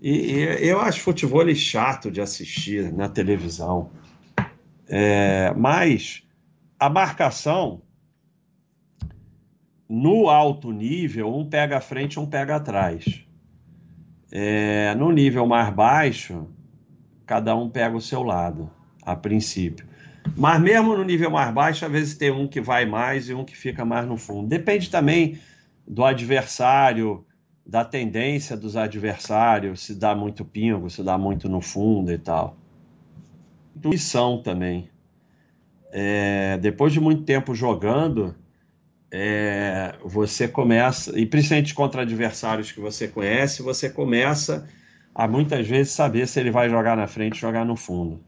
E, 0.00 0.10
e 0.10 0.68
eu 0.68 0.80
acho 0.80 1.00
futebol 1.00 1.52
chato 1.54 2.10
de 2.10 2.20
assistir 2.20 2.92
na 2.92 3.08
televisão. 3.08 3.90
É, 4.88 5.52
mas 5.56 6.22
a 6.78 6.88
marcação 6.88 7.82
no 9.88 10.28
alto 10.28 10.72
nível, 10.72 11.34
um 11.34 11.48
pega 11.48 11.78
à 11.78 11.80
frente, 11.80 12.18
um 12.18 12.26
pega 12.26 12.56
atrás. 12.56 13.24
É, 14.30 14.94
no 14.94 15.12
nível 15.12 15.46
mais 15.46 15.72
baixo, 15.72 16.48
cada 17.24 17.54
um 17.56 17.68
pega 17.68 17.96
o 17.96 18.00
seu 18.00 18.22
lado, 18.22 18.70
a 19.02 19.14
princípio. 19.14 19.86
Mas 20.36 20.60
mesmo 20.60 20.96
no 20.96 21.04
nível 21.04 21.30
mais 21.30 21.52
baixo, 21.52 21.84
às 21.84 21.92
vezes 21.92 22.16
tem 22.16 22.30
um 22.30 22.48
que 22.48 22.60
vai 22.60 22.84
mais 22.84 23.28
e 23.28 23.34
um 23.34 23.44
que 23.44 23.56
fica 23.56 23.84
mais 23.84 24.06
no 24.06 24.16
fundo. 24.16 24.48
Depende 24.48 24.90
também 24.90 25.38
do 25.86 26.04
adversário, 26.04 27.24
da 27.66 27.84
tendência 27.84 28.56
dos 28.56 28.76
adversários, 28.76 29.80
se 29.80 29.94
dá 29.94 30.14
muito 30.14 30.44
pingo, 30.44 30.88
se 30.88 31.02
dá 31.02 31.18
muito 31.18 31.48
no 31.48 31.60
fundo 31.60 32.12
e 32.12 32.18
tal. 32.18 32.56
Intuição 33.76 34.40
também. 34.40 34.88
É, 35.90 36.56
depois 36.58 36.92
de 36.92 37.00
muito 37.00 37.24
tempo 37.24 37.54
jogando, 37.54 38.36
é, 39.10 39.94
você 40.04 40.46
começa, 40.46 41.18
e 41.18 41.26
principalmente 41.26 41.74
contra 41.74 42.02
adversários 42.02 42.70
que 42.70 42.80
você 42.80 43.08
conhece, 43.08 43.62
você 43.62 43.90
começa 43.90 44.68
a 45.14 45.26
muitas 45.26 45.66
vezes 45.66 45.92
saber 45.92 46.28
se 46.28 46.38
ele 46.38 46.50
vai 46.50 46.68
jogar 46.70 46.96
na 46.96 47.06
frente, 47.08 47.38
jogar 47.38 47.64
no 47.64 47.76
fundo. 47.76 48.20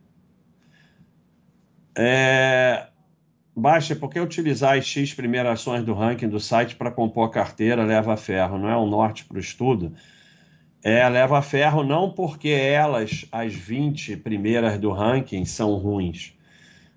É... 1.96 2.88
Baixa, 3.59 3.97
porque 3.97 4.21
utilizar 4.21 4.79
as 4.79 4.87
X 4.87 5.12
primeiras 5.12 5.53
ações 5.53 5.85
do 5.85 5.92
ranking 5.92 6.29
do 6.29 6.38
site 6.38 6.77
para 6.77 6.92
compor 6.92 7.27
a 7.27 7.31
carteira 7.31 7.85
leva 7.85 8.16
ferro, 8.16 8.57
não 8.57 8.68
é 8.68 8.77
um 8.77 8.87
norte 8.87 9.25
para 9.25 9.37
o 9.37 9.40
estudo? 9.40 9.92
É, 10.83 11.07
leva 11.09 11.42
ferro 11.42 11.83
não 11.83 12.11
porque 12.11 12.51
elas, 12.51 13.27
as 13.33 13.53
20 13.53 14.16
primeiras 14.18 14.79
do 14.79 14.92
ranking, 14.92 15.44
são 15.44 15.75
ruins. 15.75 16.35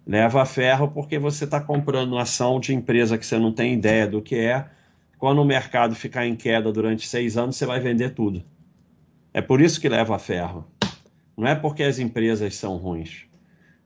Leva 0.06 0.46
ferro 0.46 0.88
porque 0.88 1.18
você 1.18 1.46
está 1.46 1.60
comprando 1.60 2.18
ação 2.18 2.60
de 2.60 2.76
empresa 2.76 3.18
que 3.18 3.26
você 3.26 3.40
não 3.40 3.52
tem 3.52 3.74
ideia 3.74 4.08
do 4.08 4.22
que 4.22 4.36
é. 4.36 4.66
Quando 5.18 5.42
o 5.42 5.46
mercado 5.46 5.96
ficar 5.96 6.28
em 6.28 6.36
queda 6.36 6.72
durante 6.72 7.08
seis 7.08 7.38
anos, 7.38 7.56
você 7.56 7.66
vai 7.66 7.80
vender 7.80 8.12
tudo. 8.12 8.44
É 9.34 9.42
por 9.42 9.62
isso 9.62 9.82
que 9.82 9.90
leva 9.90 10.20
ferro. 10.20 10.68
Não 11.36 11.48
é 11.48 11.56
porque 11.56 11.82
as 11.82 11.98
empresas 11.98 12.56
são 12.56 12.78
ruins. 12.78 13.31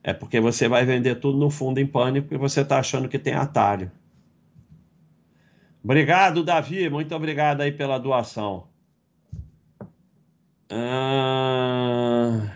É 0.06 0.14
porque 0.14 0.38
você 0.38 0.68
vai 0.68 0.84
vender 0.84 1.16
tudo 1.16 1.36
no 1.36 1.50
fundo 1.50 1.80
em 1.80 1.86
pânico 1.86 2.32
e 2.32 2.38
você 2.38 2.60
está 2.60 2.78
achando 2.78 3.08
que 3.08 3.18
tem 3.18 3.34
atalho. 3.34 3.90
Obrigado, 5.82 6.44
Davi. 6.44 6.88
Muito 6.88 7.12
obrigado 7.12 7.60
aí 7.60 7.72
pela 7.72 7.98
doação. 7.98 8.68
Ah... 10.70 12.52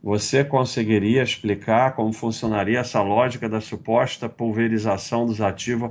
Você 0.00 0.44
conseguiria 0.44 1.24
explicar 1.24 1.96
como 1.96 2.12
funcionaria 2.12 2.78
essa 2.78 3.02
lógica 3.02 3.48
da 3.48 3.60
suposta 3.60 4.28
pulverização 4.28 5.26
dos 5.26 5.40
ativos 5.40 5.90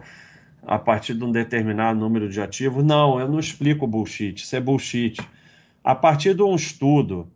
a 0.64 0.80
partir 0.80 1.14
de 1.14 1.26
um 1.26 1.32
determinado 1.32 2.00
número 2.00 2.30
de 2.30 2.40
ativos? 2.40 2.86
Não, 2.86 3.20
eu 3.20 3.28
não 3.28 3.40
explico 3.40 3.86
bullshit, 3.86 4.42
isso 4.42 4.56
é 4.56 4.62
bullshit. 4.62 5.20
A 5.84 5.94
partir 5.94 6.34
de 6.34 6.42
um 6.42 6.56
estudo 6.56 7.31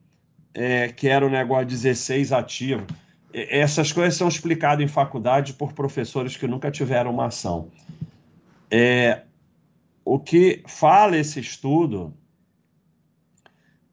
é, 0.55 0.87
que 0.87 1.09
era 1.09 1.25
o 1.25 1.29
negócio 1.29 1.67
16 1.67 2.31
ativos, 2.31 2.87
essas 3.33 3.91
coisas 3.91 4.15
são 4.15 4.29
explicadas 4.29 4.83
em 4.83 4.87
faculdade 4.87 5.53
por 5.53 5.73
professores 5.73 6.37
que 6.37 6.47
nunca 6.47 6.71
tiveram 6.71 7.11
uma 7.11 7.25
ação. 7.25 7.69
É, 8.71 9.23
o 10.05 10.17
que 10.17 10.63
fala 10.65 11.17
esse 11.17 11.41
estudo 11.41 12.13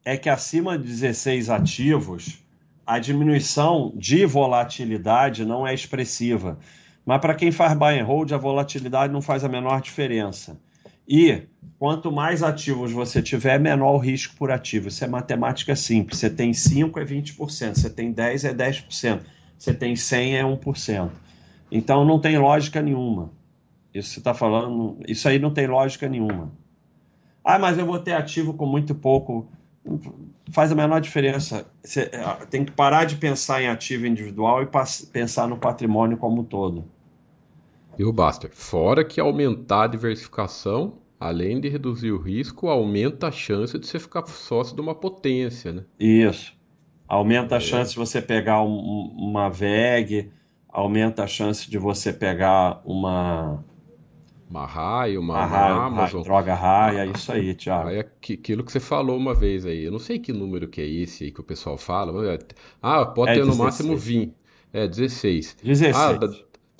é 0.05 0.15
que 0.15 0.29
acima 0.29 0.77
de 0.77 0.85
16 0.85 1.49
ativos, 1.49 2.41
a 2.85 2.99
diminuição 2.99 3.91
de 3.95 4.25
volatilidade 4.25 5.45
não 5.45 5.67
é 5.67 5.73
expressiva. 5.73 6.57
Mas 7.05 7.19
para 7.19 7.35
quem 7.35 7.51
faz 7.51 7.77
buy 7.77 7.99
and 7.99 8.05
hold, 8.05 8.31
a 8.31 8.37
volatilidade 8.37 9.11
não 9.11 9.21
faz 9.21 9.43
a 9.43 9.49
menor 9.49 9.81
diferença. 9.81 10.57
E 11.07 11.43
quanto 11.77 12.11
mais 12.11 12.41
ativos 12.41 12.91
você 12.91 13.21
tiver, 13.21 13.59
menor 13.59 13.93
o 13.93 13.97
risco 13.97 14.35
por 14.35 14.51
ativo. 14.51 14.87
Isso 14.87 15.03
é 15.03 15.07
matemática 15.07 15.75
simples. 15.75 16.19
Você 16.19 16.29
tem 16.29 16.53
5 16.53 16.99
é 16.99 17.05
20%, 17.05 17.75
você 17.75 17.89
tem 17.89 18.11
10 18.11 18.45
é 18.45 18.53
10%, 18.53 19.21
você 19.57 19.73
tem 19.73 19.95
100 19.95 20.37
é 20.37 20.43
1%. 20.43 21.09
Então 21.71 22.05
não 22.05 22.19
tem 22.19 22.37
lógica 22.37 22.81
nenhuma. 22.81 23.31
Isso 23.93 24.19
está 24.19 24.33
falando, 24.33 24.97
isso 25.07 25.27
aí 25.27 25.37
não 25.37 25.51
tem 25.51 25.67
lógica 25.67 26.07
nenhuma. 26.07 26.51
Ah, 27.43 27.59
mas 27.59 27.77
eu 27.77 27.85
vou 27.85 27.99
ter 27.99 28.13
ativo 28.13 28.53
com 28.53 28.65
muito 28.65 28.95
pouco. 28.95 29.47
Faz 30.51 30.71
a 30.71 30.75
menor 30.75 31.01
diferença. 31.01 31.65
Você 31.83 32.09
é, 32.11 32.45
tem 32.45 32.63
que 32.63 32.71
parar 32.71 33.05
de 33.05 33.17
pensar 33.17 33.61
em 33.61 33.67
ativo 33.67 34.07
individual 34.07 34.63
e 34.63 34.69
pensar 35.11 35.47
no 35.47 35.57
patrimônio 35.57 36.17
como 36.17 36.41
um 36.41 36.43
todo. 36.43 36.85
E 37.97 38.03
o 38.03 38.11
Baster, 38.11 38.49
fora 38.53 39.03
que 39.03 39.19
aumentar 39.19 39.83
a 39.83 39.87
diversificação, 39.87 40.99
além 41.19 41.59
de 41.59 41.69
reduzir 41.69 42.11
o 42.11 42.17
risco, 42.17 42.67
aumenta 42.67 43.27
a 43.27 43.31
chance 43.31 43.77
de 43.77 43.87
você 43.87 43.99
ficar 43.99 44.25
sócio 44.25 44.75
de 44.75 44.81
uma 44.81 44.95
potência, 44.95 45.71
né? 45.71 45.85
Isso. 45.99 46.55
Aumenta 47.07 47.55
a 47.55 47.57
é. 47.57 47.61
chance 47.61 47.91
de 47.91 47.97
você 47.97 48.21
pegar 48.21 48.63
um, 48.63 49.13
uma 49.15 49.49
VEG, 49.49 50.31
aumenta 50.67 51.23
a 51.23 51.27
chance 51.27 51.69
de 51.69 51.77
você 51.77 52.11
pegar 52.11 52.81
uma 52.83 53.63
uma 54.49 54.67
raia, 54.67 55.19
uma, 55.19 55.33
uma 55.33 55.45
raia, 55.45 55.73
Amazon. 55.73 56.21
droga 56.21 56.53
raia, 56.53 56.99
é 56.99 57.07
isso 57.07 57.31
aí, 57.31 57.55
Thiago. 57.55 57.89
É 57.89 58.01
aquilo 58.01 58.63
que 58.63 58.71
você 58.71 58.79
falou 58.79 59.17
uma 59.17 59.33
vez 59.33 59.65
aí. 59.65 59.83
Eu 59.83 59.91
não 59.91 59.97
sei 59.97 60.19
que 60.19 60.31
número 60.31 60.67
que 60.67 60.79
é 60.79 60.85
esse 60.85 61.23
aí 61.23 61.31
que 61.31 61.41
o 61.41 61.43
pessoal 61.43 61.75
fala. 61.75 62.37
Ah, 62.79 63.03
pode 63.03 63.31
é 63.31 63.33
ter 63.35 63.39
16. 63.39 63.57
no 63.57 63.63
máximo 63.63 63.97
20. 63.97 64.33
É, 64.71 64.87
16. 64.87 65.57
16. 65.63 65.95
Ah, 65.95 66.19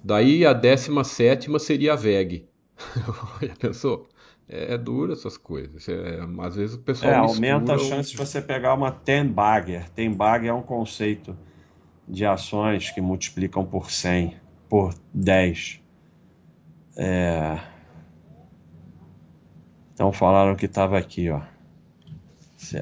daí 0.04 0.46
a 0.46 0.54
17 0.54 1.60
seria 1.60 1.94
a 1.94 1.96
VEG. 1.96 2.48
Já 3.42 3.56
pensou? 3.56 4.08
É, 4.48 4.74
é 4.74 4.78
duro 4.78 5.14
essas 5.14 5.38
coisas. 5.38 5.88
É, 5.88 6.20
às 6.42 6.56
vezes 6.56 6.76
o 6.76 6.80
pessoal. 6.80 7.12
É, 7.12 7.16
aumenta 7.16 7.76
a 7.76 7.80
chance 7.80 8.12
de 8.12 8.18
você 8.18 8.42
pegar 8.42 8.74
uma 8.74 8.92
10 8.92 9.28
bagger. 9.32 9.90
10 9.96 10.16
bagger 10.16 10.50
é 10.50 10.54
um 10.54 10.62
conceito 10.62 11.38
de 12.08 12.26
ações 12.26 12.92
que 12.92 13.02
multiplicam 13.02 13.66
por 13.66 13.90
100, 13.90 14.36
por 14.70 14.94
10. 15.14 15.82
É... 16.98 17.60
Então 19.94 20.12
falaram 20.12 20.56
que 20.56 20.66
estava 20.66 20.98
aqui, 20.98 21.30
ó. 21.30 21.42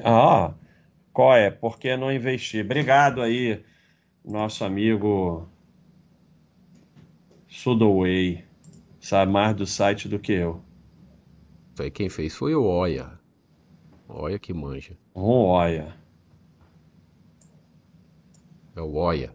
Ah, 0.04 0.54
qual 1.12 1.36
é? 1.36 1.50
Por 1.50 1.78
que 1.78 1.96
não 1.96 2.10
investir? 2.10 2.64
Obrigado 2.64 3.20
aí, 3.20 3.62
nosso 4.24 4.64
amigo 4.64 5.48
Sudoway. 7.52 8.44
Sabe 9.00 9.32
mais 9.32 9.54
do 9.54 9.66
site 9.66 10.08
do 10.08 10.18
que 10.18 10.32
eu. 10.32 10.62
Foi 11.74 11.90
quem 11.90 12.08
fez 12.08 12.34
foi 12.34 12.54
o 12.54 12.64
Oia. 12.64 13.18
Oia 14.08 14.38
que 14.38 14.52
manja. 14.52 14.96
Um 15.14 15.46
Oia. 15.46 15.94
É 18.76 18.80
o 18.80 18.92
Oia. 18.94 19.32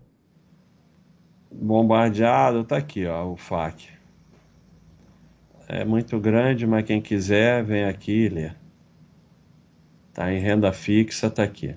Bombardeado, 1.51 2.63
tá 2.63 2.77
aqui, 2.77 3.05
ó, 3.05 3.31
o 3.31 3.37
FAQ 3.37 3.97
é 5.67 5.83
muito 5.83 6.17
grande, 6.19 6.65
mas 6.65 6.85
quem 6.85 7.01
quiser, 7.01 7.63
vem 7.63 7.83
aqui 7.83 8.25
e 8.25 8.29
lê. 8.29 8.51
Tá 10.13 10.31
em 10.31 10.39
renda 10.39 10.71
fixa, 10.71 11.29
tá 11.29 11.43
aqui. 11.43 11.75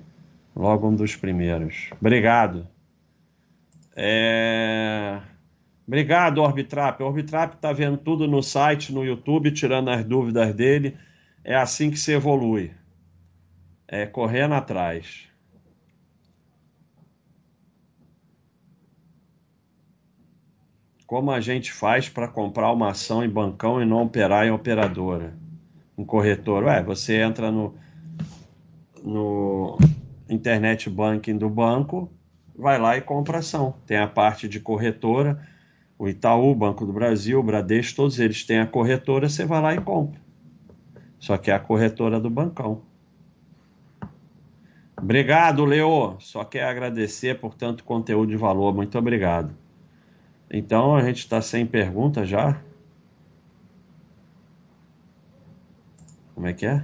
Logo 0.55 0.87
um 0.87 0.95
dos 0.95 1.15
primeiros. 1.15 1.89
Obrigado. 1.99 2.67
É... 3.95 5.21
Obrigado, 5.91 6.37
Orbitrap. 6.37 7.01
O 7.01 7.05
Orbitrap 7.05 7.55
tá 7.55 7.73
vendo 7.73 7.97
tudo 7.97 8.25
no 8.25 8.41
site, 8.41 8.93
no 8.93 9.03
YouTube, 9.03 9.51
tirando 9.51 9.89
as 9.89 10.05
dúvidas 10.05 10.55
dele. 10.55 10.97
É 11.43 11.53
assim 11.53 11.91
que 11.91 11.99
se 11.99 12.13
evolui. 12.13 12.71
É 13.89 14.05
correndo 14.05 14.53
atrás. 14.53 15.27
Como 21.05 21.29
a 21.29 21.41
gente 21.41 21.73
faz 21.73 22.07
para 22.07 22.25
comprar 22.25 22.71
uma 22.71 22.91
ação 22.91 23.21
em 23.21 23.29
bancão 23.29 23.81
e 23.81 23.85
não 23.85 24.01
operar 24.01 24.47
em 24.47 24.51
operadora? 24.51 25.35
Um 25.97 26.05
corretor. 26.05 26.63
Ué, 26.63 26.81
você 26.81 27.21
entra 27.21 27.51
no, 27.51 27.75
no 29.03 29.77
internet 30.29 30.89
banking 30.89 31.37
do 31.37 31.49
banco, 31.49 32.09
vai 32.55 32.79
lá 32.79 32.95
e 32.95 33.01
compra 33.01 33.39
ação. 33.39 33.75
Tem 33.85 33.97
a 33.97 34.07
parte 34.07 34.47
de 34.47 34.61
corretora, 34.61 35.50
o 36.01 36.09
Itaú, 36.09 36.55
Banco 36.55 36.83
do 36.83 36.91
Brasil, 36.91 37.39
o 37.39 37.43
Bradesco, 37.43 37.95
todos 37.95 38.19
eles 38.19 38.43
têm 38.43 38.57
a 38.57 38.65
corretora, 38.65 39.29
você 39.29 39.45
vai 39.45 39.61
lá 39.61 39.75
e 39.75 39.79
compra. 39.79 40.19
Só 41.19 41.37
que 41.37 41.51
é 41.51 41.53
a 41.53 41.59
corretora 41.59 42.19
do 42.19 42.27
bancão. 42.27 42.81
Obrigado, 44.97 45.63
Leo. 45.63 46.15
Só 46.17 46.43
quer 46.43 46.63
agradecer 46.63 47.39
por 47.39 47.53
tanto 47.53 47.83
conteúdo 47.83 48.31
de 48.31 48.35
valor. 48.35 48.73
Muito 48.73 48.97
obrigado. 48.97 49.55
Então 50.49 50.95
a 50.95 51.03
gente 51.03 51.19
está 51.19 51.39
sem 51.39 51.67
pergunta 51.67 52.25
já? 52.25 52.59
Como 56.33 56.47
é 56.47 56.53
que 56.53 56.65
é? 56.65 56.83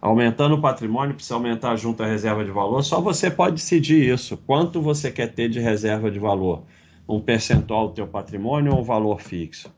Aumentando 0.00 0.54
o 0.54 0.62
patrimônio, 0.62 1.14
precisa 1.14 1.34
aumentar 1.34 1.76
junto 1.76 2.02
à 2.02 2.06
reserva 2.06 2.42
de 2.42 2.50
valor. 2.50 2.82
Só 2.82 3.02
você 3.02 3.30
pode 3.30 3.56
decidir 3.56 4.14
isso. 4.14 4.38
Quanto 4.46 4.80
você 4.80 5.12
quer 5.12 5.26
ter 5.26 5.50
de 5.50 5.60
reserva 5.60 6.10
de 6.10 6.18
valor? 6.18 6.64
Um 7.08 7.20
percentual 7.20 7.88
do 7.88 7.94
teu 7.94 8.06
patrimônio 8.06 8.72
ou 8.72 8.80
um 8.80 8.84
valor 8.84 9.20
fixo? 9.20 9.72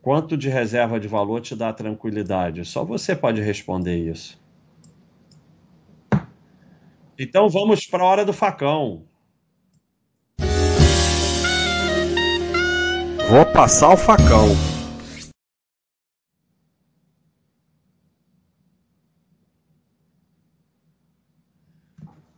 Quanto 0.00 0.36
de 0.36 0.48
reserva 0.48 0.98
de 1.00 1.08
valor 1.08 1.40
te 1.40 1.54
dá 1.54 1.72
tranquilidade? 1.72 2.64
Só 2.64 2.84
você 2.84 3.14
pode 3.14 3.40
responder 3.40 3.96
isso. 3.96 4.40
Então 7.18 7.50
vamos 7.50 7.86
para 7.86 8.02
a 8.02 8.06
hora 8.06 8.24
do 8.24 8.32
facão. 8.32 9.04
Vou 13.28 13.44
passar 13.52 13.92
o 13.92 13.96
facão. 13.96 14.48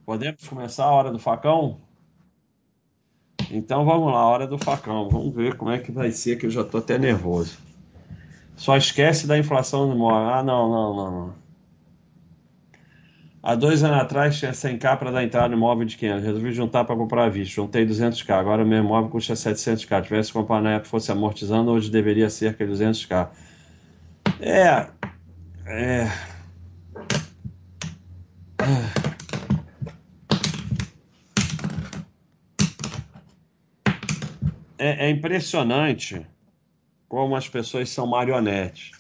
Podemos 0.05 0.47
começar 0.49 0.85
a 0.85 0.91
hora 0.91 1.12
do 1.12 1.19
facão? 1.19 1.81
Então 3.53 3.85
vamos 3.85 4.11
lá, 4.11 4.27
hora 4.27 4.47
do 4.47 4.57
facão. 4.57 5.11
Vamos 5.11 5.35
ver 5.35 5.57
como 5.57 5.71
é 5.71 5.79
que 5.79 5.93
vai 5.93 6.11
ser, 6.11 6.37
que 6.37 6.47
eu 6.47 6.51
já 6.51 6.62
estou 6.62 6.81
até 6.81 6.99
nervoso. 6.99 7.59
Só 8.57 8.77
esquece 8.77 9.27
da 9.27 9.37
inflação 9.38 9.88
do 9.88 9.95
imóvel. 9.95 10.31
Ah, 10.31 10.43
não, 10.43 10.71
não, 10.71 10.97
não, 10.97 11.11
não. 11.11 11.35
Há 13.43 13.55
dois 13.55 13.83
anos 13.83 14.01
atrás 14.01 14.38
tinha 14.38 14.53
100k 14.53 14.97
para 14.97 15.11
dar 15.11 15.25
entrada 15.25 15.49
no 15.49 15.57
imóvel 15.57 15.85
de 15.85 15.97
500. 15.97 16.25
Resolvi 16.25 16.53
juntar 16.53 16.85
para 16.85 16.97
comprar 16.97 17.25
a 17.25 17.29
vista. 17.29 17.57
Juntei 17.57 17.85
200k. 17.85 18.31
Agora 18.31 18.62
o 18.62 18.67
meu 18.67 18.79
imóvel 18.79 19.11
custa 19.11 19.35
700k. 19.35 20.03
Tivesse 20.05 20.33
que 20.33 20.38
comprar 20.38 20.62
na 20.62 20.75
época 20.75 20.88
fosse 20.88 21.12
amortizando, 21.12 21.71
hoje 21.73 21.91
deveria 21.91 22.31
cerca 22.31 22.67
de 22.67 22.73
200k. 22.73 23.29
É. 24.41 24.87
É. 25.67 26.32
É, 34.99 35.11
impressionante 35.11 36.27
como 37.09 37.37
as 37.37 37.49
pessoas 37.49 37.91
são 37.91 38.07
marionetes. 38.07 38.93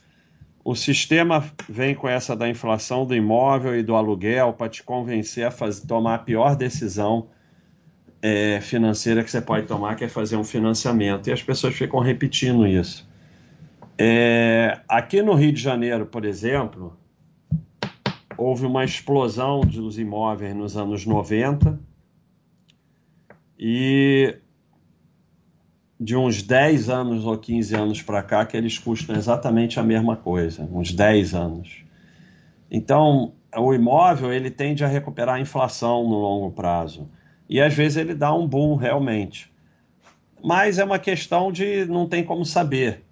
O 0.64 0.74
sistema 0.74 1.44
vem 1.68 1.94
com 1.94 2.08
essa 2.08 2.36
da 2.36 2.48
inflação 2.48 3.04
do 3.04 3.14
imóvel 3.14 3.76
e 3.76 3.82
do 3.82 3.96
aluguel 3.96 4.52
para 4.52 4.68
te 4.68 4.82
convencer 4.82 5.44
a 5.44 5.50
fazer, 5.50 5.86
tomar 5.86 6.14
a 6.14 6.18
pior 6.18 6.54
decisão 6.54 7.28
é, 8.20 8.60
financeira 8.60 9.24
que 9.24 9.30
você 9.30 9.40
pode 9.40 9.66
tomar, 9.66 9.96
que 9.96 10.04
é 10.04 10.08
fazer 10.08 10.36
um 10.36 10.44
financiamento. 10.44 11.28
E 11.28 11.32
as 11.32 11.42
pessoas 11.42 11.74
ficam 11.74 11.98
repetindo 11.98 12.66
isso. 12.66 13.08
É, 13.98 14.80
aqui 14.88 15.20
no 15.20 15.34
Rio 15.34 15.52
de 15.52 15.60
Janeiro, 15.60 16.06
por 16.06 16.24
exemplo, 16.24 16.96
houve 18.36 18.64
uma 18.66 18.84
explosão 18.84 19.60
dos 19.60 19.98
imóveis 19.98 20.54
nos 20.54 20.76
anos 20.76 21.04
90 21.04 21.78
e 23.58 24.36
de 26.02 26.16
uns 26.16 26.42
10 26.42 26.88
anos 26.88 27.24
ou 27.24 27.38
15 27.38 27.76
anos 27.76 28.02
para 28.02 28.24
cá 28.24 28.44
que 28.44 28.56
eles 28.56 28.76
custam 28.76 29.14
exatamente 29.14 29.78
a 29.78 29.84
mesma 29.84 30.16
coisa, 30.16 30.68
uns 30.72 30.92
10 30.92 31.32
anos. 31.32 31.84
Então, 32.68 33.34
o 33.56 33.72
imóvel 33.72 34.32
ele 34.32 34.50
tende 34.50 34.84
a 34.84 34.88
recuperar 34.88 35.36
a 35.36 35.40
inflação 35.40 36.02
no 36.02 36.18
longo 36.18 36.50
prazo. 36.50 37.08
E 37.48 37.60
às 37.60 37.72
vezes 37.72 37.98
ele 37.98 38.14
dá 38.14 38.34
um 38.34 38.48
boom 38.48 38.74
realmente. 38.74 39.48
Mas 40.42 40.80
é 40.80 40.84
uma 40.84 40.98
questão 40.98 41.52
de 41.52 41.84
não 41.84 42.08
tem 42.08 42.24
como 42.24 42.44
saber. 42.44 43.04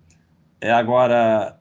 É 0.61 0.72
agora 0.72 1.57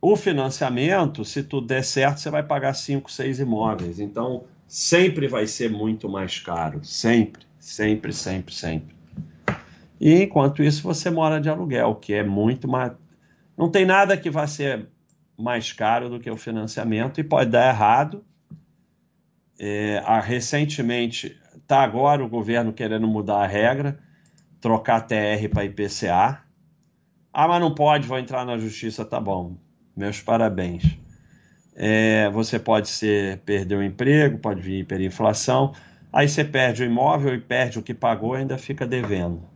o 0.00 0.16
financiamento, 0.16 1.22
se 1.22 1.42
tudo 1.42 1.66
der 1.66 1.84
certo, 1.84 2.18
você 2.18 2.30
vai 2.30 2.42
pagar 2.42 2.72
5, 2.72 3.12
6 3.12 3.40
imóveis. 3.40 4.00
Então, 4.00 4.44
sempre 4.66 5.28
vai 5.28 5.46
ser 5.46 5.70
muito 5.70 6.08
mais 6.08 6.38
caro, 6.38 6.82
sempre, 6.82 7.42
sempre, 7.58 8.14
sempre, 8.14 8.54
sempre. 8.54 8.95
E 10.00 10.22
enquanto 10.22 10.62
isso 10.62 10.82
você 10.82 11.10
mora 11.10 11.40
de 11.40 11.48
aluguel, 11.48 11.94
que 11.94 12.12
é 12.12 12.22
muito 12.22 12.68
mais 12.68 12.92
não 13.56 13.70
tem 13.70 13.86
nada 13.86 14.16
que 14.16 14.28
vá 14.28 14.46
ser 14.46 14.86
mais 15.38 15.72
caro 15.72 16.10
do 16.10 16.20
que 16.20 16.30
o 16.30 16.36
financiamento 16.36 17.20
e 17.20 17.24
pode 17.24 17.50
dar 17.50 17.68
errado. 17.68 18.24
É, 19.58 20.02
a, 20.04 20.20
recentemente, 20.20 21.34
está 21.56 21.82
agora 21.82 22.22
o 22.22 22.28
governo 22.28 22.72
querendo 22.72 23.08
mudar 23.08 23.42
a 23.42 23.46
regra, 23.46 23.98
trocar 24.60 25.00
TR 25.00 25.48
para 25.50 25.64
IPCA. 25.64 26.42
Ah, 27.32 27.48
mas 27.48 27.60
não 27.60 27.74
pode, 27.74 28.06
vou 28.06 28.18
entrar 28.18 28.44
na 28.44 28.58
justiça, 28.58 29.04
tá 29.04 29.18
bom. 29.18 29.56
Meus 29.96 30.20
parabéns. 30.20 30.98
É, 31.74 32.28
você 32.30 32.58
pode 32.58 32.88
ser 32.88 33.38
perder 33.38 33.76
o 33.76 33.82
emprego, 33.82 34.38
pode 34.38 34.60
vir 34.60 34.80
hiperinflação, 34.80 35.74
aí 36.10 36.26
você 36.26 36.42
perde 36.42 36.82
o 36.82 36.86
imóvel 36.86 37.34
e 37.34 37.40
perde 37.40 37.78
o 37.78 37.82
que 37.82 37.92
pagou 37.92 38.34
e 38.34 38.40
ainda 38.40 38.56
fica 38.56 38.86
devendo. 38.86 39.55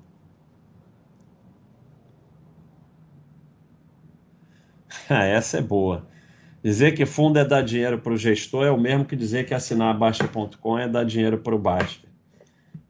Ah, 5.12 5.24
essa 5.24 5.58
é 5.58 5.62
boa. 5.62 6.06
Dizer 6.62 6.92
que 6.92 7.04
fundo 7.04 7.38
é 7.38 7.44
dar 7.44 7.62
dinheiro 7.62 7.98
para 7.98 8.12
o 8.12 8.16
gestor 8.16 8.64
é 8.64 8.70
o 8.70 8.78
mesmo 8.78 9.04
que 9.04 9.16
dizer 9.16 9.44
que 9.44 9.52
assinar 9.52 9.94
a 9.94 9.98
Baixa.com 9.98 10.78
é 10.78 10.88
dar 10.88 11.04
dinheiro 11.04 11.38
para 11.38 11.54
o 11.54 11.58
Baixa. 11.58 12.00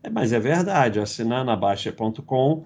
É, 0.02 0.10
mas 0.10 0.32
é 0.32 0.38
verdade, 0.38 1.00
assinar 1.00 1.44
na 1.44 1.56
Baixa.com, 1.56 2.64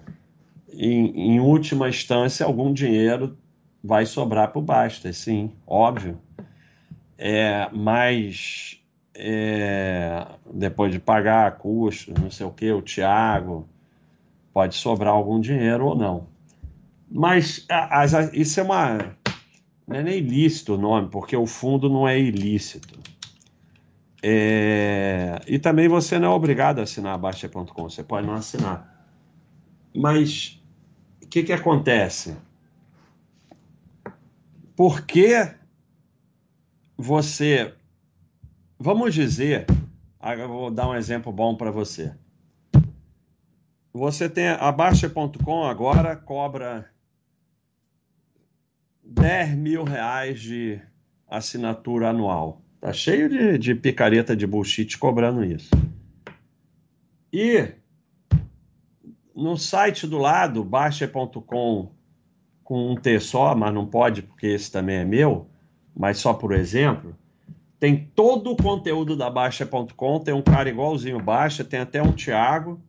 em, 0.73 1.35
em 1.35 1.39
última 1.39 1.87
instância, 1.87 2.45
algum 2.45 2.73
dinheiro 2.73 3.37
vai 3.83 4.05
sobrar 4.05 4.51
para 4.51 4.59
o 4.59 4.61
Basta, 4.61 5.13
sim, 5.13 5.51
óbvio. 5.65 6.19
É, 7.17 7.69
mas 7.71 8.81
é, 9.13 10.25
depois 10.53 10.91
de 10.91 10.99
pagar 10.99 11.57
custos, 11.59 12.13
não 12.21 12.29
sei 12.29 12.45
o 12.45 12.51
que, 12.51 12.71
o 12.71 12.81
Tiago, 12.81 13.69
pode 14.51 14.75
sobrar 14.75 15.13
algum 15.13 15.39
dinheiro 15.39 15.85
ou 15.85 15.95
não. 15.95 16.27
Mas 17.09 17.65
a, 17.69 18.01
a, 18.01 18.05
isso 18.33 18.59
é 18.59 18.63
uma 18.63 19.15
não 19.87 19.97
é 19.97 20.03
nem 20.03 20.17
ilícito 20.17 20.75
o 20.75 20.77
nome, 20.77 21.09
porque 21.09 21.35
o 21.35 21.45
fundo 21.45 21.89
não 21.89 22.07
é 22.07 22.19
ilícito. 22.19 22.99
É... 24.23 25.39
E 25.47 25.59
também 25.59 25.87
você 25.87 26.17
não 26.17 26.31
é 26.31 26.35
obrigado 26.35 26.79
a 26.79 26.83
assinar 26.83 27.13
a 27.13 27.17
Baixa.com, 27.17 27.89
você 27.89 28.03
pode 28.03 28.25
não 28.25 28.33
assinar. 28.33 29.07
Mas 29.95 30.61
o 31.23 31.27
que, 31.27 31.43
que 31.43 31.53
acontece? 31.53 32.35
Por 34.75 35.05
que 35.05 35.53
você. 36.97 37.73
Vamos 38.79 39.13
dizer, 39.13 39.67
eu 40.37 40.47
vou 40.47 40.71
dar 40.71 40.89
um 40.89 40.95
exemplo 40.95 41.31
bom 41.31 41.55
para 41.55 41.71
você. 41.71 42.13
Você 43.93 44.27
tem 44.27 44.49
a 44.49 44.71
Baixa.com 44.71 45.63
agora 45.63 46.15
cobra 46.15 46.91
10 49.05 49.55
mil 49.55 49.83
reais 49.83 50.39
de 50.39 50.79
assinatura 51.27 52.09
anual. 52.09 52.61
Tá 52.81 52.91
cheio 52.91 53.29
de, 53.29 53.57
de 53.57 53.75
picareta 53.75 54.35
de 54.35 54.45
bullshit 54.45 54.97
cobrando 54.97 55.43
isso. 55.43 55.69
E 57.31 57.69
no 59.35 59.57
site 59.57 60.07
do 60.07 60.17
lado, 60.17 60.63
baixa.com 60.63 61.95
com 62.65 62.91
um 62.91 62.95
T 62.95 63.19
só, 63.19 63.55
mas 63.55 63.73
não 63.73 63.85
pode 63.85 64.23
porque 64.23 64.47
esse 64.47 64.71
também 64.71 64.97
é 64.97 65.05
meu, 65.05 65.47
mas 65.95 66.17
só 66.17 66.33
por 66.33 66.51
exemplo, 66.51 67.15
tem 67.79 68.09
todo 68.15 68.51
o 68.51 68.57
conteúdo 68.57 69.15
da 69.15 69.29
Baixa.com, 69.29 70.19
tem 70.19 70.33
um 70.33 70.41
cara 70.41 70.67
igualzinho 70.67 71.21
Baixa, 71.21 71.63
tem 71.63 71.79
até 71.79 72.01
um 72.01 72.11
Thiago 72.11 72.81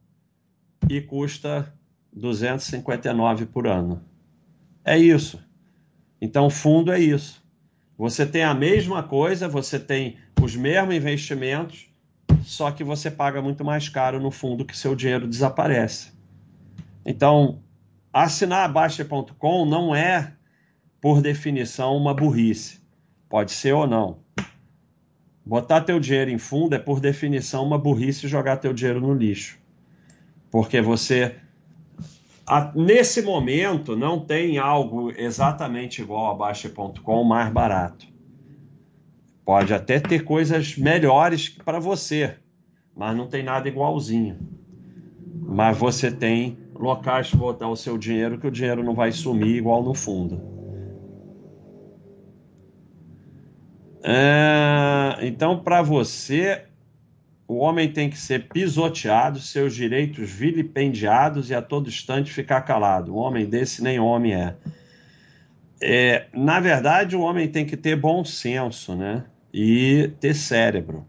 e 0.88 1.02
custa 1.02 1.70
259 2.10 3.44
por 3.46 3.66
ano. 3.66 4.02
É 4.82 4.96
isso. 4.96 5.45
Então, 6.26 6.50
fundo 6.50 6.90
é 6.90 6.98
isso. 6.98 7.40
Você 7.96 8.26
tem 8.26 8.42
a 8.42 8.52
mesma 8.52 9.00
coisa, 9.00 9.46
você 9.46 9.78
tem 9.78 10.16
os 10.42 10.56
mesmos 10.56 10.96
investimentos, 10.96 11.86
só 12.42 12.72
que 12.72 12.82
você 12.82 13.08
paga 13.08 13.40
muito 13.40 13.64
mais 13.64 13.88
caro 13.88 14.20
no 14.20 14.32
fundo 14.32 14.64
que 14.64 14.76
seu 14.76 14.96
dinheiro 14.96 15.28
desaparece. 15.28 16.10
Então, 17.04 17.60
assinar 18.12 18.64
a 18.64 18.68
Baixa.com 18.68 19.64
não 19.64 19.94
é, 19.94 20.32
por 21.00 21.22
definição, 21.22 21.96
uma 21.96 22.12
burrice. 22.12 22.80
Pode 23.28 23.52
ser 23.52 23.72
ou 23.72 23.86
não. 23.86 24.18
Botar 25.44 25.82
teu 25.82 26.00
dinheiro 26.00 26.32
em 26.32 26.38
fundo 26.38 26.74
é, 26.74 26.78
por 26.80 26.98
definição, 26.98 27.64
uma 27.64 27.78
burrice 27.78 28.26
jogar 28.26 28.56
teu 28.56 28.72
dinheiro 28.72 29.00
no 29.00 29.14
lixo. 29.14 29.60
Porque 30.50 30.80
você 30.80 31.36
a, 32.46 32.72
nesse 32.74 33.22
momento, 33.22 33.96
não 33.96 34.20
tem 34.20 34.58
algo 34.58 35.10
exatamente 35.10 36.00
igual 36.00 36.30
a 36.30 36.34
Baixa.com 36.34 37.24
mais 37.24 37.52
barato. 37.52 38.06
Pode 39.44 39.74
até 39.74 39.98
ter 39.98 40.24
coisas 40.24 40.76
melhores 40.76 41.48
para 41.48 41.80
você, 41.80 42.36
mas 42.96 43.16
não 43.16 43.26
tem 43.26 43.42
nada 43.42 43.68
igualzinho. 43.68 44.38
Mas 45.42 45.76
você 45.76 46.10
tem 46.10 46.58
locais 46.74 47.30
para 47.30 47.38
botar 47.38 47.68
o 47.68 47.76
seu 47.76 47.98
dinheiro 47.98 48.38
que 48.38 48.46
o 48.46 48.50
dinheiro 48.50 48.82
não 48.82 48.94
vai 48.94 49.10
sumir 49.10 49.56
igual 49.56 49.82
no 49.82 49.94
fundo. 49.94 50.40
É, 54.04 55.18
então, 55.22 55.58
para 55.64 55.82
você, 55.82 56.65
o 57.48 57.58
homem 57.58 57.92
tem 57.92 58.10
que 58.10 58.18
ser 58.18 58.48
pisoteado, 58.48 59.38
seus 59.38 59.74
direitos 59.74 60.30
vilipendiados 60.30 61.48
e 61.50 61.54
a 61.54 61.62
todo 61.62 61.88
instante 61.88 62.32
ficar 62.32 62.62
calado. 62.62 63.14
Um 63.14 63.18
homem 63.18 63.46
desse 63.46 63.82
nem 63.82 64.00
homem 64.00 64.34
é. 64.34 64.56
é. 65.80 66.26
Na 66.34 66.58
verdade, 66.58 67.14
o 67.14 67.20
homem 67.20 67.48
tem 67.48 67.64
que 67.64 67.76
ter 67.76 67.94
bom 67.94 68.24
senso, 68.24 68.96
né? 68.96 69.24
E 69.52 70.10
ter 70.18 70.34
cérebro. 70.34 71.06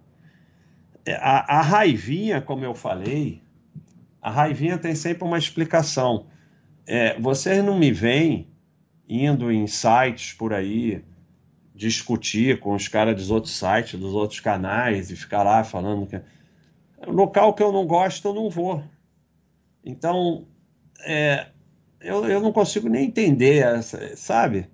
É, 1.06 1.16
a, 1.16 1.60
a 1.60 1.62
raivinha, 1.62 2.40
como 2.40 2.64
eu 2.64 2.76
falei, 2.76 3.42
a 4.22 4.30
raivinha 4.30 4.78
tem 4.78 4.94
sempre 4.94 5.24
uma 5.24 5.40
explicação. 5.40 6.28
É, 6.86 7.20
vocês 7.20 7.64
não 7.64 7.80
me 7.80 7.92
veem 7.92 8.48
indo 9.10 9.52
em 9.52 9.66
sites 9.66 10.34
por 10.34 10.54
aí 10.54 11.04
discutir 11.78 12.60
com 12.60 12.74
os 12.74 12.88
caras 12.88 13.16
dos 13.16 13.30
outros 13.30 13.56
sites, 13.56 14.00
dos 14.00 14.14
outros 14.14 14.40
canais 14.40 15.12
e 15.12 15.16
ficar 15.16 15.44
lá 15.44 15.64
falando 15.64 16.08
que 16.08 16.20
local 17.06 17.54
que 17.54 17.62
eu 17.62 17.72
não 17.72 17.86
gosto 17.86 18.28
eu 18.28 18.34
não 18.34 18.50
vou. 18.50 18.84
Então, 19.86 20.48
é, 21.06 21.48
eu, 22.02 22.26
eu 22.26 22.42
não 22.42 22.52
consigo 22.52 22.90
nem 22.90 23.06
entender, 23.06 23.64
essa, 23.64 24.18
sabe? 24.18 24.68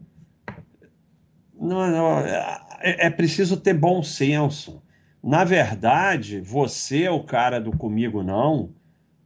Não, 1.53 1.91
não, 1.91 2.19
é, 2.19 3.07
é 3.07 3.09
preciso 3.09 3.57
ter 3.57 3.73
bom 3.73 4.01
senso. 4.01 4.81
Na 5.21 5.43
verdade, 5.43 6.41
você, 6.41 7.07
o 7.09 7.23
cara 7.23 7.59
do 7.59 7.77
comigo 7.77 8.23
não, 8.23 8.73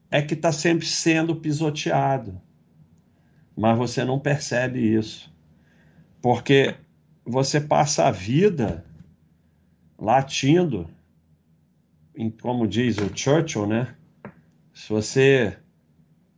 é 0.09 0.21
que 0.21 0.33
está 0.33 0.51
sempre 0.51 0.85
sendo 0.85 1.35
pisoteado. 1.35 2.41
Mas 3.55 3.77
você 3.77 4.03
não 4.03 4.19
percebe 4.19 4.79
isso. 4.79 5.33
Porque 6.21 6.75
você 7.27 7.59
passa 7.59 8.07
a 8.07 8.11
vida 8.11 8.85
latindo, 9.99 10.89
como 12.41 12.65
diz 12.65 12.97
o 12.97 13.11
Churchill, 13.13 13.67
né? 13.67 13.93
Se 14.73 14.89
você, 14.89 15.57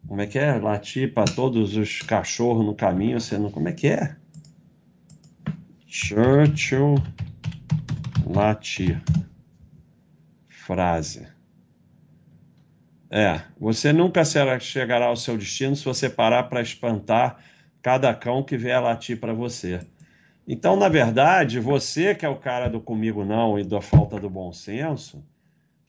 como 0.08 0.20
é 0.20 0.26
que 0.26 0.40
é, 0.40 0.56
latir 0.56 1.14
para 1.14 1.32
todos 1.32 1.78
os 1.78 2.02
cachorros 2.02 2.66
no 2.66 2.74
caminho, 2.74 3.22
você 3.22 3.38
não, 3.38 3.52
como 3.52 3.68
é 3.68 3.72
que 3.72 3.88
é? 3.88 4.16
Churchill 5.86 6.96
latir. 8.26 9.00
Frase. 10.48 11.28
É, 13.12 13.42
você 13.60 13.92
nunca 13.92 14.24
chegará 14.60 15.06
ao 15.06 15.16
seu 15.16 15.38
destino 15.38 15.76
se 15.76 15.86
você 15.86 16.10
parar 16.10 16.44
para 16.44 16.62
espantar 16.62 17.44
cada 17.82 18.14
cão 18.14 18.44
que 18.44 18.58
vier 18.58 18.82
latir 18.82 19.20
para 19.20 19.34
você. 19.34 19.82
Então, 20.52 20.76
na 20.76 20.90
verdade, 20.90 21.60
você 21.60 22.16
que 22.16 22.26
é 22.26 22.30
o 22.30 22.36
cara 22.36 22.68
do 22.68 22.82
comigo 22.82 23.24
não 23.24 23.60
e 23.60 23.64
da 23.64 23.80
falta 23.80 24.20
do 24.20 24.32
bom 24.32 24.52
senso, 24.52 25.24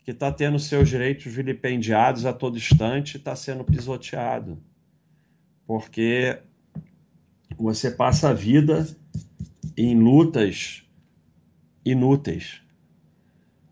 que 0.04 0.10
está 0.10 0.30
tendo 0.30 0.58
seus 0.58 0.86
direitos 0.86 1.32
vilipendiados 1.32 2.26
a 2.26 2.32
todo 2.34 2.58
instante, 2.58 3.16
está 3.16 3.34
sendo 3.34 3.64
pisoteado. 3.64 4.62
Porque 5.66 6.38
você 7.56 7.90
passa 7.90 8.28
a 8.28 8.34
vida 8.34 8.86
em 9.78 9.98
lutas 9.98 10.82
inúteis. 11.82 12.60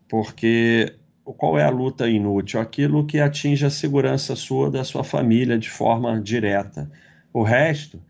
Porque 0.08 0.96
qual 1.22 1.58
é 1.58 1.64
a 1.64 1.70
luta 1.70 2.08
inútil? 2.08 2.60
Aquilo 2.60 3.04
que 3.04 3.20
atinge 3.20 3.66
a 3.66 3.70
segurança 3.70 4.34
sua, 4.34 4.70
da 4.70 4.82
sua 4.84 5.04
família, 5.04 5.58
de 5.58 5.68
forma 5.68 6.18
direta. 6.18 6.90
O 7.30 7.42
resto, 7.42 8.02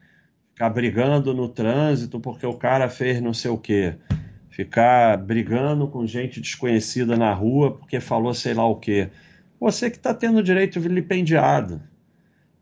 ficar 0.59 0.71
brigando 0.71 1.33
no 1.33 1.49
trânsito 1.49 2.19
porque 2.19 2.45
o 2.45 2.53
cara 2.53 2.89
fez 2.89 3.21
não 3.21 3.33
sei 3.33 3.49
o 3.49 3.57
quê. 3.57 3.95
Ficar 4.51 5.17
brigando 5.17 5.87
com 5.87 6.05
gente 6.05 6.41
desconhecida 6.41 7.17
na 7.17 7.33
rua 7.33 7.77
porque 7.77 8.01
falou 8.01 8.35
sei 8.35 8.55
lá 8.55 8.67
o 8.67 8.75
quê. 8.75 9.09
Você 9.61 9.89
que 9.89 9.99
está 9.99 10.13
tendo 10.13 10.43
direito 10.43 10.81
vilipendiado. 10.81 11.81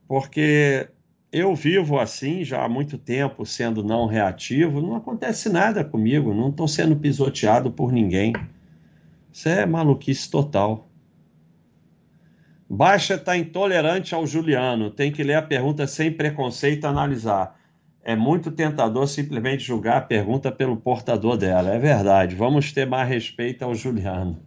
Porque 0.07 0.90
eu 1.32 1.55
vivo 1.55 1.99
assim 1.99 2.44
já 2.44 2.66
há 2.66 2.68
muito 2.68 2.99
tempo, 2.99 3.47
sendo 3.47 3.82
não 3.82 4.05
reativo, 4.05 4.82
não 4.82 4.97
acontece 4.97 5.49
nada 5.49 5.82
comigo, 5.82 6.34
não 6.34 6.51
estou 6.51 6.68
sendo 6.68 6.97
pisoteado 6.97 7.70
por 7.70 7.90
ninguém. 7.90 8.34
Isso 9.32 9.49
é 9.49 9.64
maluquice 9.64 10.30
total. 10.30 10.86
Baixa 12.68 13.14
está 13.14 13.38
intolerante 13.38 14.14
ao 14.14 14.26
Juliano. 14.26 14.90
Tem 14.90 15.11
que 15.11 15.22
ler 15.22 15.36
a 15.36 15.42
pergunta 15.42 15.86
sem 15.86 16.12
preconceito 16.12 16.84
e 16.84 16.86
analisar. 16.86 17.57
É 18.09 18.15
muito 18.15 18.53
tentador 18.53 19.09
simplesmente 19.09 19.65
julgar 19.65 19.97
a 19.97 20.01
pergunta 20.01 20.53
pelo 20.53 20.77
portador 20.77 21.37
dela. 21.37 21.75
É 21.75 21.79
verdade. 21.81 22.37
Vamos 22.37 22.73
ter 22.73 22.87
mais 22.87 23.09
respeito 23.09 23.65
ao 23.65 23.75
Juliano. 23.75 24.41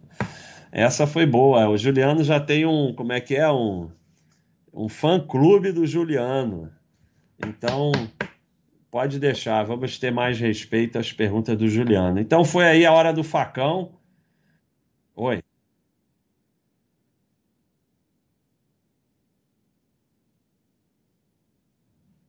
Essa 0.72 1.06
foi 1.06 1.26
boa. 1.26 1.68
O 1.68 1.76
Juliano 1.76 2.24
já 2.24 2.40
tem 2.40 2.64
um, 2.64 2.94
como 2.94 3.12
é 3.12 3.20
que 3.20 3.36
é? 3.36 3.52
Um, 3.52 3.90
um 4.72 4.88
fã-clube 4.88 5.72
do 5.72 5.86
Juliano. 5.86 6.72
Então, 7.38 7.92
pode 8.90 9.18
deixar. 9.18 9.62
Vamos 9.64 9.98
ter 9.98 10.10
mais 10.10 10.40
respeito 10.40 10.98
às 10.98 11.12
perguntas 11.12 11.54
do 11.58 11.68
Juliano. 11.68 12.18
Então, 12.18 12.46
foi 12.46 12.64
aí 12.64 12.86
a 12.86 12.92
hora 12.94 13.12
do 13.12 13.22
facão. 13.22 13.92
Oi. 15.14 15.42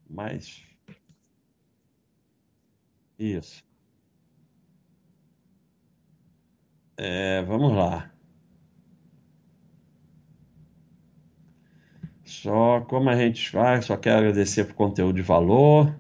Mas 0.10 0.71
isso. 3.24 3.64
É, 6.98 7.42
vamos 7.44 7.74
lá. 7.74 8.12
Só 12.24 12.82
como 12.82 13.10
a 13.10 13.16
gente 13.16 13.50
faz, 13.50 13.86
só 13.86 13.98
quero 13.98 14.20
agradecer 14.20 14.66
por 14.66 14.74
conteúdo 14.74 15.16
de 15.16 15.22
valor. 15.22 15.94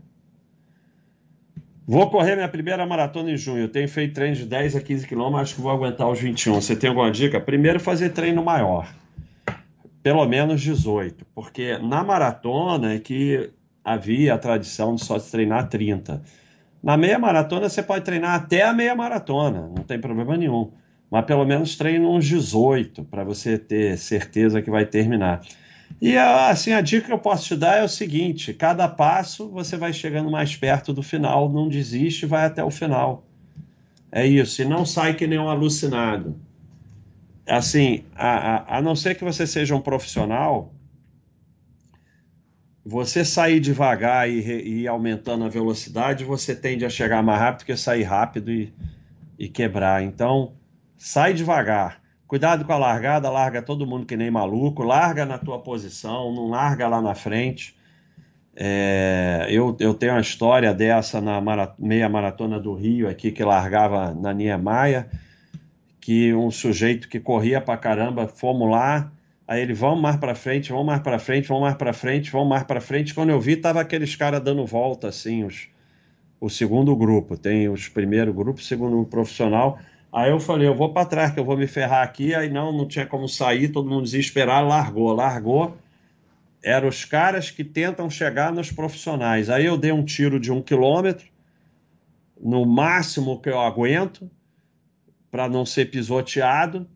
Vou 1.87 2.09
correr 2.09 2.35
minha 2.35 2.47
primeira 2.47 2.85
maratona 2.85 3.31
em 3.31 3.37
junho. 3.37 3.63
Eu 3.63 3.69
tenho 3.69 3.87
feito 3.89 4.13
treino 4.13 4.35
de 4.35 4.45
10 4.45 4.75
a 4.75 4.81
15 4.81 5.07
quilômetros, 5.07 5.41
acho 5.41 5.55
que 5.55 5.61
vou 5.61 5.71
aguentar 5.71 6.09
os 6.09 6.19
21. 6.19 6.55
Você 6.55 6.75
tem 6.75 6.89
alguma 6.89 7.11
dica? 7.11 7.39
Primeiro, 7.39 7.79
fazer 7.79 8.11
treino 8.11 8.43
maior. 8.43 8.87
Pelo 10.01 10.25
menos 10.25 10.61
18. 10.61 11.25
Porque 11.35 11.77
na 11.79 12.03
maratona 12.03 12.93
é 12.93 12.99
que 12.99 13.51
havia 13.83 14.35
a 14.35 14.37
tradição 14.37 14.95
de 14.95 15.03
só 15.03 15.19
treinar 15.19 15.67
30. 15.67 16.23
Na 16.83 16.97
meia 16.97 17.19
maratona 17.19 17.69
você 17.69 17.83
pode 17.83 18.03
treinar 18.03 18.35
até 18.35 18.63
a 18.63 18.73
meia 18.73 18.95
maratona, 18.95 19.67
não 19.75 19.83
tem 19.83 19.99
problema 19.99 20.35
nenhum. 20.35 20.71
Mas 21.09 21.25
pelo 21.25 21.45
menos 21.45 21.75
treine 21.75 22.05
uns 22.05 22.25
18 22.25 23.03
para 23.03 23.23
você 23.23 23.57
ter 23.57 23.97
certeza 23.97 24.61
que 24.61 24.71
vai 24.71 24.85
terminar. 24.85 25.41
E 26.01 26.17
assim, 26.17 26.71
a 26.71 26.81
dica 26.81 27.07
que 27.07 27.13
eu 27.13 27.19
posso 27.19 27.47
te 27.47 27.55
dar 27.55 27.77
é 27.77 27.83
o 27.83 27.89
seguinte: 27.89 28.53
cada 28.53 28.87
passo 28.87 29.49
você 29.49 29.75
vai 29.75 29.91
chegando 29.91 30.31
mais 30.31 30.55
perto 30.55 30.93
do 30.93 31.03
final, 31.03 31.51
não 31.51 31.67
desiste, 31.67 32.25
vai 32.25 32.45
até 32.45 32.63
o 32.63 32.71
final. 32.71 33.25
É 34.11 34.25
isso, 34.25 34.61
e 34.61 34.65
não 34.65 34.85
sai 34.85 35.13
que 35.13 35.27
nem 35.27 35.39
um 35.39 35.49
alucinado. 35.49 36.35
Assim, 37.47 38.03
a, 38.15 38.75
a, 38.75 38.77
a 38.77 38.81
não 38.81 38.95
ser 38.95 39.15
que 39.15 39.23
você 39.23 39.45
seja 39.45 39.75
um 39.75 39.81
profissional, 39.81 40.73
você 42.85 43.23
sair 43.23 43.59
devagar 43.59 44.29
e, 44.29 44.81
e 44.81 44.87
aumentando 44.87 45.45
a 45.45 45.49
velocidade, 45.49 46.23
você 46.23 46.55
tende 46.55 46.85
a 46.85 46.89
chegar 46.89 47.21
mais 47.21 47.39
rápido 47.39 47.65
que 47.65 47.75
sair 47.75 48.03
rápido 48.03 48.51
e, 48.51 48.73
e 49.37 49.47
quebrar. 49.47 50.03
Então, 50.03 50.53
sai 50.97 51.33
devagar. 51.33 52.01
Cuidado 52.27 52.63
com 52.63 52.71
a 52.71 52.77
largada, 52.77 53.29
larga 53.29 53.61
todo 53.61 53.85
mundo 53.85 54.05
que 54.05 54.15
nem 54.15 54.31
maluco, 54.31 54.83
larga 54.83 55.25
na 55.25 55.37
tua 55.37 55.59
posição, 55.59 56.33
não 56.33 56.49
larga 56.49 56.87
lá 56.87 57.01
na 57.01 57.13
frente. 57.13 57.75
É, 58.55 59.47
eu, 59.49 59.75
eu 59.79 59.93
tenho 59.93 60.13
uma 60.13 60.21
história 60.21 60.73
dessa 60.73 61.21
na 61.21 61.41
meia 61.77 62.09
maratona 62.09 62.59
do 62.59 62.73
Rio 62.73 63.09
aqui, 63.09 63.31
que 63.31 63.43
largava 63.43 64.13
na 64.13 64.33
Niemeyer, 64.33 65.09
que 65.99 66.33
um 66.33 66.49
sujeito 66.49 67.07
que 67.07 67.19
corria 67.19 67.61
pra 67.61 67.77
caramba, 67.77 68.27
fomos 68.27 68.69
lá, 68.69 69.11
aí 69.51 69.61
ele, 69.61 69.73
vamos 69.73 70.01
mais 70.01 70.17
para 70.17 70.35
frente, 70.35 70.71
vamos 70.71 70.85
mais 70.85 71.01
para 71.01 71.19
frente, 71.19 71.47
vamos 71.47 71.63
mais 71.63 71.75
para 71.75 71.93
frente, 71.93 72.31
vamos 72.31 72.49
mais 72.49 72.63
para 72.63 72.81
frente. 72.81 73.13
Quando 73.13 73.29
eu 73.29 73.39
vi, 73.39 73.55
tava 73.55 73.81
aqueles 73.81 74.15
caras 74.15 74.41
dando 74.41 74.65
volta, 74.65 75.07
assim, 75.07 75.43
os, 75.43 75.67
o 76.39 76.49
segundo 76.49 76.95
grupo. 76.95 77.37
Tem 77.37 77.67
os 77.69 77.87
primeiro 77.87 78.33
grupo, 78.33 78.61
segundo 78.61 79.03
profissional, 79.05 79.79
Aí 80.11 80.29
eu 80.29 80.41
falei, 80.41 80.67
eu 80.67 80.75
vou 80.75 80.91
para 80.91 81.07
trás, 81.07 81.31
que 81.31 81.39
eu 81.39 81.45
vou 81.45 81.57
me 81.57 81.67
ferrar 81.67 82.03
aqui. 82.03 82.35
Aí 82.35 82.49
não, 82.49 82.73
não 82.73 82.85
tinha 82.85 83.05
como 83.05 83.29
sair, 83.29 83.69
todo 83.69 83.89
mundo 83.89 84.03
desesperado, 84.03 84.67
largou, 84.67 85.13
largou. 85.13 85.77
Eram 86.61 86.89
os 86.89 87.05
caras 87.05 87.49
que 87.49 87.63
tentam 87.63 88.09
chegar 88.09 88.51
nos 88.51 88.71
profissionais. 88.71 89.49
Aí 89.49 89.65
eu 89.65 89.77
dei 89.77 89.91
um 89.91 90.03
tiro 90.03 90.39
de 90.39 90.51
um 90.51 90.61
quilômetro, 90.61 91.27
no 92.39 92.65
máximo 92.65 93.39
que 93.41 93.49
eu 93.49 93.59
aguento, 93.59 94.29
para 95.31 95.47
não 95.47 95.65
ser 95.65 95.89
pisoteado. 95.89 96.87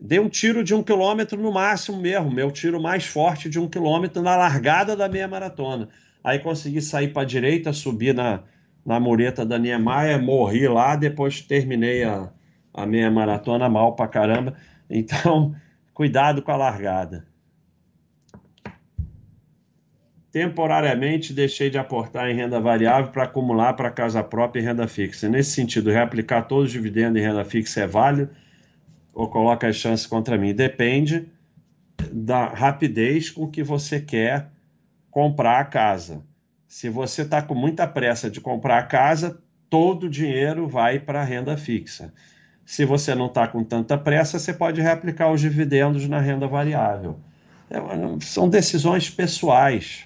Dei 0.00 0.20
um 0.20 0.28
tiro 0.28 0.62
de 0.62 0.74
um 0.74 0.82
quilômetro 0.82 1.40
no 1.40 1.52
máximo 1.52 1.98
mesmo, 1.98 2.30
meu 2.30 2.52
tiro 2.52 2.80
mais 2.80 3.04
forte 3.04 3.50
de 3.50 3.58
um 3.58 3.68
quilômetro 3.68 4.22
na 4.22 4.36
largada 4.36 4.94
da 4.94 5.08
meia 5.08 5.26
maratona. 5.26 5.88
Aí 6.22 6.38
consegui 6.38 6.80
sair 6.80 7.08
para 7.08 7.22
a 7.22 7.26
direita, 7.26 7.72
subir 7.72 8.14
na, 8.14 8.44
na 8.86 9.00
mureta 9.00 9.44
da 9.44 9.58
Niemeyer, 9.58 10.22
morri 10.22 10.68
lá, 10.68 10.94
depois 10.94 11.40
terminei 11.40 12.04
a, 12.04 12.30
a 12.72 12.86
meia 12.86 13.10
maratona 13.10 13.68
mal 13.68 13.96
pra 13.96 14.06
caramba. 14.06 14.54
Então, 14.88 15.52
cuidado 15.92 16.42
com 16.42 16.52
a 16.52 16.56
largada. 16.56 17.26
Temporariamente 20.30 21.32
deixei 21.32 21.70
de 21.70 21.78
aportar 21.78 22.30
em 22.30 22.36
renda 22.36 22.60
variável 22.60 23.10
para 23.10 23.24
acumular 23.24 23.72
para 23.72 23.90
casa 23.90 24.22
própria 24.22 24.60
e 24.60 24.64
renda 24.64 24.86
fixa. 24.86 25.28
Nesse 25.28 25.50
sentido, 25.50 25.90
reaplicar 25.90 26.46
todos 26.46 26.66
os 26.66 26.72
dividendos 26.72 27.20
em 27.20 27.24
renda 27.24 27.44
fixa 27.44 27.80
é 27.80 27.86
válido 27.86 28.30
ou 29.18 29.28
coloca 29.28 29.66
as 29.66 29.74
chances 29.74 30.06
contra 30.06 30.38
mim? 30.38 30.54
Depende 30.54 31.28
da 32.12 32.46
rapidez 32.46 33.28
com 33.28 33.50
que 33.50 33.64
você 33.64 34.00
quer 34.00 34.48
comprar 35.10 35.58
a 35.58 35.64
casa. 35.64 36.22
Se 36.68 36.88
você 36.88 37.22
está 37.22 37.42
com 37.42 37.52
muita 37.52 37.84
pressa 37.84 38.30
de 38.30 38.40
comprar 38.40 38.78
a 38.78 38.84
casa, 38.84 39.42
todo 39.68 40.04
o 40.04 40.08
dinheiro 40.08 40.68
vai 40.68 41.00
para 41.00 41.20
a 41.20 41.24
renda 41.24 41.56
fixa. 41.56 42.14
Se 42.64 42.84
você 42.84 43.12
não 43.12 43.26
está 43.26 43.48
com 43.48 43.64
tanta 43.64 43.98
pressa, 43.98 44.38
você 44.38 44.54
pode 44.54 44.80
reaplicar 44.80 45.32
os 45.32 45.40
dividendos 45.40 46.06
na 46.06 46.20
renda 46.20 46.46
variável. 46.46 47.18
É, 47.68 47.78
são 48.20 48.48
decisões 48.48 49.10
pessoais. 49.10 50.04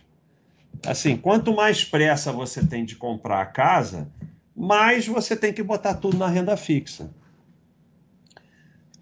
Assim, 0.87 1.19
quanto 1.19 1.55
mais 1.55 1.85
pressa 1.85 2.33
você 2.33 2.65
tem 2.65 2.83
de 2.83 2.97
comprar 2.97 3.43
a 3.43 3.47
casa, 3.47 4.09
mais 4.57 5.07
você 5.07 5.37
tem 5.37 5.53
que 5.53 5.63
botar 5.63 5.95
tudo 5.97 6.17
na 6.17 6.29
renda 6.29 6.57
fixa. 6.57 7.11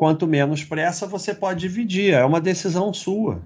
Quanto 0.01 0.27
menos 0.27 0.65
pressa, 0.65 1.07
você 1.07 1.35
pode 1.35 1.61
dividir. 1.61 2.15
É 2.15 2.25
uma 2.25 2.41
decisão 2.41 2.91
sua. 2.91 3.43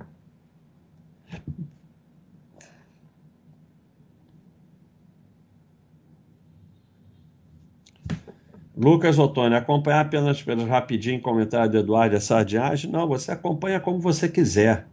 Lucas 8.76 9.18
Ottoni, 9.18 9.56
acompanhar 9.56 10.02
apenas 10.02 10.40
pelo 10.44 10.64
rapidinho 10.64 11.20
comentário 11.20 11.72
do 11.72 11.78
Eduardo 11.78 12.20
Sardiage? 12.20 12.86
Não, 12.86 13.08
você 13.08 13.32
acompanha 13.32 13.80
como 13.80 13.98
você 13.98 14.28
quiser. 14.28 14.86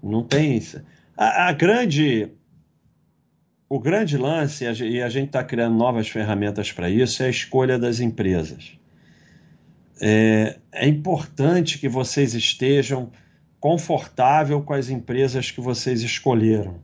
Não 0.00 0.22
tem 0.22 0.56
isso. 0.56 0.80
A, 1.16 1.48
a 1.48 1.52
grande. 1.52 2.30
O 3.68 3.80
grande 3.80 4.16
lance, 4.16 4.64
e 4.64 5.02
a 5.02 5.08
gente 5.08 5.26
está 5.26 5.42
criando 5.42 5.74
novas 5.74 6.08
ferramentas 6.08 6.70
para 6.70 6.88
isso, 6.88 7.24
é 7.24 7.26
a 7.26 7.28
escolha 7.28 7.76
das 7.76 7.98
empresas. 7.98 8.80
É, 10.04 10.58
é 10.72 10.88
importante 10.88 11.78
que 11.78 11.88
vocês 11.88 12.34
estejam 12.34 13.12
confortável 13.60 14.60
com 14.62 14.72
as 14.72 14.88
empresas 14.88 15.50
que 15.50 15.60
vocês 15.60 16.02
escolheram 16.02 16.80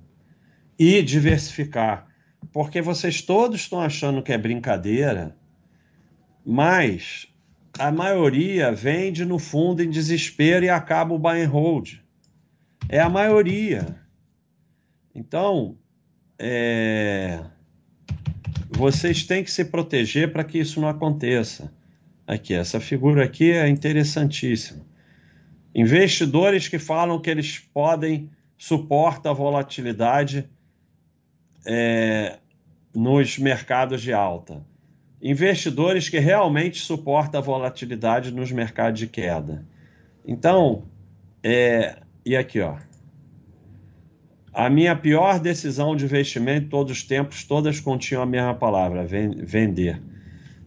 e 0.79 1.03
diversificar 1.03 2.09
porque 2.53 2.81
vocês 2.81 3.23
todos 3.23 3.61
estão 3.61 3.81
achando 3.81 4.23
que 4.23 4.33
é 4.33 4.39
brincadeira, 4.39 5.37
mas 6.45 7.27
a 7.79 7.91
maioria 7.93 8.73
vende 8.73 9.25
no 9.25 9.39
fundo 9.39 9.83
em 9.83 9.91
desespero 9.91 10.64
e 10.64 10.71
acaba 10.71 11.14
o 11.14 11.19
buy 11.19 11.43
and 11.43 11.49
hold. 11.49 12.01
É 12.89 13.01
a 13.01 13.09
maioria. 13.09 14.01
Então, 15.14 15.77
é... 16.39 17.41
vocês 18.71 19.25
têm 19.25 19.45
que 19.45 19.51
se 19.51 19.64
proteger 19.64 20.33
para 20.33 20.45
que 20.45 20.59
isso 20.59 20.81
não 20.81 20.89
aconteça. 20.89 21.73
Aqui, 22.29 22.53
essa 22.53 22.79
figura 22.79 23.24
aqui 23.24 23.53
é 23.53 23.66
interessantíssima. 23.66 24.85
Investidores 25.74 26.68
que 26.68 26.79
falam 26.79 27.18
que 27.18 27.31
eles 27.31 27.59
podem 27.59 28.31
suportar 28.59 29.31
a 29.31 29.33
volatilidade 29.33 30.47
é, 31.66 32.39
nos 32.95 33.39
mercados 33.39 34.03
de 34.03 34.12
alta. 34.12 34.62
Investidores 35.22 36.11
que 36.11 36.18
realmente 36.18 36.83
suportam 36.83 37.41
a 37.41 37.43
volatilidade 37.43 38.31
nos 38.31 38.53
mercados 38.53 39.01
de 39.01 39.07
queda. 39.07 39.66
Então, 40.26 40.85
é, 41.43 41.97
e 42.26 42.37
aqui, 42.37 42.61
ó. 42.61 42.76
A 44.53 44.68
minha 44.68 44.95
pior 44.95 45.41
decisão 45.41 45.97
de 45.97 46.05
investimento 46.05 46.68
todos 46.68 46.93
os 46.93 47.03
tempos, 47.03 47.45
todas 47.45 47.81
continham 47.81 48.22
a 48.22 48.26
mesma 48.26 48.55
palavra, 48.55 49.07
vender. 49.07 50.03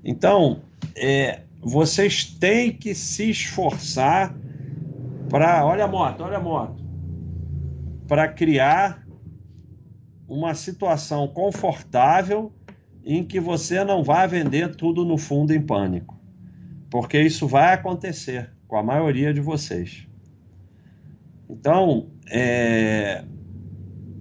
Então, 0.04 0.64
é, 0.96 1.42
vocês 1.62 2.26
têm 2.26 2.72
que 2.72 2.96
se 2.96 3.30
esforçar 3.30 4.36
para. 5.30 5.66
Olha 5.66 5.86
a 5.86 5.88
moto, 5.88 6.22
olha 6.24 6.38
a 6.38 6.42
moto. 6.42 6.84
Para 8.08 8.28
criar 8.28 9.06
uma 10.28 10.56
situação 10.56 11.28
confortável 11.28 12.52
em 13.04 13.24
que 13.24 13.40
você 13.40 13.84
não 13.84 14.04
vai 14.04 14.28
vender 14.28 14.76
tudo 14.76 15.06
no 15.06 15.18
fundo 15.18 15.54
em 15.54 15.62
pânico. 15.62 16.20
Porque 16.90 17.20
isso 17.20 17.48
vai 17.48 17.74
acontecer 17.74 18.52
com 18.68 18.78
a 18.78 18.84
maioria 18.84 19.34
de 19.34 19.40
vocês. 19.40 20.08
Então, 21.50 22.08
é, 22.30 23.24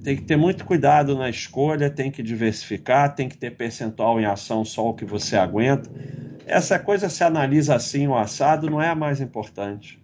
tem 0.03 0.17
que 0.17 0.23
ter 0.23 0.37
muito 0.37 0.65
cuidado 0.65 1.17
na 1.17 1.29
escolha, 1.29 1.91
tem 1.91 2.11
que 2.11 2.23
diversificar, 2.23 3.15
tem 3.15 3.29
que 3.29 3.37
ter 3.37 3.57
percentual 3.57 4.21
em 4.21 4.25
ação 4.25 4.65
só 4.65 4.89
o 4.89 4.95
que 4.95 5.05
você 5.05 5.37
aguenta. 5.37 5.91
Essa 6.51 6.81
coisa 6.81 7.09
se 7.09 7.23
analisa 7.23 7.77
assim, 7.77 8.09
o 8.09 8.17
assado, 8.17 8.69
não 8.69 8.83
é 8.83 8.89
a 8.89 8.95
mais 8.95 9.21
importante. 9.21 10.03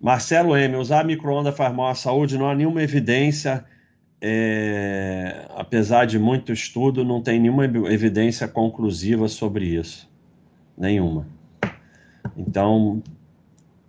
Marcelo 0.00 0.56
M, 0.56 0.76
usar 0.76 1.04
micro-ondas 1.04 1.56
faz 1.56 1.74
mal 1.74 1.88
à 1.88 1.94
saúde, 1.96 2.38
não 2.38 2.48
há 2.48 2.54
nenhuma 2.54 2.80
evidência, 2.80 3.64
é, 4.20 5.46
apesar 5.56 6.06
de 6.06 6.16
muito 6.16 6.52
estudo, 6.52 7.04
não 7.04 7.20
tem 7.20 7.40
nenhuma 7.40 7.64
evidência 7.64 8.46
conclusiva 8.46 9.26
sobre 9.26 9.64
isso. 9.64 10.08
Nenhuma. 10.78 11.26
Então, 12.36 13.02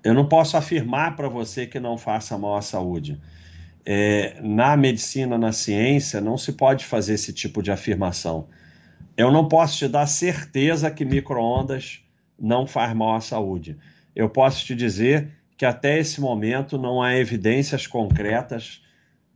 eu 0.03 0.15
não 0.15 0.27
posso 0.27 0.57
afirmar 0.57 1.15
para 1.15 1.29
você 1.29 1.67
que 1.67 1.79
não 1.79 1.99
faça 1.99 2.35
mal 2.35 2.55
à 2.55 2.63
saúde. 2.63 3.21
É, 3.85 4.39
na 4.41 4.75
medicina, 4.75 5.37
na 5.37 5.51
ciência, 5.51 6.19
não 6.19 6.35
se 6.35 6.53
pode 6.53 6.83
fazer 6.83 7.13
esse 7.13 7.31
tipo 7.31 7.61
de 7.61 7.71
afirmação. 7.71 8.47
Eu 9.16 9.32
não 9.32 9.47
posso 9.47 9.78
te 9.78 9.88
dar 9.88 10.07
certeza 10.07 10.89
que 10.89 11.05
microondas 11.05 12.03
não 12.39 12.66
faz 12.66 12.95
mal 12.95 13.16
à 13.16 13.22
saúde. 13.22 13.78
Eu 14.16 14.30
posso 14.30 14.66
te 14.66 14.76
dizer 14.76 15.32
que 15.55 15.66
até 15.66 15.99
esse 15.99 16.20
momento 16.20 16.78
não 16.78 17.01
há 17.01 17.16
evidências 17.16 17.86
concretas 17.86 18.82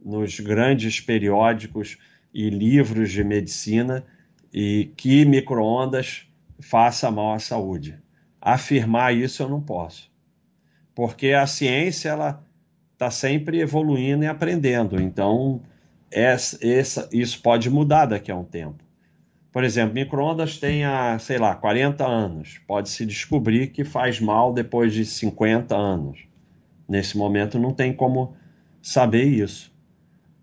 nos 0.03 0.39
grandes 0.39 0.99
periódicos 0.99 1.97
e 2.33 2.49
livros 2.49 3.11
de 3.11 3.23
medicina 3.23 4.03
e 4.51 4.91
que 4.97 5.25
microondas 5.25 6.27
faça 6.59 7.11
mal 7.11 7.33
à 7.33 7.39
saúde. 7.39 7.99
Afirmar 8.41 9.15
isso 9.15 9.43
eu 9.43 9.49
não 9.49 9.61
posso, 9.61 10.11
porque 10.95 11.31
a 11.31 11.45
ciência 11.45 12.09
ela 12.09 12.43
está 12.93 13.11
sempre 13.11 13.59
evoluindo 13.59 14.23
e 14.23 14.27
aprendendo. 14.27 14.99
Então 14.99 15.61
essa, 16.09 16.57
essa, 16.65 17.09
isso 17.11 17.41
pode 17.41 17.69
mudar 17.69 18.07
daqui 18.07 18.31
a 18.31 18.35
um 18.35 18.43
tempo. 18.43 18.86
Por 19.57 19.63
exemplo, 19.63 19.95
microondas 19.95 20.59
tem 20.59 20.85
há, 20.85 21.17
sei 21.17 21.39
lá, 21.39 21.55
40 21.55 22.05
anos. 22.05 22.61
Pode-se 22.67 23.03
descobrir 23.03 23.69
que 23.69 23.83
faz 23.83 24.19
mal 24.19 24.53
depois 24.53 24.93
de 24.93 25.03
50 25.03 25.75
anos. 25.75 26.19
Nesse 26.87 27.17
momento 27.17 27.57
não 27.57 27.73
tem 27.73 27.91
como 27.91 28.37
saber 28.83 29.23
isso. 29.23 29.75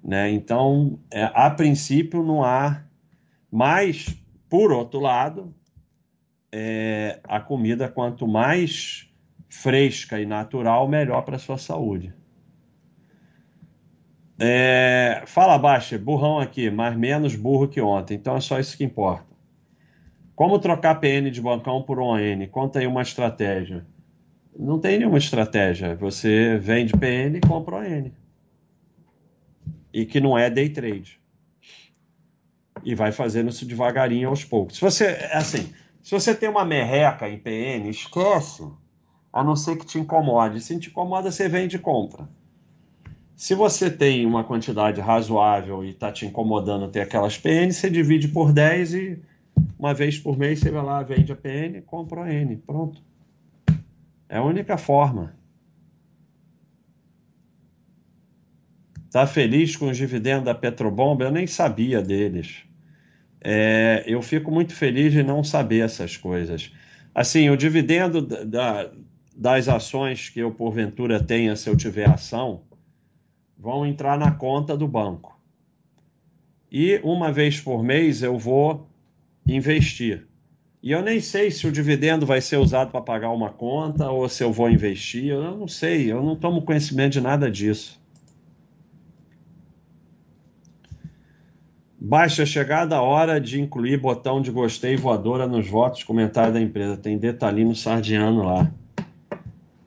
Né? 0.02 0.32
Então, 0.32 0.98
é, 1.12 1.30
a 1.32 1.48
princípio 1.48 2.24
não 2.24 2.42
há. 2.42 2.82
Mas, 3.48 4.20
por 4.50 4.72
outro 4.72 4.98
lado, 4.98 5.54
é, 6.50 7.20
a 7.22 7.38
comida, 7.38 7.88
quanto 7.88 8.26
mais 8.26 9.08
fresca 9.48 10.20
e 10.20 10.26
natural, 10.26 10.88
melhor 10.88 11.22
para 11.22 11.36
a 11.36 11.38
sua 11.38 11.56
saúde. 11.56 12.12
É, 14.38 15.22
fala 15.26 15.56
baixo, 15.56 15.98
burrão 15.98 16.40
aqui, 16.40 16.70
mas 16.70 16.96
menos 16.96 17.36
burro 17.36 17.68
que 17.68 17.80
ontem. 17.80 18.14
Então 18.14 18.36
é 18.36 18.40
só 18.40 18.58
isso 18.58 18.76
que 18.76 18.84
importa. 18.84 19.34
Como 20.34 20.58
trocar 20.58 20.96
PN 20.96 21.30
de 21.30 21.40
bancão 21.40 21.82
por 21.82 22.00
ON? 22.00 22.18
Conta 22.50 22.80
aí 22.80 22.86
uma 22.86 23.02
estratégia. 23.02 23.86
Não 24.58 24.80
tem 24.80 24.98
nenhuma 24.98 25.18
estratégia. 25.18 25.94
Você 25.94 26.58
vende 26.58 26.92
PN 26.92 27.36
e 27.36 27.40
compra 27.40 27.76
ON. 27.76 28.10
E 29.92 30.04
que 30.04 30.20
não 30.20 30.36
é 30.36 30.50
day 30.50 30.68
trade. 30.68 31.20
E 32.82 32.94
vai 32.96 33.12
fazendo 33.12 33.50
isso 33.50 33.64
devagarinho 33.64 34.28
aos 34.28 34.44
poucos. 34.44 34.76
Se 34.76 34.80
você, 34.80 35.06
assim, 35.32 35.72
se 36.02 36.10
você 36.10 36.34
tem 36.34 36.48
uma 36.48 36.64
merreca 36.64 37.28
em 37.28 37.38
PN, 37.38 37.88
esquece. 37.88 38.68
A 39.32 39.44
não 39.44 39.54
ser 39.54 39.76
que 39.76 39.86
te 39.86 39.98
incomode. 39.98 40.60
Se 40.60 40.78
te 40.78 40.90
incomoda, 40.90 41.30
você 41.30 41.48
vende 41.48 41.76
e 41.76 41.78
compra. 41.78 42.28
Se 43.36 43.54
você 43.54 43.90
tem 43.90 44.24
uma 44.24 44.44
quantidade 44.44 45.00
razoável 45.00 45.84
e 45.84 45.90
está 45.90 46.12
te 46.12 46.24
incomodando 46.24 46.88
ter 46.88 47.00
aquelas 47.00 47.36
PN, 47.36 47.72
você 47.72 47.90
divide 47.90 48.28
por 48.28 48.52
10 48.52 48.94
e 48.94 49.18
uma 49.78 49.92
vez 49.92 50.18
por 50.18 50.38
mês 50.38 50.60
você 50.60 50.70
vai 50.70 50.84
lá, 50.84 51.02
vende 51.02 51.32
a 51.32 51.36
PN, 51.36 51.82
compra 51.84 52.24
a 52.24 52.32
N. 52.32 52.56
Pronto. 52.56 53.02
É 54.28 54.38
a 54.38 54.42
única 54.42 54.78
forma. 54.78 55.34
Tá 59.10 59.26
feliz 59.26 59.76
com 59.76 59.88
os 59.88 59.96
dividendos 59.96 60.44
da 60.44 60.54
Petrobomba? 60.54 61.24
Eu 61.24 61.30
nem 61.30 61.46
sabia 61.46 62.02
deles. 62.02 62.64
É, 63.40 64.04
eu 64.06 64.22
fico 64.22 64.50
muito 64.50 64.74
feliz 64.74 65.12
de 65.12 65.22
não 65.22 65.44
saber 65.44 65.84
essas 65.84 66.16
coisas. 66.16 66.72
Assim, 67.14 67.50
o 67.50 67.56
dividendo 67.56 68.22
da, 68.22 68.90
das 69.36 69.68
ações 69.68 70.28
que 70.28 70.40
eu 70.40 70.50
porventura 70.50 71.22
tenha 71.22 71.54
se 71.54 71.68
eu 71.68 71.76
tiver 71.76 72.08
ação, 72.08 72.62
vão 73.64 73.86
entrar 73.86 74.18
na 74.18 74.30
conta 74.30 74.76
do 74.76 74.86
banco. 74.86 75.40
E 76.70 77.00
uma 77.02 77.32
vez 77.32 77.58
por 77.58 77.82
mês 77.82 78.22
eu 78.22 78.36
vou 78.36 78.86
investir. 79.46 80.26
E 80.82 80.92
eu 80.92 81.00
nem 81.00 81.18
sei 81.18 81.50
se 81.50 81.66
o 81.66 81.72
dividendo 81.72 82.26
vai 82.26 82.42
ser 82.42 82.58
usado 82.58 82.90
para 82.90 83.00
pagar 83.00 83.30
uma 83.30 83.48
conta 83.48 84.10
ou 84.10 84.28
se 84.28 84.44
eu 84.44 84.52
vou 84.52 84.68
investir. 84.68 85.28
Eu 85.28 85.56
não 85.56 85.66
sei, 85.66 86.12
eu 86.12 86.22
não 86.22 86.36
tomo 86.36 86.60
conhecimento 86.60 87.14
de 87.14 87.22
nada 87.22 87.50
disso. 87.50 87.98
Baixa 91.98 92.44
chegada 92.44 92.96
a 92.96 93.02
hora 93.02 93.40
de 93.40 93.58
incluir 93.58 93.96
botão 93.96 94.42
de 94.42 94.50
gostei 94.50 94.94
voadora 94.94 95.46
nos 95.46 95.66
votos 95.66 96.04
comentários 96.04 96.52
da 96.52 96.60
empresa. 96.60 96.98
Tem 96.98 97.16
detalhinho 97.16 97.74
sardiano 97.74 98.42
lá. 98.42 98.70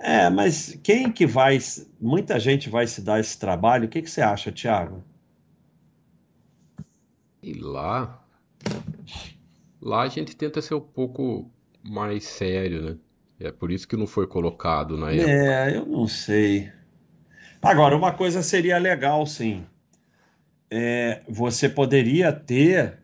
É, 0.08 0.30
mas 0.30 0.80
quem 0.82 1.12
que 1.12 1.26
vai. 1.26 1.60
Muita 1.99 2.39
gente 2.39 2.70
vai 2.70 2.88
se 2.88 3.01
dar 3.01 3.20
esse 3.20 3.38
trabalho. 3.38 3.88
O 3.88 3.89
que, 3.89 4.01
que 4.01 4.10
você 4.10 4.22
acha, 4.22 4.49
Tiago? 4.53 5.03
E 7.43 7.53
lá. 7.53 8.24
Lá 9.82 10.03
a 10.03 10.08
gente 10.08 10.34
tenta 10.34 10.62
ser 10.62 10.76
um 10.76 10.80
pouco 10.80 11.51
mais 11.84 12.24
sério, 12.24 12.82
né? 12.82 12.97
É 13.38 13.51
por 13.51 13.70
isso 13.70 13.86
que 13.86 13.97
não 13.97 14.08
foi 14.08 14.26
colocado 14.26 14.95
na 14.95 15.12
época. 15.12 15.30
É, 15.30 15.76
eu 15.76 15.86
não 15.86 16.08
sei. 16.08 16.72
Agora, 17.62 17.93
uma 17.93 18.14
coisa 18.14 18.41
seria 18.41 18.78
legal, 18.78 19.26
sim. 19.26 19.66
É, 20.72 21.22
você 21.28 21.68
poderia 21.68 22.32
ter 22.32 22.97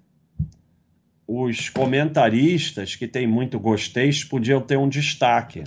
os 1.27 1.67
comentaristas 1.67 2.95
que 2.95 3.09
têm 3.09 3.27
muito 3.27 3.59
gostei, 3.59 4.09
podiam 4.29 4.61
ter 4.61 4.77
um 4.77 4.87
destaque 4.87 5.65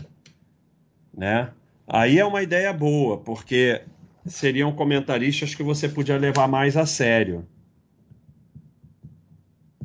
né? 1.16 1.50
Aí 1.86 2.18
é 2.18 2.24
uma 2.24 2.42
ideia 2.42 2.72
boa, 2.72 3.18
porque 3.18 3.82
seriam 4.26 4.72
comentaristas 4.72 5.54
que 5.54 5.62
você 5.62 5.88
podia 5.88 6.18
levar 6.18 6.48
mais 6.48 6.76
a 6.76 6.84
sério. 6.84 7.46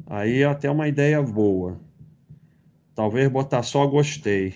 Aí 0.08 0.42
é 0.42 0.46
até 0.46 0.70
uma 0.70 0.88
ideia 0.88 1.22
boa. 1.22 1.80
Talvez 2.94 3.30
botar 3.30 3.64
só 3.64 3.88
gostei 3.88 4.56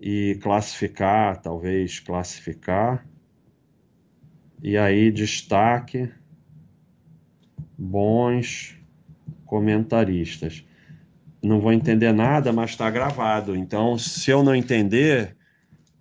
e 0.00 0.38
classificar, 0.40 1.40
talvez 1.42 2.00
classificar. 2.00 3.06
E 4.62 4.78
aí 4.78 5.10
destaque 5.10 6.08
bons 7.76 8.78
comentaristas. 9.44 10.64
Não 11.42 11.60
vou 11.60 11.72
entender 11.72 12.12
nada, 12.12 12.52
mas 12.52 12.70
está 12.70 12.90
gravado. 12.90 13.54
Então, 13.54 13.98
se 13.98 14.30
eu 14.30 14.42
não 14.42 14.54
entender, 14.54 15.35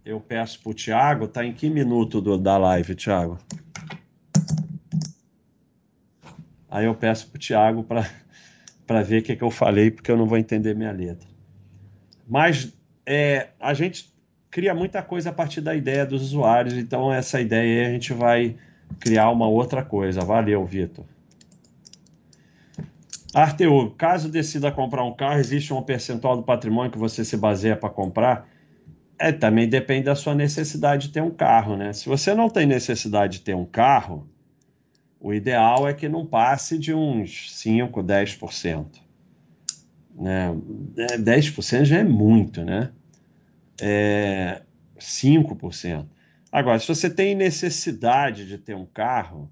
eu 0.06 0.22
peço 0.22 0.62
para 0.62 0.70
o 0.70 0.74
Tiago. 0.74 1.26
Está 1.26 1.44
em 1.44 1.52
que 1.52 1.70
minuto 1.70 2.22
do, 2.22 2.38
da 2.38 2.58
live, 2.58 2.94
Tiago? 2.94 3.40
Aí 6.70 6.86
eu 6.86 6.94
peço 6.94 7.28
para 7.28 7.38
o 7.38 7.40
Tiago 7.40 7.84
para 7.84 9.02
ver 9.02 9.22
o 9.22 9.24
que, 9.24 9.36
que 9.36 9.44
eu 9.44 9.50
falei, 9.50 9.90
porque 9.90 10.12
eu 10.12 10.18
não 10.18 10.28
vou 10.28 10.38
entender 10.38 10.76
minha 10.76 10.92
letra. 10.92 11.28
Mas 12.28 12.72
é, 13.06 13.50
a 13.60 13.74
gente 13.74 14.14
cria 14.52 14.76
muita 14.76 15.02
coisa 15.02 15.32
a 15.32 15.34
partir 15.34 15.62
da 15.62 15.76
ideia 15.76 16.06
dos 16.06 16.22
usuários, 16.22 16.76
então 16.76 17.12
essa 17.12 17.42
ideia 17.42 17.82
aí 17.82 17.88
a 17.88 17.92
gente 17.92 18.14
vai 18.14 18.56
criar 19.00 19.30
uma 19.32 19.48
outra 19.48 19.84
coisa. 19.84 20.22
Valeu, 20.22 20.64
Vitor. 20.66 21.06
Arteu, 23.34 23.94
caso 23.98 24.30
decida 24.30 24.72
comprar 24.72 25.04
um 25.04 25.14
carro, 25.14 25.40
existe 25.40 25.74
um 25.74 25.82
percentual 25.82 26.38
do 26.38 26.44
patrimônio 26.44 26.92
que 26.92 26.98
você 26.98 27.26
se 27.26 27.36
baseia 27.36 27.76
para 27.76 27.90
comprar? 27.90 28.48
É, 29.18 29.32
também 29.32 29.68
depende 29.68 30.06
da 30.06 30.16
sua 30.16 30.36
necessidade 30.36 31.08
de 31.08 31.14
ter 31.14 31.22
um 31.22 31.32
carro, 31.32 31.78
né? 31.78 31.94
Se 31.94 32.08
você 32.08 32.34
não 32.34 32.50
tem 32.50 32.66
necessidade 32.66 33.38
de 33.38 33.46
ter 33.46 33.56
um 33.56 33.66
carro, 33.66 34.28
o 35.20 35.34
ideal 35.34 35.88
é 35.88 35.94
que 35.94 36.10
não 36.10 36.26
passe 36.26 36.78
de 36.78 36.94
uns 36.94 37.52
5, 37.54 38.04
10%. 38.04 38.86
Né? 40.16 40.56
10% 41.18 41.86
já 41.86 41.98
é 41.98 42.04
muito, 42.04 42.64
né? 42.64 42.92
É 43.82 44.62
5%. 45.00 46.06
Agora, 46.52 46.80
se 46.80 46.88
você 46.88 47.10
tem 47.10 47.36
necessidade 47.36 48.48
de 48.48 48.58
ter 48.58 48.76
um 48.76 48.86
carro, 48.86 49.50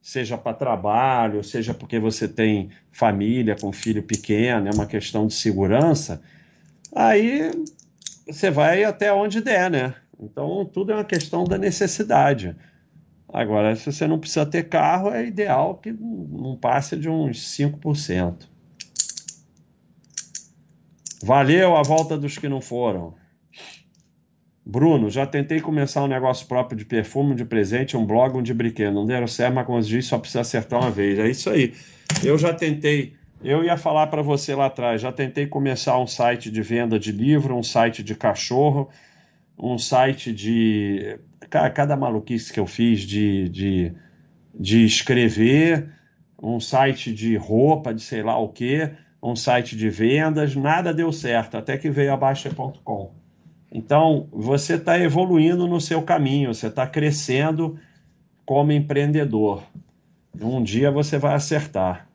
seja 0.00 0.38
para 0.38 0.56
trabalho, 0.56 1.44
seja 1.44 1.74
porque 1.74 1.98
você 1.98 2.26
tem 2.26 2.70
família 2.90 3.56
com 3.56 3.72
filho 3.72 4.02
pequeno, 4.02 4.68
é 4.68 4.70
uma 4.74 4.86
questão 4.86 5.26
de 5.26 5.34
segurança, 5.34 6.22
aí 6.94 7.50
você 8.32 8.50
vai 8.50 8.84
até 8.84 9.12
onde 9.12 9.40
der, 9.40 9.70
né? 9.70 9.94
Então, 10.18 10.64
tudo 10.64 10.92
é 10.92 10.94
uma 10.94 11.04
questão 11.04 11.44
da 11.44 11.56
necessidade. 11.56 12.56
Agora, 13.32 13.74
se 13.76 13.90
você 13.90 14.06
não 14.06 14.18
precisa 14.18 14.44
ter 14.44 14.68
carro, 14.68 15.10
é 15.10 15.26
ideal 15.26 15.76
que 15.76 15.92
não 15.92 16.56
passe 16.56 16.96
de 16.96 17.08
uns 17.08 17.38
5%. 17.56 18.48
Valeu 21.22 21.76
a 21.76 21.82
volta 21.82 22.16
dos 22.16 22.38
que 22.38 22.48
não 22.48 22.60
foram. 22.60 23.14
Bruno, 24.64 25.10
já 25.10 25.26
tentei 25.26 25.60
começar 25.60 26.02
um 26.02 26.06
negócio 26.06 26.46
próprio 26.46 26.76
de 26.78 26.84
perfume, 26.84 27.34
de 27.34 27.44
presente, 27.44 27.96
um 27.96 28.06
blog, 28.06 28.36
um 28.36 28.42
de 28.42 28.54
brinquedo. 28.54 28.94
Não 28.94 29.06
deram 29.06 29.26
certo, 29.26 29.54
mas 29.54 29.66
como 29.66 29.78
eu 29.78 29.82
disse, 29.82 30.08
só 30.08 30.18
precisa 30.18 30.40
acertar 30.40 30.80
uma 30.80 30.90
vez. 30.90 31.18
É 31.18 31.28
isso 31.28 31.50
aí. 31.50 31.74
Eu 32.24 32.38
já 32.38 32.52
tentei, 32.52 33.14
eu 33.42 33.64
ia 33.64 33.76
falar 33.76 34.06
para 34.08 34.22
você 34.22 34.54
lá 34.54 34.66
atrás, 34.66 35.00
já 35.00 35.10
tentei 35.10 35.46
começar 35.46 35.98
um 35.98 36.06
site 36.06 36.50
de 36.50 36.62
venda 36.62 36.98
de 36.98 37.10
livro, 37.10 37.56
um 37.56 37.62
site 37.62 38.02
de 38.02 38.14
cachorro, 38.14 38.88
um 39.58 39.78
site 39.78 40.32
de. 40.32 41.18
Cada 41.48 41.96
maluquice 41.96 42.52
que 42.52 42.60
eu 42.60 42.66
fiz 42.66 43.00
de, 43.00 43.48
de, 43.48 43.92
de 44.54 44.84
escrever, 44.84 45.90
um 46.40 46.60
site 46.60 47.12
de 47.12 47.36
roupa, 47.36 47.92
de 47.92 48.02
sei 48.02 48.22
lá 48.22 48.38
o 48.38 48.48
quê, 48.48 48.90
um 49.22 49.34
site 49.34 49.76
de 49.76 49.90
vendas, 49.90 50.54
nada 50.54 50.94
deu 50.94 51.10
certo, 51.10 51.56
até 51.56 51.76
que 51.76 51.90
veio 51.90 52.12
a 52.12 52.16
Baixa.com. 52.16 53.12
Então, 53.72 54.28
você 54.32 54.74
está 54.74 54.98
evoluindo 54.98 55.66
no 55.66 55.80
seu 55.80 56.02
caminho, 56.02 56.54
você 56.54 56.68
está 56.68 56.86
crescendo 56.86 57.78
como 58.44 58.70
empreendedor. 58.70 59.62
Um 60.40 60.62
dia 60.62 60.90
você 60.90 61.18
vai 61.18 61.34
acertar. 61.34 62.09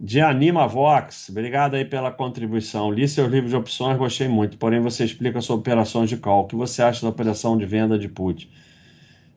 De 0.00 0.20
Anima 0.20 0.66
Vox, 0.66 1.28
obrigado 1.28 1.74
aí 1.74 1.84
pela 1.84 2.10
contribuição. 2.12 2.90
Li 2.90 3.08
seu 3.08 3.26
livro 3.26 3.48
de 3.48 3.56
opções, 3.56 3.98
gostei 3.98 4.28
muito. 4.28 4.56
Porém, 4.56 4.80
você 4.80 5.04
explica 5.04 5.40
sobre 5.40 5.60
operações 5.60 6.08
de 6.08 6.16
call. 6.16 6.44
O 6.44 6.46
que 6.46 6.54
você 6.54 6.82
acha 6.82 7.02
da 7.02 7.08
operação 7.08 7.58
de 7.58 7.66
venda 7.66 7.98
de 7.98 8.08
put? 8.08 8.48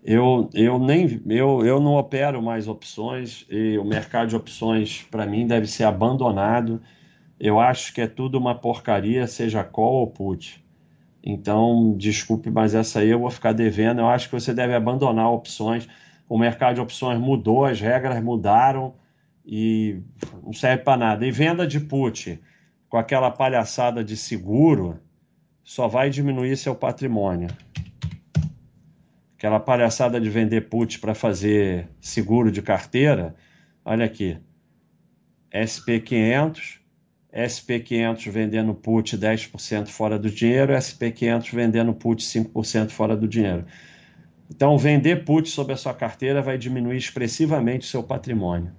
Eu, 0.04 0.50
eu 0.54 0.80
nem 0.80 1.22
eu, 1.28 1.66
eu 1.66 1.80
não 1.80 1.96
opero 1.96 2.42
mais 2.42 2.68
opções 2.68 3.46
e 3.50 3.78
o 3.78 3.84
mercado 3.84 4.30
de 4.30 4.36
opções 4.36 5.04
para 5.12 5.26
mim 5.26 5.46
deve 5.48 5.68
ser 5.68 5.84
abandonado 5.84 6.82
eu 7.44 7.60
acho 7.60 7.92
que 7.92 8.02
é 8.02 8.08
tudo 8.08 8.38
uma 8.38 8.54
porcaria, 8.54 9.26
seja 9.26 9.64
call 9.64 9.96
ou 9.96 10.08
put. 10.08 10.64
Então, 11.24 11.96
desculpe, 11.98 12.52
mas 12.52 12.76
essa 12.76 13.00
aí 13.00 13.10
eu 13.10 13.20
vou 13.20 13.32
ficar 13.32 13.52
devendo. 13.52 14.00
Eu 14.00 14.08
acho 14.08 14.30
que 14.30 14.34
você 14.36 14.54
deve 14.54 14.76
abandonar 14.76 15.32
opções. 15.32 15.90
O 16.30 16.38
mercado 16.38 16.76
de 16.76 16.82
opções 16.82 17.20
mudou, 17.20 17.66
as 17.66 17.82
regras 17.82 18.24
mudaram 18.24 18.94
e 19.46 20.02
não 20.44 20.54
serve 20.54 20.84
para 20.84 20.98
nada. 20.98 21.26
E 21.26 21.32
venda 21.32 21.66
de 21.66 21.80
put 21.80 22.40
com 22.90 22.98
aquela 22.98 23.32
palhaçada 23.32 24.04
de 24.04 24.18
seguro 24.18 25.00
só 25.64 25.88
vai 25.88 26.10
diminuir 26.10 26.58
seu 26.58 26.76
patrimônio. 26.76 27.50
Aquela 29.38 29.60
palhaçada 29.60 30.20
de 30.22 30.30
vender 30.30 30.70
put 30.70 31.00
para 31.00 31.16
fazer 31.16 31.90
seguro 32.00 32.52
de 32.52 32.62
carteira, 32.62 33.36
olha 33.84 34.06
aqui. 34.06 34.38
SP500 35.54 36.82
SP500 37.34 38.30
vendendo 38.30 38.74
put 38.74 39.18
10% 39.18 39.88
fora 39.88 40.20
do 40.20 40.30
dinheiro, 40.30 40.74
SP500 40.74 41.56
vendendo 41.56 41.94
put 41.94 42.22
5% 42.22 42.90
fora 42.90 43.16
do 43.16 43.28
dinheiro. 43.28 43.66
Então, 44.50 44.78
vender 44.78 45.24
put 45.24 45.50
sobre 45.50 45.74
a 45.74 45.78
sua 45.78 45.94
carteira 45.94 46.42
vai 46.42 46.58
diminuir 46.58 46.98
expressivamente 46.98 47.84
o 47.84 47.90
seu 47.90 48.04
patrimônio. 48.04 48.74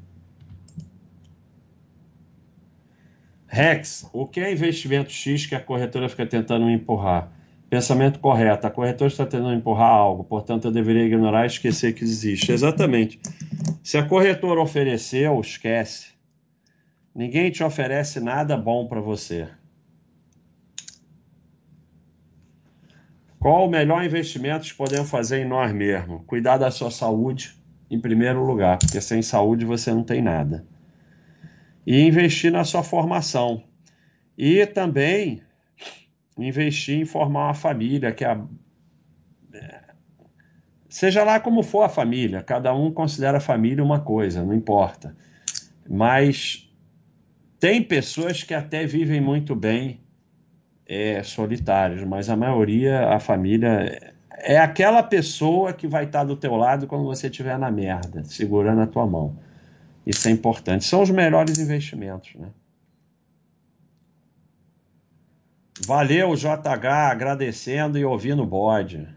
Rex, 3.55 4.09
o 4.14 4.26
que 4.26 4.40
é 4.40 4.50
investimento 4.50 5.11
X 5.11 5.44
que 5.44 5.55
a 5.55 5.61
corretora 5.61 6.09
fica 6.09 6.24
tentando 6.24 6.64
me 6.64 6.72
empurrar? 6.72 7.30
Pensamento 7.68 8.18
correto. 8.18 8.66
A 8.66 8.70
corretora 8.70 9.11
está 9.11 9.26
tentando 9.26 9.53
empurrar 9.53 9.90
algo, 9.90 10.24
portanto 10.24 10.64
eu 10.64 10.72
deveria 10.72 11.05
ignorar 11.05 11.44
e 11.44 11.48
esquecer 11.48 11.92
que 11.92 12.03
existe. 12.03 12.50
Exatamente. 12.50 13.20
Se 13.82 13.98
a 13.98 14.09
corretora 14.09 14.59
ofereceu, 14.59 15.38
esquece. 15.38 16.14
Ninguém 17.14 17.50
te 17.50 17.62
oferece 17.62 18.20
nada 18.20 18.57
bom 18.57 18.88
para 18.88 19.03
você. 19.03 19.46
Qual 23.38 23.66
o 23.66 23.70
melhor 23.70 24.03
investimento 24.03 24.64
que 24.64 24.74
podemos 24.74 25.11
fazer 25.11 25.42
em 25.42 25.46
nós 25.46 25.70
mesmos? 25.74 26.22
Cuidar 26.26 26.57
da 26.57 26.70
sua 26.70 26.90
saúde 26.90 27.55
em 27.90 28.00
primeiro 28.00 28.42
lugar, 28.46 28.78
porque 28.78 28.98
sem 28.98 29.20
saúde 29.20 29.66
você 29.66 29.92
não 29.92 30.05
tem 30.05 30.22
nada. 30.22 30.71
E 31.86 32.00
investir 32.02 32.52
na 32.52 32.64
sua 32.64 32.82
formação. 32.82 33.64
E 34.36 34.64
também 34.66 35.42
investir 36.38 37.00
em 37.00 37.04
formar 37.04 37.46
uma 37.46 37.54
família, 37.54 38.12
que 38.12 38.24
a... 38.24 38.40
É, 39.52 39.80
seja 40.88 41.24
lá 41.24 41.40
como 41.40 41.62
for 41.62 41.82
a 41.82 41.88
família, 41.88 42.42
cada 42.42 42.74
um 42.74 42.90
considera 42.90 43.38
a 43.38 43.40
família 43.40 43.84
uma 43.84 44.00
coisa, 44.00 44.42
não 44.42 44.54
importa. 44.54 45.14
Mas 45.88 46.70
tem 47.58 47.82
pessoas 47.82 48.42
que 48.42 48.54
até 48.54 48.86
vivem 48.86 49.20
muito 49.20 49.54
bem 49.54 50.00
é, 50.86 51.22
solitários, 51.22 52.02
mas 52.04 52.28
a 52.28 52.36
maioria, 52.36 53.08
a 53.08 53.20
família, 53.20 54.14
é 54.38 54.58
aquela 54.58 55.02
pessoa 55.02 55.72
que 55.72 55.86
vai 55.86 56.04
estar 56.04 56.24
do 56.24 56.36
teu 56.36 56.56
lado 56.56 56.86
quando 56.86 57.04
você 57.04 57.28
estiver 57.28 57.58
na 57.58 57.70
merda, 57.70 58.24
segurando 58.24 58.80
a 58.80 58.86
tua 58.86 59.06
mão. 59.06 59.36
Isso 60.07 60.28
é 60.28 60.30
importante. 60.30 60.84
São 60.84 61.03
os 61.03 61.11
melhores 61.11 61.59
investimentos, 61.59 62.34
né? 62.34 62.48
Valeu, 65.84 66.34
JH, 66.36 67.11
agradecendo 67.11 67.98
e 67.98 68.05
ouvindo 68.05 68.42
o 68.42 68.46
bode. 68.46 69.09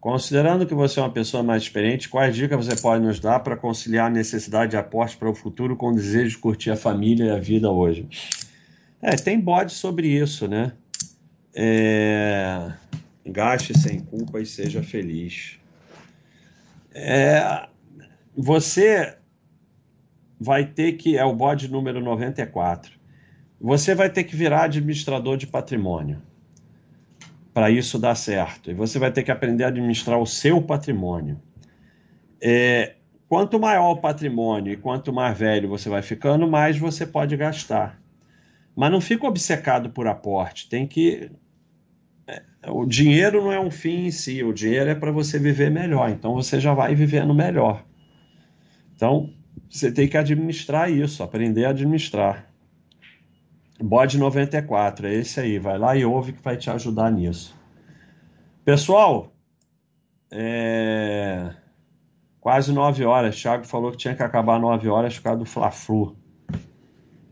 Considerando 0.00 0.64
que 0.64 0.74
você 0.74 1.00
é 1.00 1.02
uma 1.02 1.10
pessoa 1.10 1.42
mais 1.42 1.64
experiente, 1.64 2.08
quais 2.08 2.34
dicas 2.34 2.64
você 2.64 2.80
pode 2.80 3.04
nos 3.04 3.18
dar 3.18 3.40
para 3.40 3.56
conciliar 3.56 4.06
a 4.06 4.10
necessidade 4.10 4.70
de 4.70 4.76
aporte 4.76 5.16
para 5.16 5.28
o 5.28 5.34
futuro 5.34 5.76
com 5.76 5.88
o 5.88 5.94
desejo 5.94 6.30
de 6.30 6.38
curtir 6.38 6.70
a 6.70 6.76
família 6.76 7.24
e 7.24 7.30
a 7.30 7.38
vida 7.38 7.70
hoje? 7.70 8.08
É, 9.02 9.16
tem 9.16 9.38
bode 9.38 9.72
sobre 9.72 10.08
isso, 10.08 10.46
né? 10.46 10.72
É... 11.54 12.72
Gaste 13.24 13.76
sem 13.76 13.98
culpa 13.98 14.40
e 14.40 14.46
seja 14.46 14.82
feliz. 14.82 15.58
É... 16.94 17.66
Você 18.36 19.16
vai 20.38 20.66
ter 20.66 20.92
que. 20.92 21.16
É 21.16 21.24
o 21.24 21.34
bode 21.34 21.70
número 21.70 22.00
94. 22.00 22.92
Você 23.60 23.94
vai 23.94 24.10
ter 24.10 24.24
que 24.24 24.36
virar 24.36 24.64
administrador 24.64 25.36
de 25.36 25.46
patrimônio 25.46 26.20
para 27.54 27.70
isso 27.70 27.98
dar 27.98 28.14
certo. 28.14 28.70
E 28.70 28.74
você 28.74 28.98
vai 28.98 29.10
ter 29.10 29.22
que 29.22 29.30
aprender 29.30 29.64
a 29.64 29.68
administrar 29.68 30.18
o 30.18 30.26
seu 30.26 30.60
patrimônio. 30.60 31.40
É, 32.38 32.96
quanto 33.26 33.58
maior 33.58 33.92
o 33.92 33.96
patrimônio 33.96 34.74
e 34.74 34.76
quanto 34.76 35.10
mais 35.10 35.38
velho 35.38 35.68
você 35.68 35.88
vai 35.88 36.02
ficando, 36.02 36.46
mais 36.46 36.76
você 36.76 37.06
pode 37.06 37.34
gastar. 37.34 37.98
Mas 38.76 38.92
não 38.92 39.00
fica 39.00 39.26
obcecado 39.26 39.88
por 39.88 40.06
aporte. 40.06 40.68
Tem 40.68 40.86
que 40.86 41.30
o 42.68 42.84
dinheiro 42.84 43.42
não 43.42 43.52
é 43.52 43.60
um 43.60 43.70
fim 43.70 44.06
em 44.06 44.10
si, 44.10 44.42
o 44.42 44.52
dinheiro 44.52 44.90
é 44.90 44.94
para 44.94 45.12
você 45.12 45.38
viver 45.38 45.70
melhor. 45.70 46.10
Então 46.10 46.34
você 46.34 46.58
já 46.58 46.74
vai 46.74 46.94
vivendo 46.94 47.32
melhor. 47.32 47.85
Então 48.96 49.30
você 49.68 49.92
tem 49.92 50.08
que 50.08 50.16
administrar 50.16 50.90
isso, 50.90 51.22
aprender 51.22 51.66
a 51.66 51.70
administrar. 51.70 52.50
Bode 53.78 54.18
94, 54.18 55.06
é 55.06 55.14
esse 55.14 55.38
aí. 55.38 55.58
Vai 55.58 55.78
lá 55.78 55.94
e 55.94 56.04
ouve 56.04 56.32
que 56.32 56.42
vai 56.42 56.56
te 56.56 56.70
ajudar 56.70 57.12
nisso. 57.12 57.54
Pessoal, 58.64 59.32
é... 60.30 61.54
quase 62.40 62.72
nove 62.72 63.04
horas. 63.04 63.40
Thiago 63.40 63.66
falou 63.66 63.90
que 63.90 63.98
tinha 63.98 64.14
que 64.14 64.22
acabar 64.22 64.58
nove 64.58 64.88
horas 64.88 65.16
por 65.18 65.24
causa 65.24 65.38
do 65.38 65.44
Fla-Flu. 65.44 66.16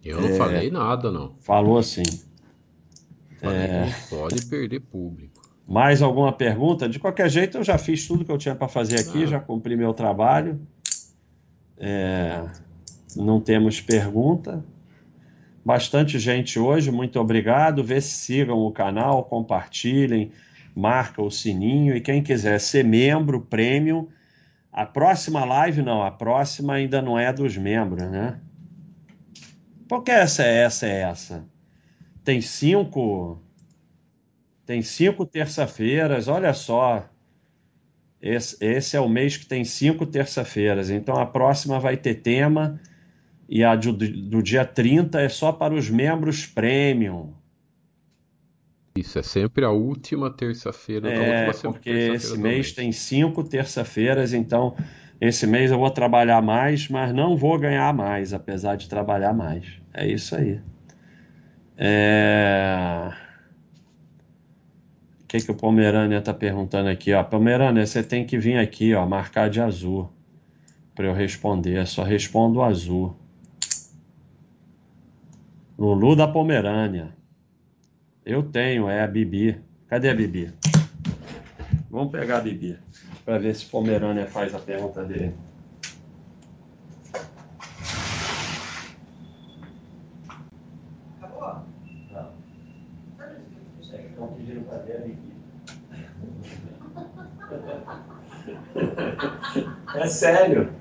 Eu 0.05 0.21
não 0.21 0.29
é... 0.29 0.35
falei 0.35 0.71
nada, 0.71 1.11
não. 1.11 1.35
Falou 1.41 1.79
assim. 1.79 2.03
Falei, 3.41 3.59
é... 3.59 3.95
pode 4.11 4.45
perder 4.47 4.81
público. 4.81 5.43
Mais 5.67 6.03
alguma 6.03 6.31
pergunta? 6.31 6.87
De 6.87 6.99
qualquer 6.99 7.31
jeito, 7.31 7.57
eu 7.57 7.65
já 7.65 7.79
fiz 7.79 8.07
tudo 8.07 8.23
que 8.23 8.31
eu 8.31 8.37
tinha 8.37 8.55
para 8.55 8.69
fazer 8.69 9.01
aqui, 9.01 9.25
ah. 9.25 9.27
já 9.27 9.41
cumpri 9.41 9.77
meu 9.77 9.95
trabalho. 9.95 10.61
É... 11.79 12.45
Não 13.17 13.41
temos 13.41 13.81
pergunta. 13.81 14.65
Bastante 15.65 16.19
gente 16.19 16.59
hoje, 16.59 16.91
muito 16.91 17.19
obrigado. 17.19 17.83
Vê 17.83 18.01
se 18.01 18.11
sigam 18.11 18.59
o 18.59 18.73
canal, 18.73 19.25
compartilhem, 19.25 20.31
marca 20.75 21.23
o 21.23 21.31
sininho. 21.31 21.97
E 21.97 22.01
quem 22.01 22.23
quiser 22.23 22.61
ser 22.61 22.85
membro, 22.85 23.41
prêmio, 23.41 24.09
a 24.73 24.85
próxima 24.85 25.45
live 25.45 25.83
não, 25.83 26.03
a 26.03 26.11
próxima 26.11 26.75
ainda 26.75 27.01
não 27.01 27.19
é 27.19 27.33
dos 27.33 27.57
membros, 27.57 28.11
né? 28.11 28.41
Porque 29.89 30.11
essa 30.11 30.43
é 30.43 30.65
essa 30.65 30.87
é 30.87 31.03
essa. 31.03 31.49
Tem 32.25 32.41
cinco. 32.41 33.41
Tem 34.67 34.83
cinco 34.83 35.25
terça-feiras, 35.25 36.27
olha 36.27 36.53
só. 36.53 37.09
Esse, 38.25 38.57
esse 38.59 38.97
é 38.97 39.01
o 39.01 39.07
mês 39.07 39.37
que 39.37 39.45
tem 39.45 39.63
cinco 39.65 40.07
terça-feiras. 40.07 40.89
Então 40.89 41.15
a 41.17 41.27
próxima 41.27 41.79
vai 41.79 41.95
ter 41.95 42.15
tema 42.15 42.81
e 43.47 43.63
a 43.63 43.77
do, 43.77 43.93
do 43.93 44.43
dia 44.43 44.65
30 44.65 45.21
é 45.21 45.29
só 45.29 45.53
para 45.53 45.75
os 45.75 45.91
membros 45.91 46.47
premium. 46.47 47.35
Isso, 48.97 49.19
é 49.19 49.23
sempre 49.23 49.67
a 49.67 49.71
última 49.71 50.31
terça-feira 50.31 51.11
é, 51.11 51.53
porque 51.53 51.91
esse 51.91 52.31
mês, 52.31 52.39
mês 52.39 52.73
tem 52.73 52.93
cinco 52.93 53.45
terça-feiras, 53.45 54.33
então 54.33 54.75
esse 55.21 55.47
mês 55.47 55.71
eu 55.71 55.79
vou 55.79 55.91
trabalhar 55.91 56.41
mais, 56.41 56.89
mas 56.89 57.13
não 57.13 57.37
vou 57.37 57.59
ganhar 57.59 57.93
mais, 57.93 58.33
apesar 58.33 58.77
de 58.77 58.89
trabalhar 58.89 59.35
mais. 59.35 59.67
É 59.93 60.07
isso 60.07 60.35
aí. 60.35 60.61
É... 61.77 63.13
Que, 65.35 65.41
que 65.41 65.51
o 65.51 65.55
Pomerânia 65.57 66.19
está 66.19 66.33
perguntando 66.33 66.89
aqui? 66.89 67.13
Ó, 67.13 67.25
Pomerânia, 67.25 67.85
você 67.85 68.05
tem 68.05 68.25
que 68.25 68.39
vir 68.39 68.57
aqui, 68.57 68.95
ó, 68.95 69.05
marcar 69.05 69.51
de 69.51 69.61
azul 69.61 70.09
para 70.95 71.07
eu 71.07 71.13
responder. 71.13 71.85
Só 71.89 72.05
respondo 72.05 72.63
azul. 72.63 73.17
Lulu 75.77 76.15
da 76.15 76.29
Pomerânia. 76.29 77.17
Eu 78.25 78.45
tenho, 78.45 78.89
é 78.89 79.03
a 79.03 79.09
Bibi. 79.09 79.61
Cadê 79.89 80.09
a 80.09 80.15
Bibi? 80.15 80.53
Vamos 81.91 82.13
pegar 82.13 82.39
a 82.39 82.41
Bibi 82.41 82.79
para 83.25 83.37
ver 83.37 83.57
se 83.57 83.67
Pomerânia 83.67 84.29
faz 84.29 84.55
a 84.55 84.61
pergunta 84.61 85.03
dele. 85.03 85.35
Acabou? 91.21 91.65
Não. 92.13 92.31
Estão 93.83 94.29
pedindo 94.29 94.61
para 94.67 94.79
ver 94.79 94.97
a 94.97 95.01
Bibi. 95.01 95.25
É 99.95 100.09
sério. 100.25 100.65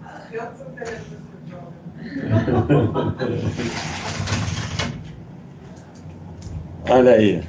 Olha 6.90 7.12
aí. 7.12 7.44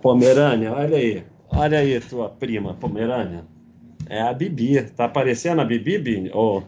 Pomerânia, 0.00 0.72
olha 0.72 0.96
aí. 0.96 1.22
Olha 1.48 1.78
aí 1.78 2.00
tua 2.00 2.30
prima, 2.30 2.74
Pomerânia. 2.74 3.44
É 4.08 4.22
a 4.22 4.32
Bibi. 4.32 4.82
Tá 4.82 5.06
aparecendo 5.06 5.60
a 5.60 5.64
Bibi, 5.64 5.98
Bini? 5.98 6.30
Oh. 6.32 6.62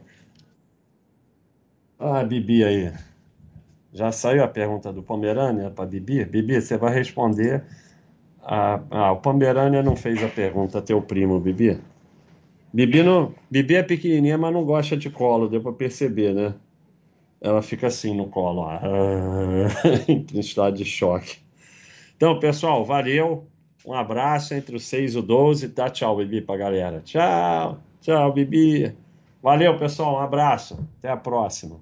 Ah, 1.98 2.20
a 2.20 2.24
Bibi 2.24 2.64
aí. 2.64 2.92
Já 3.92 4.12
saiu 4.12 4.42
a 4.42 4.48
pergunta 4.48 4.92
do 4.92 5.02
Pomerânia 5.02 5.70
para 5.70 5.86
Bibi? 5.86 6.24
Bibi, 6.24 6.60
você 6.60 6.76
vai 6.76 6.92
responder. 6.92 7.62
Ah, 8.42 8.80
ah, 8.90 9.12
o 9.12 9.16
Pomerânia 9.16 9.82
não 9.82 9.94
fez 9.94 10.22
a 10.24 10.28
pergunta, 10.28 10.82
teu 10.82 11.00
primo, 11.00 11.38
Bibi. 11.38 11.78
Bibi, 12.78 13.02
não, 13.02 13.34
Bibi 13.50 13.74
é 13.74 13.82
pequenininha, 13.82 14.38
mas 14.38 14.54
não 14.54 14.64
gosta 14.64 14.96
de 14.96 15.10
colo, 15.10 15.48
deu 15.48 15.60
para 15.60 15.72
perceber, 15.72 16.32
né? 16.32 16.54
Ela 17.40 17.60
fica 17.60 17.88
assim 17.88 18.14
no 18.14 18.28
colo, 18.28 18.62
ah, 18.62 18.80
em 20.06 20.24
estado 20.38 20.76
de 20.76 20.84
choque. 20.84 21.38
Então, 22.16 22.38
pessoal, 22.38 22.84
valeu. 22.84 23.48
Um 23.84 23.94
abraço 23.94 24.54
entre 24.54 24.76
o 24.76 24.78
6 24.78 25.16
e 25.16 25.18
o 25.18 25.22
12. 25.22 25.66
Dá 25.66 25.90
tchau, 25.90 26.18
Bibi, 26.18 26.40
pra 26.40 26.56
galera. 26.56 27.00
Tchau, 27.00 27.80
tchau, 28.00 28.32
Bibi. 28.32 28.94
Valeu, 29.42 29.76
pessoal. 29.76 30.14
Um 30.14 30.20
abraço. 30.20 30.78
Até 30.98 31.08
a 31.08 31.16
próxima. 31.16 31.80